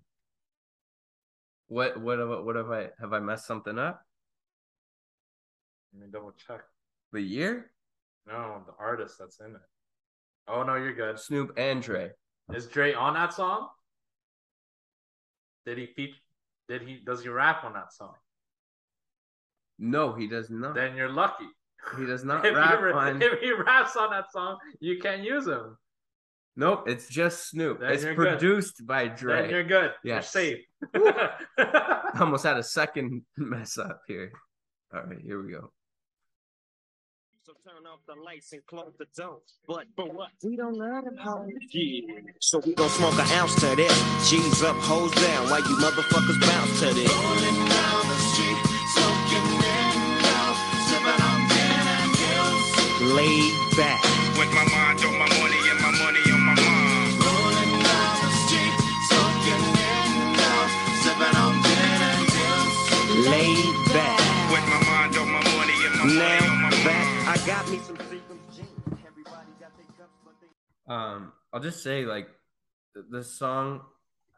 what 1.68 2.00
what 2.00 2.18
have 2.18 2.28
what 2.28 2.56
have 2.56 2.70
I 2.70 2.88
have 3.00 3.12
I 3.12 3.20
messed 3.20 3.46
something 3.46 3.78
up? 3.78 4.00
Let 5.92 6.02
me 6.06 6.08
double 6.12 6.32
check. 6.46 6.60
The 7.12 7.20
year? 7.20 7.70
No, 8.26 8.62
the 8.66 8.72
artist 8.78 9.16
that's 9.18 9.40
in 9.40 9.54
it. 9.54 9.60
Oh 10.48 10.62
no, 10.62 10.76
you're 10.76 10.94
good. 10.94 11.18
Snoop 11.18 11.52
and 11.56 11.82
Dre. 11.82 12.10
Is 12.52 12.66
Dre 12.66 12.92
on 12.92 13.14
that 13.14 13.32
song? 13.34 13.68
Did 15.66 15.78
he 15.78 15.86
feature? 15.86 16.18
Did 16.68 16.82
he? 16.82 17.00
Does 17.04 17.22
he 17.22 17.28
rap 17.28 17.64
on 17.64 17.74
that 17.74 17.92
song? 17.92 18.14
No, 19.78 20.14
he 20.14 20.26
does 20.26 20.48
not. 20.48 20.74
Then 20.74 20.96
you're 20.96 21.10
lucky. 21.10 21.46
he 21.98 22.06
does 22.06 22.24
not 22.24 22.46
if, 22.46 22.54
rap 22.54 22.80
he, 22.80 22.86
on. 22.92 23.22
if 23.22 23.40
he 23.40 23.52
raps 23.52 23.96
on 23.96 24.10
that 24.10 24.32
song, 24.32 24.58
you 24.80 24.98
can't 24.98 25.22
use 25.22 25.46
him. 25.46 25.76
Nope, 26.58 26.84
it's 26.88 27.08
just 27.08 27.50
Snoop. 27.50 27.80
Then 27.80 27.92
it's 27.92 28.02
you're 28.02 28.14
good. 28.14 28.38
produced 28.38 28.86
by 28.86 29.08
Then 29.08 29.50
you're 29.50 29.64
good. 29.64 29.92
Yes. 30.02 30.34
You're 30.34 30.56
safe. 30.56 30.58
I 31.58 32.16
almost 32.18 32.44
had 32.44 32.56
a 32.56 32.62
second 32.62 33.22
mess 33.36 33.76
up 33.76 34.00
here. 34.08 34.32
All 34.94 35.02
right, 35.02 35.18
here 35.20 35.42
we 35.42 35.52
go. 35.52 35.70
Turn 37.66 37.84
off 37.90 37.98
the 38.06 38.14
lights 38.14 38.52
and 38.52 38.64
close 38.66 38.92
the 38.96 39.06
door. 39.16 39.38
But 39.66 39.86
for 39.96 40.06
what? 40.06 40.30
We 40.44 40.56
don't 40.56 40.78
know 40.78 41.02
how. 41.18 41.44
Yeah. 41.72 42.20
So 42.38 42.60
we 42.64 42.74
gon' 42.74 42.88
smoke 42.90 43.14
an 43.14 43.26
ounce 43.32 43.56
to 43.56 43.74
that. 43.74 44.22
G's 44.22 44.62
up, 44.62 44.76
hoes 44.76 45.10
down. 45.10 45.50
While 45.50 45.66
you 45.66 45.74
motherfuckers 45.82 46.40
bounce 46.46 46.78
to 46.78 46.94
that. 46.94 47.10
Rolling 47.10 47.58
down 47.66 48.02
the 48.06 48.18
street, 48.30 48.58
smoking 48.94 49.50
window, 49.58 50.46
sipping 50.86 51.22
on 51.26 51.40
gin 51.50 51.90
and. 51.90 53.16
Laid 53.18 53.50
back. 53.76 54.02
With 54.38 54.52
my 54.54 54.75
got 67.56 67.70
me 67.70 67.78
some 67.78 67.96
Seagram's 67.96 68.56
gin. 68.56 68.66
Everybody 69.06 69.50
got 69.58 69.74
their 69.76 69.86
cups, 69.96 70.18
but 70.24 70.34
they. 70.42 70.92
Um, 70.94 71.32
I'll 71.52 71.60
just 71.60 71.82
say 71.82 72.04
like 72.04 72.28
th- 72.92 73.06
this 73.10 73.32
song, 73.32 73.80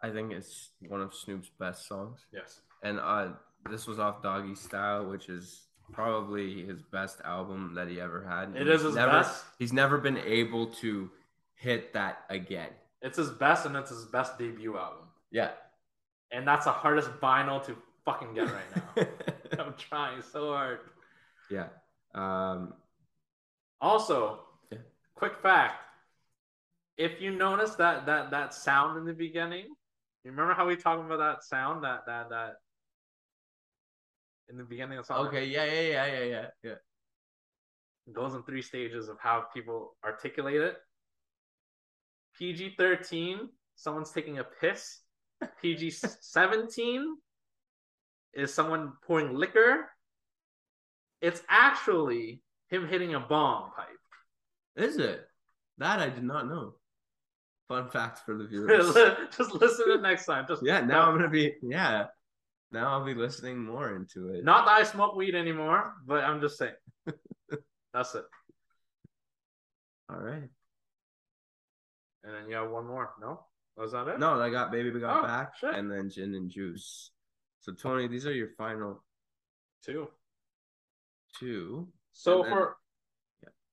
I 0.02 0.10
think 0.10 0.32
is 0.32 0.70
one 0.86 1.00
of 1.00 1.12
Snoop's 1.12 1.50
best 1.58 1.88
songs, 1.88 2.24
yes. 2.32 2.60
and 2.84 3.00
uh, 3.00 3.30
this 3.68 3.88
was 3.88 3.98
off 3.98 4.22
Doggystyle, 4.22 5.10
which 5.10 5.28
is 5.28 5.66
probably 5.92 6.64
his 6.64 6.80
best 6.82 7.20
album 7.24 7.72
that 7.74 7.88
he 7.88 8.00
ever 8.00 8.24
had. 8.24 8.54
It 8.54 8.68
He's 8.68 8.76
is 8.76 8.82
his 8.82 8.94
never, 8.94 9.10
best? 9.10 9.44
He's 9.58 9.72
never 9.72 9.98
been 9.98 10.18
able 10.18 10.68
to 10.74 11.10
hit 11.56 11.92
that 11.94 12.18
again. 12.30 12.70
It's 13.02 13.18
his 13.18 13.30
best, 13.30 13.66
and 13.66 13.74
it's 13.74 13.90
his 13.90 14.04
best 14.06 14.38
debut 14.38 14.76
album. 14.76 15.06
Yeah. 15.32 15.50
And 16.30 16.46
that's 16.46 16.66
the 16.66 16.72
hardest 16.72 17.10
vinyl 17.20 17.64
to 17.66 17.76
fucking 18.04 18.34
get 18.34 18.48
right 18.52 18.76
now. 18.76 19.06
I'm 19.64 19.74
trying 19.76 20.22
so 20.22 20.52
hard. 20.52 20.80
yeah. 21.50 21.68
Um, 22.14 22.74
Also, 23.80 24.44
Yeah. 24.70 24.78
quick 25.14 25.38
fact: 25.38 25.82
if 26.96 27.20
you 27.20 27.30
notice 27.30 27.74
that 27.76 28.06
that 28.06 28.30
that 28.30 28.54
sound 28.54 28.98
in 28.98 29.04
the 29.04 29.14
beginning, 29.14 29.66
you 30.24 30.30
remember 30.30 30.54
how 30.54 30.66
we 30.66 30.76
talked 30.76 31.04
about 31.04 31.18
that 31.18 31.44
sound 31.44 31.84
that 31.84 32.06
that 32.06 32.28
that 32.30 32.56
in 34.48 34.56
the 34.56 34.64
beginning 34.64 34.98
of 34.98 35.06
the 35.06 35.14
song? 35.14 35.26
okay. 35.28 35.44
Yeah. 35.46 35.64
Yeah. 35.64 35.80
Yeah. 35.80 36.06
Yeah. 36.06 36.24
Yeah. 36.24 36.50
Yeah. 36.62 36.74
It 38.06 38.12
goes 38.14 38.34
in 38.34 38.42
three 38.42 38.62
stages 38.62 39.08
of 39.08 39.18
how 39.20 39.42
people 39.54 39.96
articulate 40.04 40.60
it. 40.62 40.78
PG 42.38 42.74
13, 42.78 43.50
someone's 43.76 44.10
taking 44.12 44.38
a 44.38 44.44
piss. 44.44 45.00
PG 45.60 45.90
17 45.90 47.16
is 48.32 48.54
someone 48.54 48.94
pouring 49.06 49.34
liquor. 49.34 49.90
It's 51.20 51.42
actually 51.48 52.42
him 52.68 52.86
hitting 52.88 53.14
a 53.14 53.20
bong 53.20 53.70
pipe. 53.76 53.86
Is 54.76 54.96
it? 54.96 55.26
That 55.78 56.00
I 56.00 56.08
did 56.08 56.24
not 56.24 56.48
know. 56.48 56.74
Fun 57.68 57.88
fact 57.90 58.20
for 58.24 58.36
the 58.36 58.44
viewers. 58.48 58.94
Just 59.36 59.52
listen 59.54 59.86
to 59.86 59.94
it 59.94 60.02
next 60.02 60.26
time. 60.26 60.46
Just 60.48 60.64
yeah, 60.64 60.80
now 60.80 61.02
I'm 61.08 61.16
gonna 61.16 61.28
be 61.28 61.54
yeah. 61.62 62.06
Now 62.72 62.88
I'll 62.92 63.04
be 63.04 63.14
listening 63.14 63.64
more 63.64 63.96
into 63.96 64.28
it. 64.34 64.44
Not 64.44 64.66
that 64.66 64.72
I 64.80 64.82
smoke 64.82 65.14
weed 65.16 65.34
anymore, 65.34 65.94
but 66.06 66.24
I'm 66.24 66.40
just 66.40 66.58
saying. 66.58 66.72
That's 67.94 68.14
it. 68.14 68.24
All 70.10 70.18
right. 70.18 70.48
And 72.24 72.34
then 72.34 72.48
you 72.48 72.56
have 72.56 72.70
one 72.70 72.86
more. 72.86 73.10
No? 73.20 73.40
Was 73.76 73.92
that 73.92 74.08
it? 74.08 74.18
No, 74.18 74.40
I 74.40 74.50
got 74.50 74.70
baby 74.72 74.90
we 74.90 75.00
got 75.00 75.20
Oh, 75.20 75.26
back 75.26 75.56
shit. 75.56 75.74
and 75.74 75.90
then 75.90 76.10
gin 76.10 76.34
and 76.34 76.50
juice. 76.50 77.10
So 77.60 77.72
Tony, 77.72 78.06
these 78.08 78.26
are 78.26 78.32
your 78.32 78.48
final 78.58 79.02
Two. 79.84 80.08
two. 81.38 81.88
So 82.12 82.42
then- 82.42 82.52
for 82.52 82.76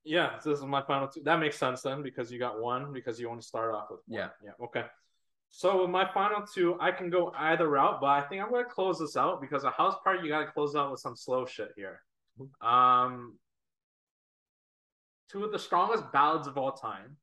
yeah, 0.04 0.36
this 0.36 0.58
is 0.60 0.64
my 0.64 0.82
final 0.82 1.08
two. 1.08 1.22
That 1.24 1.40
makes 1.40 1.56
sense 1.58 1.82
then 1.82 2.00
because 2.02 2.30
you 2.30 2.38
got 2.38 2.60
one 2.60 2.92
because 2.92 3.18
you 3.18 3.28
want 3.28 3.40
to 3.40 3.46
start 3.46 3.74
off 3.74 3.90
with 3.90 4.00
one. 4.06 4.20
Yeah. 4.20 4.28
Yeah. 4.44 4.64
Okay. 4.66 4.84
So 5.48 5.82
with 5.82 5.90
my 5.90 6.08
final 6.12 6.46
two, 6.46 6.76
I 6.80 6.92
can 6.92 7.10
go 7.10 7.32
either 7.36 7.68
route, 7.68 8.00
but 8.00 8.06
I 8.08 8.20
think 8.22 8.42
I'm 8.42 8.50
gonna 8.52 8.64
close 8.64 8.98
this 9.00 9.16
out 9.16 9.40
because 9.40 9.64
a 9.64 9.70
house 9.70 9.96
party 10.04 10.22
you 10.22 10.28
gotta 10.28 10.50
close 10.50 10.76
out 10.76 10.90
with 10.92 11.00
some 11.00 11.16
slow 11.16 11.44
shit 11.44 11.72
here. 11.76 12.02
Um, 12.60 13.38
two 15.28 15.44
of 15.44 15.50
the 15.50 15.58
strongest 15.58 16.12
ballads 16.12 16.46
of 16.46 16.56
all 16.56 16.72
time. 16.72 17.16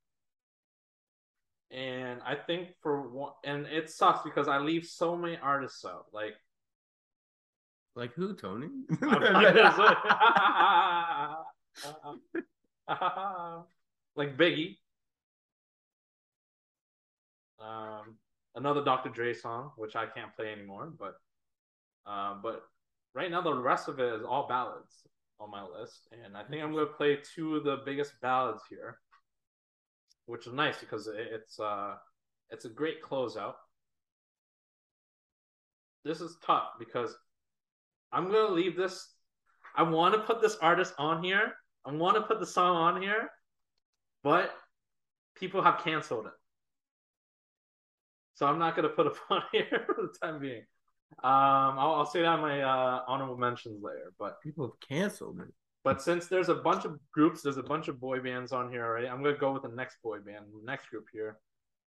And 1.72 2.22
I 2.24 2.36
think 2.36 2.70
for 2.82 3.10
one, 3.10 3.32
and 3.44 3.66
it 3.66 3.90
sucks 3.90 4.24
because 4.24 4.48
I 4.48 4.58
leave 4.60 4.86
so 4.86 5.16
many 5.16 5.38
artists 5.38 5.84
out. 5.86 6.06
Like, 6.14 6.34
Like 7.96 8.14
who, 8.14 8.36
Tony? 8.36 8.68
I'm 9.02 9.10
not 9.10 9.22
gonna 9.54 9.74
say- 9.78 9.96
like 14.16 14.38
Biggie. 14.38 14.78
Um, 17.60 18.18
another 18.56 18.84
Dr. 18.84 19.10
Dre 19.10 19.34
song, 19.34 19.72
which 19.78 19.96
I 19.96 20.06
can't 20.06 20.36
play 20.36 20.52
anymore, 20.52 20.92
but 21.00 21.16
uh, 22.06 22.36
but 22.42 22.64
right 23.16 23.32
now 23.32 23.42
the 23.42 23.54
rest 23.54 23.88
of 23.88 24.00
it 24.00 24.14
is 24.14 24.24
all 24.24 24.48
ballads 24.48 25.04
on 25.40 25.50
my 25.52 25.64
list, 25.64 26.08
and 26.24 26.36
I 26.36 26.44
think 26.44 26.62
I'm 26.64 26.74
gonna 26.74 26.86
play 26.88 27.18
two 27.36 27.56
of 27.56 27.64
the 27.64 27.78
biggest 27.86 28.14
ballads 28.22 28.64
here, 28.70 28.98
which 30.26 30.48
is 30.48 30.54
nice 30.54 30.80
because 30.80 31.08
it, 31.08 31.16
it's 31.32 31.60
uh 31.60 31.96
it's 32.50 32.66
a 32.66 32.70
great 32.70 33.02
closeout. 33.02 33.54
This 36.04 36.20
is 36.22 36.38
tough 36.46 36.72
because 36.80 37.16
I'm 38.14 38.32
gonna 38.32 38.54
leave 38.54 38.78
this. 38.78 39.14
I 39.76 39.84
want 39.84 40.14
to 40.14 40.22
put 40.22 40.42
this 40.42 40.56
artist 40.62 40.94
on 40.98 41.24
here. 41.24 41.54
I 41.86 41.92
want 41.92 42.16
to 42.16 42.22
put 42.22 42.40
the 42.40 42.46
song 42.46 42.76
on 42.76 43.02
here, 43.02 43.30
but 44.24 44.52
people 45.36 45.62
have 45.62 45.84
canceled 45.84 46.28
it. 46.28 46.34
So 48.36 48.46
I'm 48.46 48.60
not 48.60 48.76
gonna 48.76 48.90
put 48.90 49.08
it 49.08 49.14
on 49.30 49.42
here 49.52 49.84
for 49.86 50.04
the 50.04 50.14
time 50.26 50.40
being. 50.40 50.64
Um, 51.24 51.78
I'll, 51.78 51.94
I'll 51.96 52.06
say 52.06 52.22
that 52.22 52.36
in 52.36 52.42
my 52.42 52.62
uh, 52.62 53.02
honorable 53.08 53.38
mentions 53.38 53.84
later. 53.84 54.14
But 54.18 54.42
people 54.42 54.66
have 54.66 54.80
canceled 54.88 55.40
it. 55.40 55.54
But 55.84 56.02
since 56.02 56.28
there's 56.28 56.50
a 56.50 56.56
bunch 56.56 56.86
of 56.86 56.98
groups, 57.12 57.42
there's 57.42 57.58
a 57.58 57.64
bunch 57.64 57.88
of 57.88 58.00
boy 58.00 58.20
bands 58.20 58.52
on 58.52 58.72
here 58.72 58.86
already. 58.86 59.08
I'm 59.08 59.22
gonna 59.22 59.38
go 59.38 59.52
with 59.52 59.64
the 59.64 59.70
next 59.70 59.98
boy 60.04 60.20
band, 60.20 60.46
next 60.64 60.90
group 60.90 61.06
here. 61.12 61.38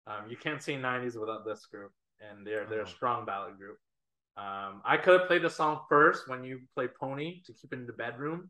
Um, 0.07 0.29
you 0.29 0.37
can't 0.37 0.61
say 0.61 0.75
'90s 0.75 1.19
without 1.19 1.45
this 1.45 1.65
group, 1.67 1.91
and 2.19 2.45
they're 2.45 2.65
they're 2.65 2.81
a 2.81 2.87
strong 2.87 3.25
ballad 3.25 3.57
group. 3.57 3.77
Um, 4.37 4.81
I 4.85 4.97
could 4.97 5.19
have 5.19 5.27
played 5.27 5.41
the 5.41 5.49
song 5.49 5.81
first 5.89 6.27
when 6.27 6.43
you 6.43 6.61
play 6.75 6.87
Pony 6.87 7.41
to 7.45 7.53
keep 7.53 7.73
it 7.73 7.79
in 7.79 7.87
the 7.87 7.93
bedroom, 7.93 8.49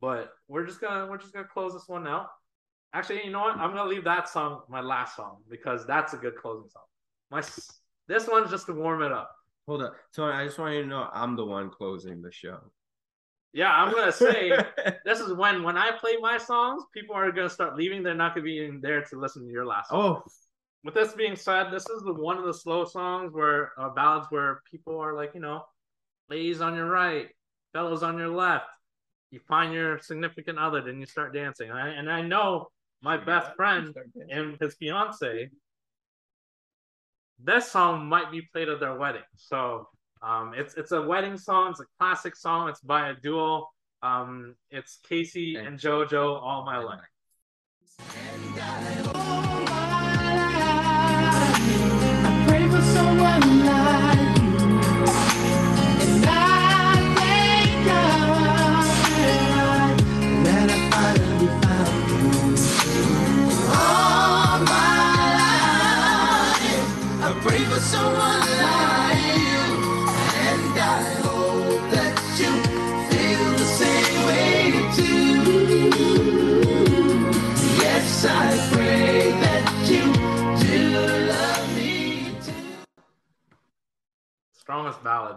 but 0.00 0.32
we're 0.46 0.66
just 0.66 0.80
gonna 0.80 1.06
we're 1.10 1.16
just 1.16 1.32
gonna 1.32 1.48
close 1.50 1.72
this 1.72 1.88
one 1.88 2.06
out. 2.06 2.28
Actually, 2.92 3.24
you 3.24 3.30
know 3.30 3.40
what? 3.40 3.56
I'm 3.56 3.74
gonna 3.74 3.88
leave 3.88 4.04
that 4.04 4.28
song 4.28 4.60
my 4.68 4.82
last 4.82 5.16
song 5.16 5.38
because 5.48 5.86
that's 5.86 6.12
a 6.12 6.18
good 6.18 6.36
closing 6.36 6.68
song. 6.68 6.82
My 7.30 7.40
this 8.08 8.28
one's 8.28 8.50
just 8.50 8.66
to 8.66 8.74
warm 8.74 9.02
it 9.02 9.10
up. 9.10 9.34
Hold 9.66 9.82
up, 9.82 9.94
Tony. 10.14 10.34
I 10.34 10.44
just 10.44 10.58
want 10.58 10.74
you 10.74 10.82
to 10.82 10.88
know 10.88 11.08
I'm 11.14 11.34
the 11.34 11.46
one 11.46 11.70
closing 11.70 12.20
the 12.20 12.30
show. 12.30 12.58
Yeah, 13.54 13.72
I'm 13.72 13.90
gonna 13.90 14.12
say 14.12 14.52
this 15.06 15.20
is 15.20 15.32
when 15.32 15.62
when 15.62 15.78
I 15.78 15.92
play 15.92 16.16
my 16.20 16.36
songs, 16.36 16.84
people 16.92 17.14
are 17.14 17.32
gonna 17.32 17.48
start 17.48 17.76
leaving. 17.76 18.02
They're 18.02 18.14
not 18.14 18.34
gonna 18.34 18.44
be 18.44 18.66
in 18.66 18.82
there 18.82 19.02
to 19.02 19.18
listen 19.18 19.46
to 19.46 19.50
your 19.50 19.64
last. 19.64 19.88
Song. 19.88 20.22
Oh, 20.24 20.30
With 20.84 20.94
this 20.94 21.12
being 21.12 21.36
said, 21.36 21.70
this 21.70 21.88
is 21.88 22.02
the 22.02 22.12
one 22.12 22.38
of 22.38 22.44
the 22.44 22.54
slow 22.54 22.84
songs 22.84 23.32
where 23.32 23.72
uh, 23.78 23.90
ballads 23.90 24.26
where 24.30 24.62
people 24.68 24.98
are 24.98 25.14
like, 25.14 25.32
you 25.34 25.40
know, 25.40 25.64
ladies 26.28 26.60
on 26.60 26.74
your 26.74 26.88
right, 26.90 27.28
fellows 27.72 28.02
on 28.02 28.18
your 28.18 28.28
left. 28.28 28.66
You 29.30 29.40
find 29.48 29.72
your 29.72 29.98
significant 30.00 30.58
other, 30.58 30.82
then 30.82 30.98
you 30.98 31.06
start 31.06 31.32
dancing. 31.32 31.70
And 31.70 31.78
I, 31.78 31.88
and 31.88 32.10
I 32.10 32.20
know 32.20 32.66
my 33.00 33.16
best 33.16 33.54
friend 33.56 33.94
and 34.28 34.56
his 34.60 34.74
fiance. 34.74 35.50
This 37.42 37.70
song 37.70 38.06
might 38.06 38.30
be 38.30 38.42
played 38.52 38.68
at 38.68 38.80
their 38.80 38.96
wedding. 38.96 39.22
So 39.36 39.88
um, 40.20 40.52
it's 40.56 40.74
it's 40.74 40.92
a 40.92 41.02
wedding 41.02 41.36
song. 41.36 41.70
It's 41.70 41.80
a 41.80 41.86
classic 41.98 42.36
song. 42.36 42.68
It's 42.68 42.80
by 42.80 43.08
a 43.08 43.14
duo. 43.14 43.68
Um, 44.02 44.54
it's 44.70 44.98
K-Ci 45.08 45.56
and 45.56 45.78
JoJo. 45.78 46.40
All 46.40 46.64
my 46.64 46.78
life. 46.78 47.00
For 53.40 53.81
ballad 84.98 85.36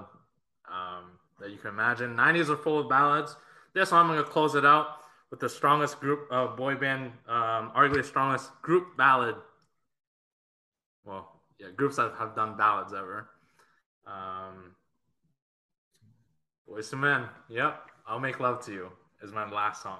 um, 0.71 1.11
that 1.39 1.51
you 1.51 1.57
can 1.57 1.69
imagine. 1.69 2.15
90s 2.15 2.49
are 2.49 2.57
full 2.57 2.79
of 2.79 2.89
ballads. 2.89 3.35
This 3.73 3.91
one, 3.91 4.01
I'm 4.01 4.07
going 4.07 4.23
to 4.23 4.29
close 4.29 4.55
it 4.55 4.65
out 4.65 4.87
with 5.31 5.39
the 5.39 5.49
strongest 5.49 5.99
group 5.99 6.27
of 6.31 6.55
boy 6.55 6.75
band, 6.75 7.11
um, 7.27 7.71
arguably 7.75 7.97
the 7.97 8.03
strongest 8.03 8.49
group 8.61 8.95
ballad. 8.97 9.35
Well, 11.03 11.41
yeah, 11.59 11.67
groups 11.75 11.97
that 11.97 12.13
have 12.17 12.35
done 12.35 12.57
ballads 12.57 12.93
ever. 12.93 13.29
Um, 14.07 14.75
Boyz 16.69 16.93
II 16.93 16.99
Men. 16.99 17.25
Yep. 17.49 17.81
I'll 18.07 18.19
Make 18.19 18.39
Love 18.39 18.63
to 18.65 18.71
You 18.71 18.91
is 19.21 19.31
my 19.31 19.49
last 19.49 19.83
song. 19.83 19.99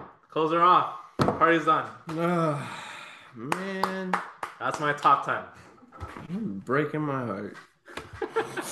Close 0.31 0.51
her 0.51 0.61
off. 0.61 0.95
Party's 1.19 1.65
done. 1.65 1.85
man, 3.35 4.13
That's 4.59 4.79
my 4.79 4.93
top 4.93 5.25
10. 5.25 5.37
you're 6.29 6.39
breaking 6.41 7.01
my 7.01 7.25
heart. 7.25 7.57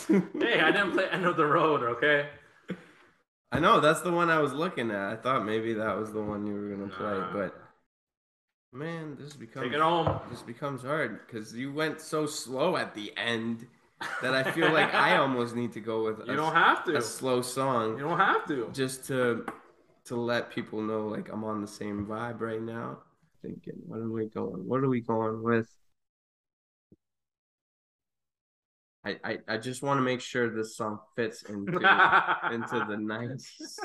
Hey, 0.07 0.59
I 0.61 0.71
didn't 0.71 0.93
play 0.93 1.05
End 1.11 1.25
of 1.25 1.37
the 1.37 1.45
Road, 1.45 1.83
okay? 1.83 2.29
I 3.51 3.59
know 3.59 3.79
that's 3.79 4.01
the 4.01 4.11
one 4.11 4.29
I 4.31 4.39
was 4.39 4.53
looking 4.53 4.89
at. 4.89 5.11
I 5.11 5.15
thought 5.17 5.45
maybe 5.45 5.73
that 5.75 5.97
was 5.99 6.11
the 6.11 6.21
one 6.21 6.47
you 6.47 6.53
were 6.55 6.69
gonna 6.75 6.89
play, 6.89 7.17
Nah. 7.19 7.33
but 7.33 7.61
man, 8.73 9.17
this 9.19 9.33
becomes 9.35 9.65
Take 9.65 9.73
it 9.73 9.81
home. 9.81 10.19
This 10.31 10.41
becomes 10.41 10.81
hard 10.81 11.19
because 11.27 11.53
you 11.53 11.71
went 11.71 12.01
so 12.01 12.25
slow 12.25 12.75
at 12.75 12.95
the 12.95 13.11
end. 13.17 13.67
that 14.23 14.33
I 14.33 14.49
feel 14.51 14.71
like 14.71 14.93
I 14.95 15.17
almost 15.23 15.55
need 15.55 15.73
to 15.73 15.79
go 15.81 16.03
with. 16.05 16.25
You 16.25 16.33
a- 16.33 16.37
don't 16.37 16.53
have 16.55 16.83
to. 16.85 16.95
a 16.97 17.01
slow 17.01 17.41
song. 17.43 17.97
You 17.97 18.03
don't 18.03 18.17
have 18.19 18.47
to. 18.47 18.69
Just 18.73 19.05
to 19.07 19.45
to 20.09 20.15
let 20.15 20.49
people 20.49 20.81
know 20.81 21.07
like 21.07 21.29
I'm 21.31 21.43
on 21.43 21.61
the 21.61 21.67
same 21.67 22.05
vibe 22.05 22.41
right 22.41 22.61
now. 22.61 22.97
Thinking, 23.43 23.75
what 23.85 23.99
are 23.99 24.09
we 24.09 24.25
going? 24.25 24.67
What 24.67 24.81
are 24.83 24.89
we 24.89 25.01
going 25.01 25.41
with? 25.43 25.69
I, 29.05 29.17
I, 29.23 29.37
I 29.47 29.57
just 29.57 29.81
want 29.83 29.99
to 29.99 30.01
make 30.01 30.19
sure 30.19 30.49
this 30.49 30.75
song 30.75 30.99
fits 31.15 31.43
into 31.43 31.73
into 32.51 32.85
the 32.89 32.97
nice. 32.99 33.77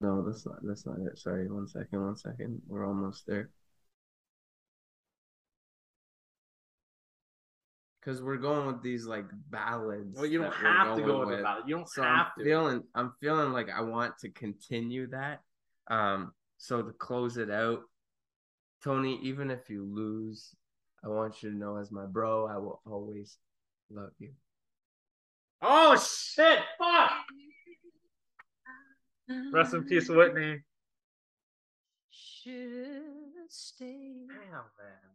No, 0.00 0.24
that's 0.24 0.46
not 0.46 0.56
that's 0.62 0.86
not 0.86 0.96
it. 1.00 1.18
Sorry, 1.18 1.50
one 1.50 1.68
second, 1.68 2.02
one 2.02 2.16
second. 2.16 2.62
We're 2.66 2.86
almost 2.86 3.26
there. 3.26 3.50
Cause 8.04 8.20
we're 8.20 8.36
going 8.36 8.66
with 8.66 8.82
these 8.82 9.06
like 9.06 9.24
ballads. 9.48 10.14
Well, 10.16 10.26
you 10.26 10.42
don't 10.42 10.52
have 10.52 10.94
to 10.96 11.02
go 11.02 11.20
with 11.20 11.38
the 11.38 11.42
ballad. 11.42 11.64
You 11.66 11.76
don't 11.76 11.88
So 11.88 12.02
have 12.02 12.26
I'm 12.26 12.32
to. 12.38 12.44
feeling 12.44 12.82
I'm 12.94 13.12
feeling 13.18 13.52
like 13.52 13.70
I 13.70 13.80
want 13.80 14.18
to 14.18 14.28
continue 14.28 15.06
that. 15.06 15.40
Um, 15.88 16.32
so 16.58 16.82
to 16.82 16.92
close 16.92 17.38
it 17.38 17.50
out, 17.50 17.80
Tony, 18.82 19.18
even 19.22 19.50
if 19.50 19.70
you 19.70 19.84
lose, 19.90 20.54
I 21.02 21.08
want 21.08 21.42
you 21.42 21.50
to 21.50 21.56
know 21.56 21.76
as 21.78 21.90
my 21.90 22.04
bro, 22.04 22.46
I 22.46 22.58
will 22.58 22.82
always 22.86 23.38
love 23.90 24.10
you. 24.18 24.32
Oh 25.62 25.96
shit! 25.96 26.58
Fuck. 26.78 27.10
Rest 29.50 29.72
in 29.72 29.84
peace, 29.84 30.10
Whitney. 30.10 30.60
Should 32.10 33.48
stay. 33.48 34.26
Damn, 34.28 34.50
man. 34.50 35.14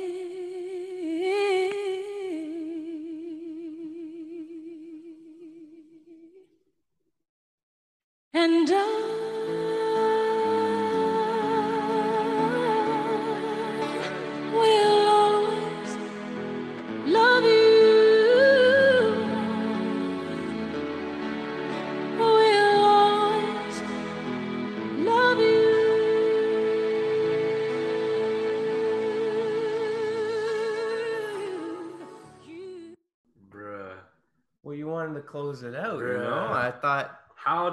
Close 35.31 35.63
it 35.63 35.75
out, 35.75 35.99
you 35.99 36.05
Bruh. 36.05 36.23
know? 36.23 36.53
I 36.53 36.71
thought 36.71 37.07
How 37.07 37.20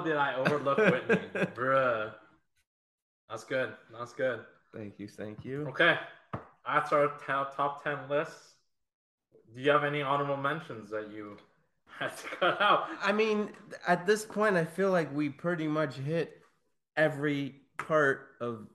did 0.03 0.15
I 0.15 0.35
overlook 0.35 0.77
Whitney? 0.77 1.15
Bruh. 1.55 2.13
That's 3.29 3.43
good. 3.43 3.73
That's 3.97 4.13
good. 4.13 4.41
Thank 4.75 4.99
you, 4.99 5.07
thank 5.07 5.45
you. 5.45 5.67
Okay. 5.69 5.97
That's 6.65 6.91
our 6.91 7.11
ta- 7.25 7.51
top 7.55 7.83
10 7.83 8.09
list. 8.09 8.33
Do 9.53 9.61
you 9.61 9.71
have 9.71 9.83
any 9.83 10.01
honorable 10.01 10.37
mentions 10.37 10.89
that 10.91 11.09
you 11.11 11.37
had 11.97 12.15
to 12.17 12.27
cut 12.27 12.61
out? 12.61 12.87
I 13.01 13.11
mean, 13.11 13.49
at 13.87 14.05
this 14.05 14.25
point, 14.25 14.55
I 14.55 14.65
feel 14.65 14.91
like 14.91 15.13
we 15.13 15.29
pretty 15.29 15.67
much 15.67 15.95
hit 15.95 16.41
every 16.95 17.55
part 17.77 18.27
of. 18.39 18.67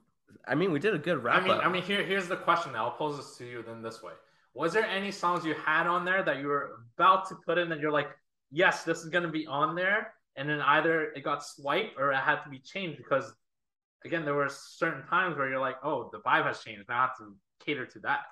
I 0.47 0.55
mean, 0.55 0.71
we 0.71 0.79
did 0.79 0.93
a 0.93 0.99
good 0.99 1.23
wrap 1.23 1.41
I 1.41 1.43
mean, 1.43 1.51
up. 1.51 1.65
I 1.65 1.69
mean, 1.69 1.83
here, 1.83 2.03
here's 2.03 2.27
the 2.27 2.35
question. 2.35 2.75
I'll 2.75 2.91
pose 2.91 3.17
this 3.17 3.37
to 3.37 3.45
you 3.45 3.63
then 3.65 3.81
this 3.81 4.03
way: 4.03 4.13
Was 4.53 4.73
there 4.73 4.85
any 4.85 5.11
songs 5.11 5.45
you 5.45 5.53
had 5.53 5.87
on 5.87 6.05
there 6.05 6.23
that 6.23 6.39
you 6.39 6.47
were 6.47 6.81
about 6.97 7.27
to 7.29 7.35
put 7.45 7.57
in, 7.57 7.71
and 7.71 7.81
you're 7.81 7.91
like, 7.91 8.09
"Yes, 8.51 8.83
this 8.83 8.99
is 8.99 9.09
gonna 9.09 9.31
be 9.31 9.47
on 9.47 9.75
there," 9.75 10.13
and 10.35 10.49
then 10.49 10.61
either 10.61 11.11
it 11.11 11.23
got 11.23 11.45
swiped 11.45 11.97
or 11.99 12.11
it 12.11 12.17
had 12.17 12.43
to 12.43 12.49
be 12.49 12.59
changed 12.59 12.97
because, 12.97 13.31
again, 14.05 14.25
there 14.25 14.35
were 14.35 14.49
certain 14.49 15.05
times 15.07 15.37
where 15.37 15.49
you're 15.49 15.59
like, 15.59 15.77
"Oh, 15.83 16.09
the 16.11 16.19
vibe 16.21 16.45
has 16.45 16.61
changed. 16.63 16.85
Now 16.89 16.97
I 16.97 17.01
have 17.03 17.17
to 17.19 17.35
cater 17.65 17.85
to 17.87 17.99
that." 18.01 18.25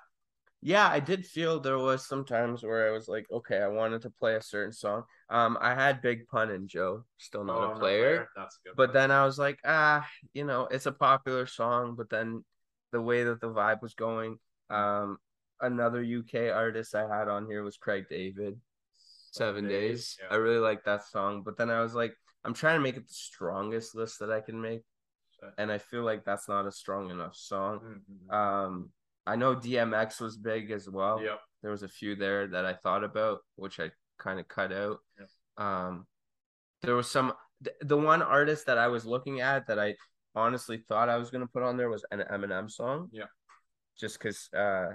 yeah, 0.62 0.88
I 0.88 0.98
did 0.98 1.26
feel 1.26 1.60
there 1.60 1.78
was 1.78 2.06
some 2.06 2.24
times 2.24 2.62
where 2.62 2.88
I 2.88 2.90
was 2.90 3.06
like, 3.06 3.26
okay, 3.30 3.58
I 3.58 3.68
wanted 3.68 4.00
to 4.02 4.10
play 4.10 4.36
a 4.36 4.42
certain 4.42 4.72
song. 4.72 5.02
Um, 5.28 5.58
I 5.60 5.74
had 5.74 6.00
Big 6.00 6.26
Pun 6.28 6.50
and 6.50 6.68
Joe, 6.68 7.04
still 7.18 7.44
not 7.44 7.58
Oh, 7.58 7.66
a 7.72 7.74
no 7.74 7.80
player. 7.80 8.28
good. 8.34 8.46
But 8.74 8.94
then 8.94 9.10
I 9.10 9.26
was 9.26 9.38
like, 9.38 9.58
ah, 9.66 10.08
you 10.32 10.44
know, 10.44 10.66
it's 10.70 10.86
a 10.86 10.92
popular 10.92 11.46
song. 11.46 11.96
But 11.96 12.08
then 12.08 12.44
the 12.92 13.02
way 13.02 13.24
that 13.24 13.42
the 13.42 13.50
vibe 13.50 13.82
was 13.82 13.92
going, 13.94 14.38
um, 14.70 15.18
another 15.60 16.02
UK 16.02 16.48
artist 16.48 16.94
I 16.94 17.06
had 17.14 17.28
on 17.28 17.44
here 17.46 17.62
was 17.62 17.76
Craig 17.76 18.06
David. 18.08 18.58
Seven 19.34 19.68
Days. 19.68 20.16
yeah. 20.20 20.28
I 20.30 20.36
really 20.36 20.58
like 20.58 20.84
that 20.84 21.04
song. 21.06 21.42
But 21.44 21.56
then 21.56 21.70
I 21.70 21.80
was 21.80 21.94
like, 21.94 22.14
I'm 22.44 22.54
trying 22.54 22.76
to 22.76 22.82
make 22.82 22.96
it 22.96 23.06
the 23.08 23.14
strongest 23.14 23.94
list 23.94 24.18
that 24.20 24.30
I 24.30 24.40
can 24.40 24.60
make. 24.60 24.82
And 25.58 25.70
I 25.70 25.76
feel 25.78 26.04
like 26.04 26.24
that's 26.24 26.48
not 26.48 26.66
a 26.66 26.72
strong 26.72 27.10
enough 27.10 27.36
song. 27.36 28.00
Mhm. 28.30 28.34
Um, 28.34 28.90
I 29.26 29.36
know 29.36 29.54
DMX 29.54 30.20
was 30.20 30.36
big 30.38 30.70
as 30.70 30.88
well. 30.88 31.20
Yep. 31.22 31.38
There 31.62 31.70
was 31.70 31.82
a 31.82 31.88
few 31.88 32.14
there 32.14 32.46
that 32.48 32.64
I 32.64 32.72
thought 32.74 33.04
about, 33.04 33.40
which 33.56 33.78
I 33.80 33.90
kind 34.18 34.40
of 34.40 34.48
cut 34.48 34.72
out. 34.72 34.98
Yep. 35.18 35.28
Um, 35.66 36.06
there 36.82 36.94
was 36.94 37.10
some. 37.10 37.32
th- 37.62 37.76
The 37.82 37.96
one 37.96 38.22
artist 38.22 38.66
that 38.66 38.78
I 38.78 38.88
was 38.88 39.04
looking 39.04 39.40
at 39.40 39.66
that 39.66 39.78
I 39.78 39.96
honestly 40.34 40.78
thought 40.88 41.08
I 41.10 41.16
was 41.18 41.30
gonna 41.30 41.46
put 41.46 41.62
on 41.62 41.76
there 41.76 41.90
was 41.90 42.04
an 42.10 42.20
Eminem 42.30 42.70
song. 42.70 43.08
Yeah. 43.12 43.26
Just 43.98 44.18
because 44.18 44.48
uh, 44.56 44.92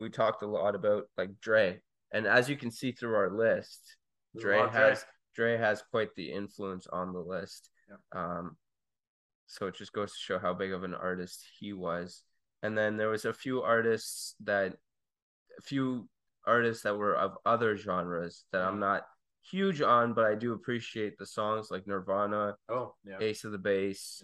we 0.00 0.10
talked 0.10 0.42
a 0.42 0.46
lot 0.46 0.74
about 0.74 1.04
like 1.16 1.30
Dre, 1.40 1.80
and 2.12 2.26
as 2.26 2.48
you 2.48 2.56
can 2.56 2.70
see 2.70 2.92
through 2.92 3.14
our 3.14 3.30
list, 3.30 3.96
Dre 4.38 4.60
of 4.60 4.70
Dre. 4.72 4.80
has 4.80 5.04
Dre 5.34 5.56
has 5.56 5.82
quite 5.90 6.14
the 6.14 6.32
influence 6.32 6.86
on 6.86 7.12
the 7.12 7.20
list. 7.20 7.70
Yeah. 7.88 8.20
Um, 8.20 8.56
so 9.46 9.66
it 9.66 9.76
just 9.76 9.92
goes 9.92 10.12
to 10.12 10.18
show 10.18 10.38
how 10.38 10.54
big 10.54 10.72
of 10.72 10.82
an 10.82 10.94
artist 10.94 11.44
he 11.58 11.72
was. 11.72 12.22
And 12.62 12.76
then 12.76 12.96
there 12.96 13.10
was 13.10 13.24
a 13.26 13.32
few 13.32 13.62
artists 13.62 14.34
that, 14.44 14.74
a 15.58 15.62
few 15.62 16.08
artists 16.46 16.82
that 16.84 16.96
were 16.96 17.14
of 17.14 17.36
other 17.44 17.76
genres 17.76 18.44
that 18.52 18.62
I'm 18.62 18.80
not 18.80 19.02
huge 19.48 19.80
on, 19.82 20.14
but 20.14 20.24
I 20.24 20.34
do 20.34 20.52
appreciate 20.52 21.16
the 21.18 21.26
songs 21.26 21.68
like 21.70 21.86
Nirvana, 21.86 22.56
Oh, 22.68 22.94
yeah. 23.04 23.18
Ace 23.20 23.44
of 23.44 23.52
the 23.52 23.58
Base, 23.58 24.22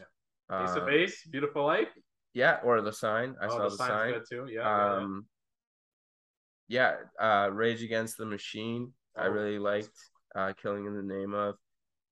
Ace 0.51 0.71
of 0.71 0.83
uh, 0.83 0.87
Base, 0.87 1.25
Beautiful 1.31 1.65
Life. 1.67 1.89
yeah, 2.35 2.59
or 2.65 2.81
The 2.81 2.93
Sign. 2.93 3.37
I 3.41 3.47
Oh, 3.47 3.49
saw 3.51 3.63
The 3.65 3.69
the, 3.71 3.77
sign. 3.77 4.13
good 4.15 4.23
too. 4.29 4.47
Yeah, 4.49 4.61
yeah, 4.63 4.91
yeah. 4.91 4.97
Um, 4.97 5.27
yeah, 6.73 6.95
uh, 7.21 7.51
Rage 7.53 7.83
Against 7.83 8.17
the 8.17 8.25
Machine. 8.25 8.93
I 9.17 9.27
Oh, 9.27 9.31
really 9.31 9.59
liked. 9.59 9.91
Uh, 10.35 10.55
Killing 10.55 10.87
in 10.87 10.97
the 10.97 11.03
Name 11.03 11.35
of. 11.35 11.57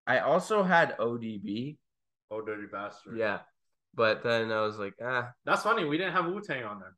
I 0.07 0.19
also 0.19 0.63
had 0.63 0.97
ODB. 0.99 1.79
Oh, 2.31 2.43
Dirty 2.43 2.67
Bastard. 2.71 3.17
Yeah, 3.17 3.39
but 3.95 4.23
then 4.23 4.53
I 4.53 4.61
was 4.61 4.77
like, 4.77 4.95
ah, 5.03 5.31
That's 5.47 5.63
funny. 5.63 5.85
We 5.85 5.97
didn't 5.97 6.13
have 6.13 6.27
Wu 6.27 6.41
Tang 6.43 6.65
on 6.65 6.79
there. 6.81 6.95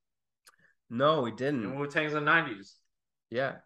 no, 0.90 1.22
we 1.22 1.30
didn't. 1.30 1.64
And 1.64 1.78
Wu 1.78 1.86
Tang's 1.86 2.14
in 2.14 2.24
the 2.24 2.30
90s. 2.30 2.72
Yeah. 3.30 3.56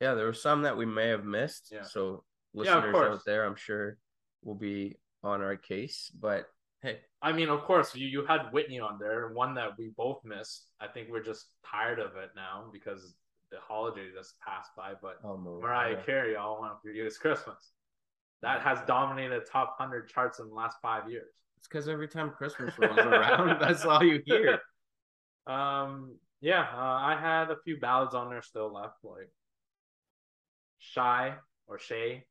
Yeah, 0.00 0.14
there 0.14 0.26
were 0.26 0.32
some 0.32 0.62
that 0.62 0.76
we 0.76 0.86
may 0.86 1.08
have 1.08 1.24
missed. 1.24 1.70
Yeah. 1.72 1.82
So 1.82 2.24
listeners 2.54 2.92
course. 2.92 3.14
out 3.14 3.20
there, 3.26 3.44
I'm 3.44 3.56
sure 3.56 3.98
will 4.44 4.54
be 4.54 4.96
on 5.22 5.42
our 5.42 5.56
case. 5.56 6.10
But 6.18 6.46
hey, 6.82 7.00
I 7.20 7.32
mean, 7.32 7.48
of 7.48 7.62
course, 7.62 7.94
you, 7.94 8.06
you 8.06 8.24
had 8.24 8.52
Whitney 8.52 8.80
on 8.80 8.98
there, 8.98 9.32
one 9.32 9.54
that 9.54 9.70
we 9.78 9.90
both 9.96 10.20
missed. 10.24 10.66
I 10.80 10.86
think 10.88 11.08
we're 11.10 11.22
just 11.22 11.46
tired 11.68 11.98
of 11.98 12.16
it 12.16 12.30
now 12.36 12.70
because 12.72 13.14
the 13.52 13.58
holiday 13.60 14.06
just 14.14 14.34
passed 14.40 14.70
by. 14.76 14.94
But 15.00 15.18
oh 15.22 15.36
no. 15.36 15.60
Mariah 15.60 16.02
Carey, 16.04 16.34
All 16.34 16.56
I 16.56 16.60
Want 16.60 16.82
for 16.82 16.90
You 16.90 17.06
is 17.06 17.18
Christmas. 17.18 17.72
That 18.42 18.62
has 18.62 18.80
dominated 18.88 19.42
the 19.42 19.46
top 19.46 19.76
100 19.78 20.08
charts 20.08 20.40
in 20.40 20.48
the 20.48 20.54
last 20.54 20.78
five 20.82 21.08
years. 21.08 21.30
It's 21.58 21.68
because 21.68 21.88
every 21.88 22.08
time 22.08 22.30
Christmas 22.30 22.76
rolls 22.76 22.98
around, 22.98 23.60
that's 23.60 23.84
all 23.84 24.02
you 24.02 24.20
hear. 24.26 24.58
Um, 25.46 26.16
yeah, 26.40 26.66
uh, 26.74 26.76
I 26.76 27.16
had 27.20 27.52
a 27.52 27.56
few 27.64 27.78
ballads 27.78 28.16
on 28.16 28.30
there 28.30 28.42
still 28.42 28.72
left, 28.72 28.96
like 29.04 29.30
Shy 30.80 31.34
or 31.68 31.78
Shay, 31.78 32.24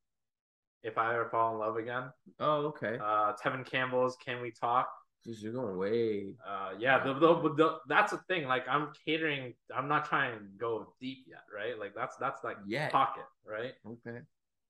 If 0.83 0.97
I 0.97 1.13
Ever 1.13 1.29
Fall 1.29 1.53
in 1.53 1.59
Love 1.59 1.77
Again. 1.77 2.09
Oh, 2.41 2.65
okay. 2.67 2.97
Uh, 3.01 3.31
Tevin 3.41 3.65
Campbell's 3.65 4.17
Can 4.17 4.41
We 4.41 4.51
Talk? 4.51 4.89
Jeez, 5.25 5.41
you're 5.43 5.53
going 5.53 5.77
way. 5.77 6.33
Uh, 6.47 6.71
yeah, 6.79 7.03
the, 7.03 7.13
the, 7.13 7.53
the, 7.55 7.77
that's 7.87 8.11
the 8.11 8.17
thing. 8.27 8.47
Like, 8.47 8.67
I'm 8.67 8.89
catering. 9.05 9.53
I'm 9.75 9.87
not 9.87 10.05
trying 10.05 10.39
to 10.39 10.45
go 10.57 10.93
deep 10.99 11.25
yet, 11.27 11.43
right? 11.55 11.77
Like, 11.77 11.93
that's 11.95 12.15
that's 12.17 12.43
like 12.43 12.57
Yet. 12.65 12.91
pocket, 12.91 13.25
right? 13.45 13.73
Okay. 13.85 14.19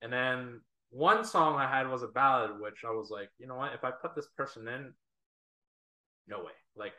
And 0.02 0.12
then 0.12 0.60
one 0.90 1.24
song 1.24 1.56
I 1.56 1.66
had 1.66 1.88
was 1.88 2.02
a 2.02 2.08
ballad, 2.08 2.60
which 2.60 2.84
I 2.86 2.90
was 2.90 3.08
like, 3.10 3.30
you 3.38 3.46
know 3.46 3.56
what? 3.56 3.72
If 3.72 3.82
I 3.82 3.90
put 3.90 4.14
this 4.14 4.26
person 4.36 4.68
in, 4.68 4.92
no 6.28 6.40
way. 6.40 6.52
Like 6.76 6.92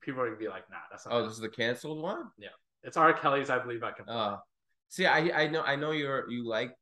people 0.00 0.20
are 0.20 0.26
gonna 0.26 0.38
be 0.38 0.48
like, 0.48 0.68
nah, 0.70 0.76
that's 0.90 1.06
not. 1.06 1.14
Oh, 1.14 1.24
this 1.24 1.34
is 1.34 1.40
the 1.40 1.48
canceled 1.48 2.02
one. 2.02 2.30
yeah, 2.38 2.48
it's 2.82 2.96
R. 2.96 3.12
Kelly's. 3.12 3.50
I 3.50 3.58
believe 3.58 3.82
I 3.82 3.92
can. 3.92 4.04
Fly. 4.04 4.14
Oh, 4.14 4.38
see, 4.88 5.06
I 5.06 5.44
I 5.44 5.46
know 5.48 5.62
I 5.62 5.76
know 5.76 5.92
you're 5.92 6.30
you 6.30 6.46
like, 6.46 6.74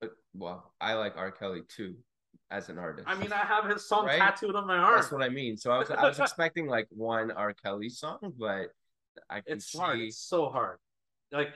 but 0.00 0.12
well, 0.34 0.72
I 0.80 0.94
like 0.94 1.16
R. 1.16 1.30
Kelly 1.30 1.62
too, 1.68 1.96
as 2.54 2.68
an 2.68 2.78
artist. 2.78 3.08
I 3.08 3.14
mean, 3.16 3.32
I 3.32 3.44
have 3.44 3.68
his 3.68 3.86
song 3.88 4.06
Right? 4.06 4.18
tattooed 4.18 4.54
on 4.54 4.66
my 4.66 4.76
arm. 4.76 4.94
That's 4.96 5.10
what 5.10 5.22
I 5.22 5.28
mean. 5.28 5.56
So 5.56 5.72
I 5.72 5.78
was 5.78 5.90
I 5.90 6.04
was 6.08 6.18
expecting 6.26 6.66
like 6.66 6.86
one 6.90 7.30
R. 7.32 7.52
Kelly 7.52 7.88
song, 7.88 8.18
but 8.38 8.68
I 9.28 9.40
can 9.40 9.54
It's 9.56 9.72
see. 9.72 9.78
hard. 9.78 9.98
It's 10.00 10.18
so 10.18 10.48
hard. 10.48 10.78
Like 11.32 11.48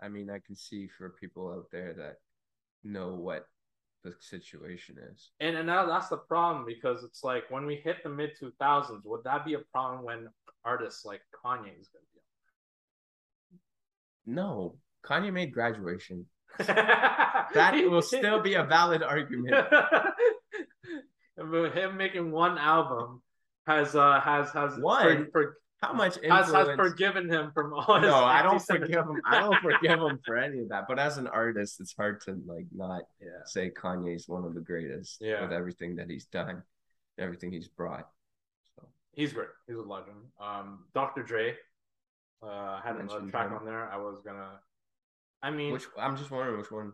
I 0.00 0.08
mean, 0.08 0.30
I 0.30 0.38
can 0.38 0.56
see 0.56 0.88
for 0.96 1.10
people 1.10 1.52
out 1.52 1.66
there 1.70 1.92
that 1.94 2.16
know 2.82 3.14
what 3.14 3.46
the 4.04 4.14
situation 4.20 4.96
is. 5.12 5.30
And 5.40 5.56
and 5.56 5.68
that, 5.68 5.86
that's 5.86 6.08
the 6.08 6.16
problem 6.16 6.64
because 6.66 7.04
it's 7.04 7.22
like 7.22 7.44
when 7.50 7.66
we 7.66 7.76
hit 7.76 7.96
the 8.02 8.08
mid 8.08 8.30
two 8.38 8.52
thousands, 8.58 9.02
would 9.04 9.24
that 9.24 9.44
be 9.44 9.54
a 9.54 9.62
problem 9.72 10.04
when 10.04 10.28
artists 10.64 11.04
like 11.04 11.20
Kanye 11.44 11.78
is 11.80 11.88
going 11.88 12.04
to 12.06 12.12
be 12.14 12.20
on? 14.30 14.34
No, 14.34 14.76
Kanye 15.04 15.32
made 15.32 15.52
graduation. 15.52 16.24
That 17.54 17.72
will 17.88 18.02
still 18.02 18.40
be 18.42 18.54
a 18.54 18.64
valid 18.64 19.02
argument. 19.02 19.54
Him 21.38 21.96
making 21.96 22.30
one 22.32 22.58
album 22.58 23.22
has 23.66 23.94
uh 23.94 24.20
has 24.20 24.50
has 24.52 24.76
One? 24.78 25.26
for, 25.26 25.30
for, 25.32 25.56
How 25.82 25.92
much 25.92 26.18
has, 26.24 26.50
has 26.52 26.68
forgiven 26.74 27.28
him 27.30 27.52
from 27.54 27.72
all 27.74 27.94
his 28.00 28.02
no, 28.10 28.16
I 28.16 28.42
don't 28.42 28.60
forgive 28.60 29.04
him. 29.06 29.20
I 29.24 29.40
don't 29.40 29.60
forgive 29.62 30.00
him 30.00 30.18
for 30.26 30.36
any 30.36 30.60
of 30.60 30.68
that. 30.70 30.86
But 30.88 30.98
as 30.98 31.18
an 31.18 31.26
artist, 31.28 31.80
it's 31.80 31.94
hard 31.94 32.20
to 32.22 32.32
like 32.46 32.66
not 32.74 33.02
Yeah. 33.20 33.28
say 33.46 33.70
Kanye's 33.70 34.28
one 34.28 34.44
of 34.44 34.54
the 34.54 34.60
greatest 34.60 35.18
Yeah. 35.20 35.42
with 35.42 35.52
everything 35.52 35.96
that 35.96 36.10
he's 36.10 36.26
done, 36.26 36.62
everything 37.18 37.52
he's 37.52 37.68
brought. 37.68 38.08
So 38.74 38.88
He's 39.12 39.32
great. 39.32 39.48
He's 39.66 39.76
a 39.76 39.82
legend. 39.82 40.16
Um, 40.40 40.84
Dr. 40.94 41.22
Dre 41.22 41.54
uh, 42.42 42.80
had 42.80 42.96
another 42.96 43.30
track 43.30 43.48
him. 43.48 43.58
on 43.58 43.64
there. 43.64 43.88
I 43.92 43.96
was 43.98 44.20
gonna. 44.24 44.60
I 45.42 45.50
mean, 45.50 45.72
which 45.72 45.84
I'm 45.98 46.16
just 46.16 46.30
wondering 46.30 46.58
which 46.58 46.70
one. 46.72 46.92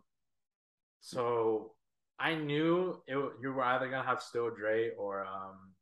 so 1.00 1.73
I 2.18 2.34
knew 2.34 3.02
it, 3.06 3.16
you 3.40 3.52
were 3.52 3.62
either 3.64 3.88
gonna 3.88 4.06
have 4.06 4.22
Still 4.22 4.50
Dre 4.50 4.90
or 4.96 5.24
um 5.24 5.72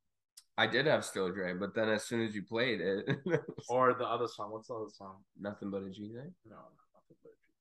I 0.56 0.66
did 0.66 0.86
have 0.86 1.04
Still 1.04 1.30
Dre, 1.32 1.54
but 1.54 1.74
then 1.74 1.88
as 1.88 2.04
soon 2.04 2.26
as 2.26 2.34
you 2.34 2.42
played 2.42 2.80
it, 2.80 3.08
or 3.68 3.94
the 3.94 4.04
other 4.04 4.28
song. 4.28 4.52
What's 4.52 4.68
the 4.68 4.74
other 4.74 4.90
song? 4.96 5.16
nothing 5.40 5.70
but 5.70 5.82
a 5.82 5.90
G 5.90 6.08
thing. 6.08 6.34
No, 6.48 6.56
nothing 6.56 7.16
but 7.22 7.30
a 7.30 7.40
G 7.40 7.52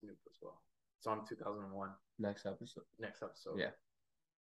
Snoop 0.00 0.18
as 0.28 0.36
well. 0.40 0.60
It's 0.98 1.06
on 1.06 1.26
2001. 1.28 1.90
Next 2.18 2.46
episode. 2.46 2.84
Next 2.98 3.22
episode. 3.22 3.58
Yeah, 3.58 3.70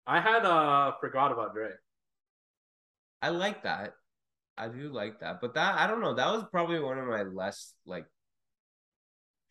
I 0.07 0.21
had 0.21 0.45
uh 0.45 0.93
forgot 1.01 1.33
about 1.33 1.55
Dre. 1.55 1.71
I 3.21 3.29
like 3.29 3.63
that. 3.63 3.95
I 4.59 4.69
do 4.69 4.93
like 4.93 5.21
that, 5.21 5.41
but 5.41 5.55
that 5.55 5.79
I 5.79 5.87
don't 5.87 6.01
know. 6.01 6.15
That 6.15 6.31
was 6.33 6.45
probably 6.51 6.81
one 6.81 6.99
of 6.99 7.07
my 7.07 7.23
less 7.23 7.75
like 7.87 8.07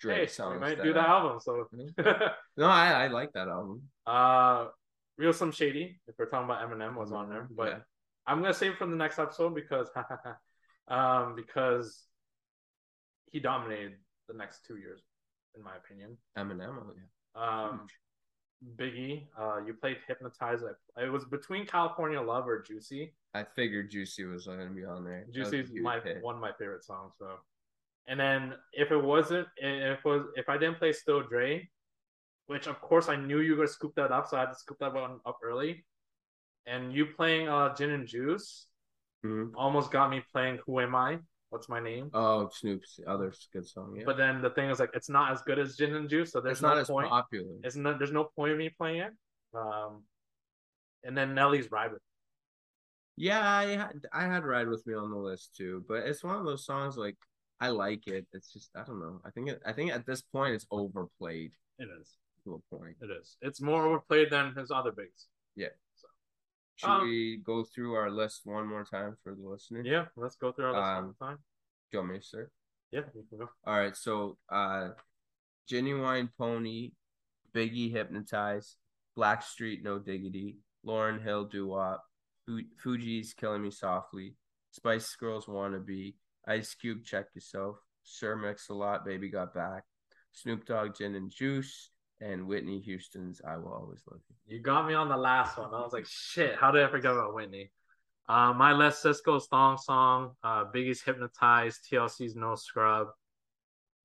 Dre 0.01 0.15
hey, 0.15 0.27
songs. 0.27 0.53
we 0.55 0.59
might 0.59 0.77
that 0.77 0.83
do 0.83 0.93
the 0.93 0.99
I- 0.99 1.07
album. 1.07 1.39
So, 1.39 1.67
No, 2.57 2.65
I 2.65 3.05
I 3.05 3.07
like 3.07 3.31
that 3.33 3.47
album. 3.47 3.83
uh, 4.07 4.67
Real 5.17 5.33
Slim 5.33 5.51
Shady. 5.51 6.01
If 6.07 6.15
we're 6.17 6.25
talking 6.25 6.45
about 6.45 6.67
Eminem, 6.67 6.95
was 6.95 7.11
on 7.11 7.29
there, 7.29 7.47
but 7.55 7.67
Yeah. 7.69 7.77
I'm 8.27 8.41
gonna 8.41 8.53
save 8.53 8.71
it 8.71 8.77
from 8.77 8.91
the 8.91 8.97
next 8.97 9.19
episode 9.19 9.53
because, 9.55 9.87
um, 10.87 11.35
because 11.35 12.05
he 13.31 13.39
dominated 13.39 13.93
the 14.27 14.33
next 14.35 14.65
two 14.65 14.77
years, 14.77 15.01
in 15.55 15.63
my 15.63 15.75
opinion. 15.75 16.17
Eminem. 16.37 16.75
Oh, 16.79 16.93
yeah. 16.95 17.69
Um, 17.69 17.87
Biggie, 18.75 19.25
uh, 19.39 19.59
you 19.65 19.73
played 19.73 19.97
Hypnotize. 20.07 20.61
It 20.97 21.09
was 21.11 21.25
between 21.25 21.65
California 21.65 22.21
Love 22.21 22.47
or 22.47 22.61
Juicy. 22.61 23.13
I 23.33 23.43
figured 23.43 23.89
Juicy 23.89 24.25
was 24.25 24.45
going 24.45 24.59
to 24.59 24.73
be 24.73 24.85
on 24.85 25.03
there. 25.03 25.25
Juicy's 25.33 25.71
my 25.73 25.99
one 26.21 26.35
of 26.35 26.41
my 26.41 26.51
favorite 26.59 26.83
songs. 26.83 27.13
So, 27.17 27.37
and 28.11 28.19
then 28.19 28.53
if 28.73 28.91
it 28.91 28.97
wasn't, 29.01 29.47
if 29.55 29.99
it 29.99 30.05
was 30.05 30.23
if 30.35 30.49
I 30.49 30.57
didn't 30.57 30.79
play 30.79 30.91
Still 30.91 31.23
Dre, 31.23 31.69
which 32.47 32.67
of 32.67 32.81
course 32.81 33.07
I 33.07 33.15
knew 33.15 33.39
you 33.39 33.51
were 33.51 33.63
gonna 33.63 33.69
scoop 33.69 33.95
that 33.95 34.11
up, 34.11 34.27
so 34.27 34.35
I 34.35 34.41
had 34.41 34.49
to 34.51 34.55
scoop 34.55 34.77
that 34.81 34.93
one 34.93 35.21
up 35.25 35.39
early. 35.41 35.85
And 36.65 36.93
you 36.93 37.05
playing 37.05 37.47
uh 37.47 37.73
Gin 37.73 37.91
and 37.91 38.05
Juice 38.05 38.67
Mhm. 39.23 39.53
almost 39.55 39.91
got 39.91 40.09
me 40.09 40.21
playing 40.33 40.59
Who 40.65 40.81
Am 40.81 40.93
I? 40.93 41.19
What's 41.51 41.69
my 41.69 41.79
name? 41.79 42.11
Oh, 42.13 42.49
Snoop's 42.49 42.99
other 43.07 43.31
good 43.53 43.65
song. 43.65 43.95
Yeah, 43.95 44.03
But 44.05 44.17
then 44.17 44.41
the 44.41 44.49
thing 44.49 44.69
is 44.69 44.79
like 44.79 44.91
it's 44.93 45.09
not 45.09 45.31
as 45.31 45.41
good 45.43 45.59
as 45.59 45.77
Gin 45.77 45.95
and 45.95 46.09
Juice, 46.09 46.31
so 46.33 46.41
there's 46.41 46.57
it's 46.57 46.61
not 46.61 46.75
no 46.75 46.81
as 46.81 46.87
point. 46.89 47.09
popular. 47.09 47.55
It's 47.63 47.77
not 47.77 47.97
there's 47.97 48.11
no 48.11 48.25
point 48.35 48.51
of 48.51 48.57
me 48.57 48.69
playing 48.69 49.01
it. 49.07 49.13
Um, 49.53 50.03
and 51.05 51.17
then 51.17 51.33
Nelly's 51.33 51.71
Ride 51.71 51.93
with 51.93 52.01
Yeah, 53.15 53.47
I 53.47 53.65
had 53.67 54.07
I 54.11 54.23
had 54.23 54.43
Ride 54.43 54.67
with 54.67 54.85
Me 54.85 54.95
on 54.95 55.11
the 55.11 55.17
list 55.17 55.55
too, 55.55 55.85
but 55.87 56.07
it's 56.07 56.23
one 56.23 56.35
of 56.35 56.45
those 56.45 56.65
songs 56.65 56.97
like 56.97 57.17
I 57.61 57.69
like 57.69 58.07
it. 58.07 58.25
It's 58.33 58.51
just 58.51 58.71
I 58.75 58.83
don't 58.83 58.99
know. 58.99 59.21
I 59.23 59.29
think 59.29 59.49
it, 59.49 59.61
I 59.65 59.71
think 59.71 59.91
at 59.93 60.05
this 60.05 60.21
point 60.21 60.55
it's 60.55 60.65
overplayed 60.71 61.51
it 61.79 61.87
is. 62.01 62.17
to 62.43 62.55
a 62.59 62.75
point. 62.75 62.95
It 63.01 63.09
is. 63.11 63.37
It's 63.41 63.61
more 63.61 63.85
overplayed 63.85 64.31
than 64.31 64.53
his 64.55 64.71
other 64.71 64.91
bigs. 64.91 65.27
Yeah. 65.55 65.67
So. 65.95 66.07
Should 66.77 66.89
Um, 66.89 67.03
we 67.03 67.37
go 67.45 67.63
through 67.63 67.93
our 67.93 68.09
list 68.09 68.41
one 68.45 68.65
more 68.67 68.83
time 68.83 69.15
for 69.23 69.35
the 69.35 69.47
listener? 69.47 69.83
Yeah, 69.85 70.05
let's 70.17 70.35
go 70.35 70.51
through 70.51 70.65
our 70.65 70.73
list 70.73 70.97
Um, 70.97 71.05
one 71.19 71.29
time. 71.29 71.37
Do 71.37 71.97
you 71.97 71.99
want 71.99 72.11
me 72.13 72.17
to 72.19 72.25
start? 72.25 72.51
Yeah, 72.91 73.01
you 73.15 73.23
can 73.29 73.37
go. 73.37 73.49
All 73.65 73.77
right, 73.77 73.95
so 73.95 74.37
uh 74.49 74.89
Ginuwine 75.69 76.29
Pony, 76.37 76.91
Biggie 77.53 77.91
Hypnotize, 77.91 78.75
Blackstreet 79.17 79.83
No 79.83 79.99
Diggity, 79.99 80.57
Lauryn 80.85 81.21
Hill 81.21 81.45
Doo 81.45 81.67
Wop, 81.67 82.03
Fugees 82.49 83.35
Killing 83.35 83.61
Me 83.61 83.71
Softly, 83.71 84.35
Spice 84.71 85.15
Girls 85.15 85.45
Wannabe, 85.45 86.15
Ice 86.51 86.75
Cube 86.75 87.05
Check 87.05 87.27
Yourself, 87.33 87.77
Sir 88.03 88.35
Mix 88.35 88.69
a 88.69 88.73
Lot 88.73 89.05
Baby 89.05 89.29
Got 89.29 89.53
Back, 89.53 89.83
Snoop 90.33 90.65
Dogg 90.65 90.95
Gin 90.95 91.15
and 91.15 91.31
Juice, 91.31 91.91
and 92.19 92.45
Whitney 92.45 92.79
Houston's 92.81 93.41
I 93.47 93.55
Will 93.55 93.73
Always 93.73 94.01
Love 94.09 94.19
You. 94.27 94.57
You 94.57 94.61
got 94.61 94.85
me 94.85 94.93
on 94.93 95.07
the 95.07 95.17
last 95.17 95.57
one. 95.57 95.73
I 95.73 95.79
was 95.79 95.93
like, 95.93 96.05
shit, 96.05 96.55
how 96.55 96.71
did 96.71 96.83
I 96.83 96.89
forget 96.89 97.11
about 97.11 97.33
Whitney? 97.33 97.71
Uh, 98.27 98.53
my 98.53 98.73
list 98.73 99.03
Sisqó's 99.03 99.47
Thong 99.47 99.77
Song, 99.77 100.31
uh, 100.43 100.65
Biggie's 100.65 101.01
Hypnotized, 101.01 101.87
TLC's 101.89 102.35
No 102.35 102.55
Scrub. 102.55 103.07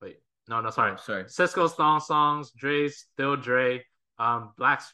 Wait, 0.01 0.19
no, 0.49 0.61
no, 0.61 0.71
sorry. 0.71 0.93
Oh, 0.93 0.97
sorry. 0.97 1.25
Sisqó's 1.25 1.75
Thong 1.75 2.01
Songs, 2.01 2.53
Dre's 2.53 3.07
Still 3.13 3.37
Dre, 3.37 3.85
um, 4.19 4.53
Black's, 4.57 4.93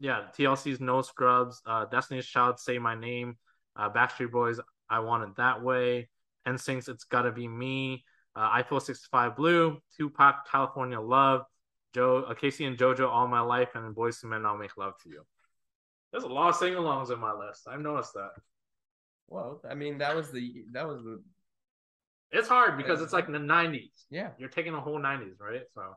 yeah, 0.00 0.22
TLC's 0.36 0.80
No 0.80 1.02
Scrubs, 1.02 1.62
uh, 1.64 1.84
Destiny's 1.86 2.26
Child, 2.26 2.58
Say 2.58 2.78
My 2.78 2.94
Name, 2.94 3.36
uh, 3.76 3.88
Backstreet 3.88 4.32
Boys, 4.32 4.60
I 4.90 4.98
Want 4.98 5.22
It 5.22 5.36
That 5.36 5.62
Way, 5.62 6.08
NSYNC's 6.46 6.88
It's 6.88 7.04
Gotta 7.04 7.32
Be 7.32 7.46
Me, 7.48 8.04
uh, 8.36 8.48
Eiffel 8.52 8.80
65 8.80 9.36
Blue, 9.36 9.78
Tupac, 9.96 10.48
California 10.50 11.00
Love, 11.00 11.42
Joe, 11.94 12.24
uh, 12.28 12.34
K-Ci 12.34 12.64
and 12.64 12.78
JoJo, 12.78 13.08
All 13.08 13.28
My 13.28 13.40
Life, 13.40 13.70
and 13.74 13.94
Boyz 13.94 14.22
II 14.24 14.30
Men, 14.30 14.46
I'll 14.46 14.56
Make 14.56 14.76
Love 14.76 14.94
to 15.02 15.10
You. 15.10 15.22
There's 16.10 16.24
a 16.24 16.28
lot 16.28 16.48
of 16.50 16.56
sing-alongs 16.56 17.10
in 17.12 17.18
my 17.18 17.32
list. 17.32 17.62
I've 17.68 17.80
noticed 17.80 18.14
that. 18.14 18.30
Well, 19.28 19.62
I 19.68 19.74
mean 19.74 19.98
that 19.98 20.14
was 20.14 20.30
the 20.30 20.64
that 20.72 20.86
was 20.86 21.02
the 21.02 21.22
It's 22.32 22.48
hard 22.48 22.76
because 22.76 23.00
it's 23.00 23.14
like 23.14 23.26
in 23.26 23.32
the 23.32 23.38
90s. 23.38 24.04
yeah. 24.10 24.30
You're 24.38 24.50
taking 24.50 24.72
the 24.74 24.80
whole 24.80 25.00
90s, 25.00 25.40
right? 25.40 25.62
So, 25.74 25.94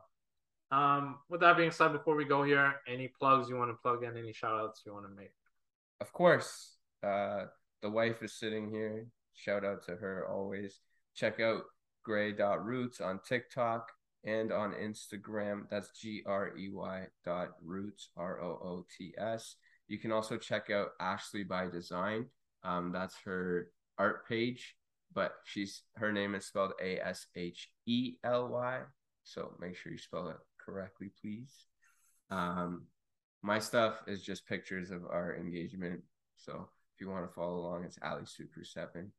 um, 0.76 1.18
with 1.28 1.40
that 1.42 1.56
being 1.56 1.70
said, 1.70 1.92
before 1.92 2.16
we 2.16 2.24
go 2.24 2.42
here, 2.44 2.74
any 2.88 3.08
plugs 3.08 3.48
you 3.50 3.56
want 3.56 3.70
to 3.70 3.76
plug 3.82 4.04
in, 4.04 4.16
any 4.16 4.32
shout 4.32 4.58
outs 4.58 4.82
you 4.86 4.92
want 4.94 5.04
to 5.06 5.14
make? 5.14 5.32
Of 6.00 6.12
course, 6.12 6.76
uh, 7.02 7.44
the 7.82 7.90
wife 7.90 8.22
is 8.22 8.32
sitting 8.32 8.70
here. 8.70 9.06
Shout 9.36 9.64
out 9.64 9.84
to 9.86 9.96
her 9.96 10.26
always. 10.28 10.80
Check 11.14 11.40
out 11.40 11.62
gray.roots 12.02 13.00
on 13.00 13.20
TikTok 13.26 13.92
and 14.24 14.50
on 14.50 14.72
Instagram. 14.72 15.62
That's 15.70 15.90
G 15.98 16.22
R 16.26 16.56
E 16.56 16.68
Y 16.72 17.06
dot 17.24 17.50
roots, 17.62 18.08
R 18.16 18.42
O 18.42 18.48
O 18.48 18.86
T 18.96 19.14
S. 19.18 19.56
You 19.88 19.98
can 19.98 20.10
also 20.10 20.36
check 20.36 20.70
out 20.70 20.88
Ashley 21.00 21.44
by 21.44 21.68
Design. 21.68 22.26
Um, 22.64 22.90
that's 22.92 23.16
her 23.24 23.70
art 23.98 24.26
page, 24.26 24.74
but 25.14 25.34
she's 25.44 25.82
her 25.96 26.12
name 26.12 26.34
is 26.34 26.46
spelled 26.46 26.72
A 26.82 26.98
S 26.98 27.26
H 27.36 27.70
E 27.86 28.14
L 28.24 28.48
Y. 28.48 28.80
So 29.22 29.52
make 29.60 29.76
sure 29.76 29.92
you 29.92 29.98
spell 29.98 30.28
it 30.28 30.36
correctly, 30.58 31.10
please. 31.20 31.52
Um, 32.30 32.86
my 33.42 33.58
stuff 33.58 34.02
is 34.06 34.22
just 34.22 34.46
pictures 34.46 34.90
of 34.90 35.04
our 35.04 35.36
engagement. 35.36 36.00
So 36.36 36.68
if 36.94 37.00
you 37.00 37.10
want 37.10 37.28
to 37.28 37.32
follow 37.34 37.58
along, 37.58 37.84
it's 37.84 37.98
Ali 38.02 38.24
Super 38.24 38.64
seven 38.64 39.12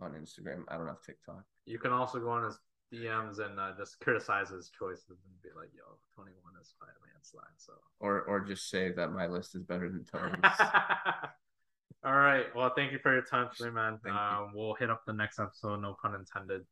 on 0.00 0.12
Instagram. 0.12 0.64
I 0.68 0.76
don't 0.76 0.86
have 0.86 1.02
TikTok. 1.02 1.44
You 1.66 1.78
can 1.78 1.92
also 1.92 2.18
go 2.18 2.30
on 2.30 2.44
his 2.44 2.58
DMs 2.92 3.38
and 3.38 3.58
uh, 3.58 3.72
just 3.76 3.98
criticize 4.00 4.50
his 4.50 4.70
choices 4.70 5.08
and 5.08 5.42
be 5.42 5.48
like, 5.56 5.70
"Yo, 5.74 5.82
21 6.14 6.34
is 6.60 6.74
by 6.80 6.86
a 6.86 6.98
landslide." 7.06 7.56
So, 7.56 7.72
Or 8.00 8.22
or 8.22 8.40
just 8.40 8.68
say 8.70 8.92
that 8.92 9.12
my 9.12 9.26
list 9.26 9.54
is 9.54 9.62
better 9.62 9.88
than 9.88 10.04
Tony's. 10.04 10.38
all 12.04 12.14
right. 12.14 12.46
Well, 12.54 12.72
thank 12.76 12.92
you 12.92 12.98
for 12.98 13.12
your 13.12 13.22
time 13.22 13.48
today, 13.56 13.70
man. 13.70 13.98
Thank 14.02 14.14
you. 14.14 14.20
Uh, 14.20 14.46
we'll 14.54 14.74
hit 14.74 14.90
up 14.90 15.02
the 15.06 15.12
next 15.12 15.38
episode. 15.38 15.80
No 15.80 15.96
pun 16.00 16.14
intended. 16.14 16.62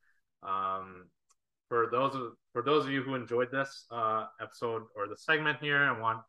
Um, 0.43 1.07
for 1.69 1.89
those 1.91 2.15
of 2.15 2.33
for 2.53 2.63
those 2.63 2.85
of 2.85 2.93
you 2.93 3.03
who 3.03 3.15
enjoyed 3.15 3.51
this 3.51 3.87
uh, 3.91 4.27
episode 4.41 4.83
or 4.95 5.09
the 5.09 5.17
segment 5.17 5.59
here 5.61 5.91
and 5.91 6.01
want 6.01 6.21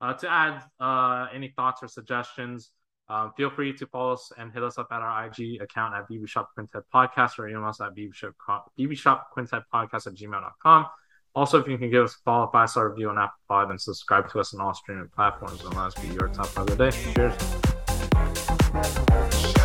uh, 0.00 0.12
to 0.14 0.30
add 0.30 0.62
uh, 0.78 1.26
any 1.32 1.48
thoughts 1.56 1.82
or 1.82 1.88
suggestions, 1.88 2.70
um, 3.10 3.32
feel 3.36 3.50
free 3.50 3.72
to 3.72 3.86
follow 3.86 4.12
us 4.12 4.30
and 4.38 4.52
hit 4.52 4.62
us 4.62 4.78
up 4.78 4.86
at 4.92 5.02
our 5.02 5.26
IG 5.26 5.60
account 5.60 5.94
at 5.96 6.08
BB 6.08 6.28
Shop 6.28 6.48
Quintet 6.54 6.84
Podcast 6.94 7.40
or 7.40 7.48
email 7.48 7.64
us 7.64 7.80
at 7.80 7.92
BB 7.96 8.14
Shop, 8.94 9.30
Quintet 9.32 9.64
Podcast 9.74 10.06
at 10.06 10.14
gmail.com. 10.14 10.86
Also, 11.34 11.58
if 11.58 11.66
you 11.66 11.76
can 11.76 11.90
give 11.90 12.04
us 12.04 12.14
a 12.14 12.18
follow, 12.24 12.48
five 12.52 12.70
star 12.70 12.88
review 12.88 13.10
on 13.10 13.18
Apple 13.18 13.34
Pod 13.48 13.70
and 13.70 13.80
subscribe 13.80 14.30
to 14.30 14.38
us 14.38 14.54
on 14.54 14.60
all 14.60 14.74
streaming 14.74 15.08
platforms, 15.08 15.60
and 15.64 15.74
let 15.74 15.86
us 15.86 15.94
be 15.94 16.06
your 16.08 16.28
top 16.28 16.56
of 16.56 16.68
the 16.68 16.76
day. 16.76 16.92
Cheers. 19.54 19.59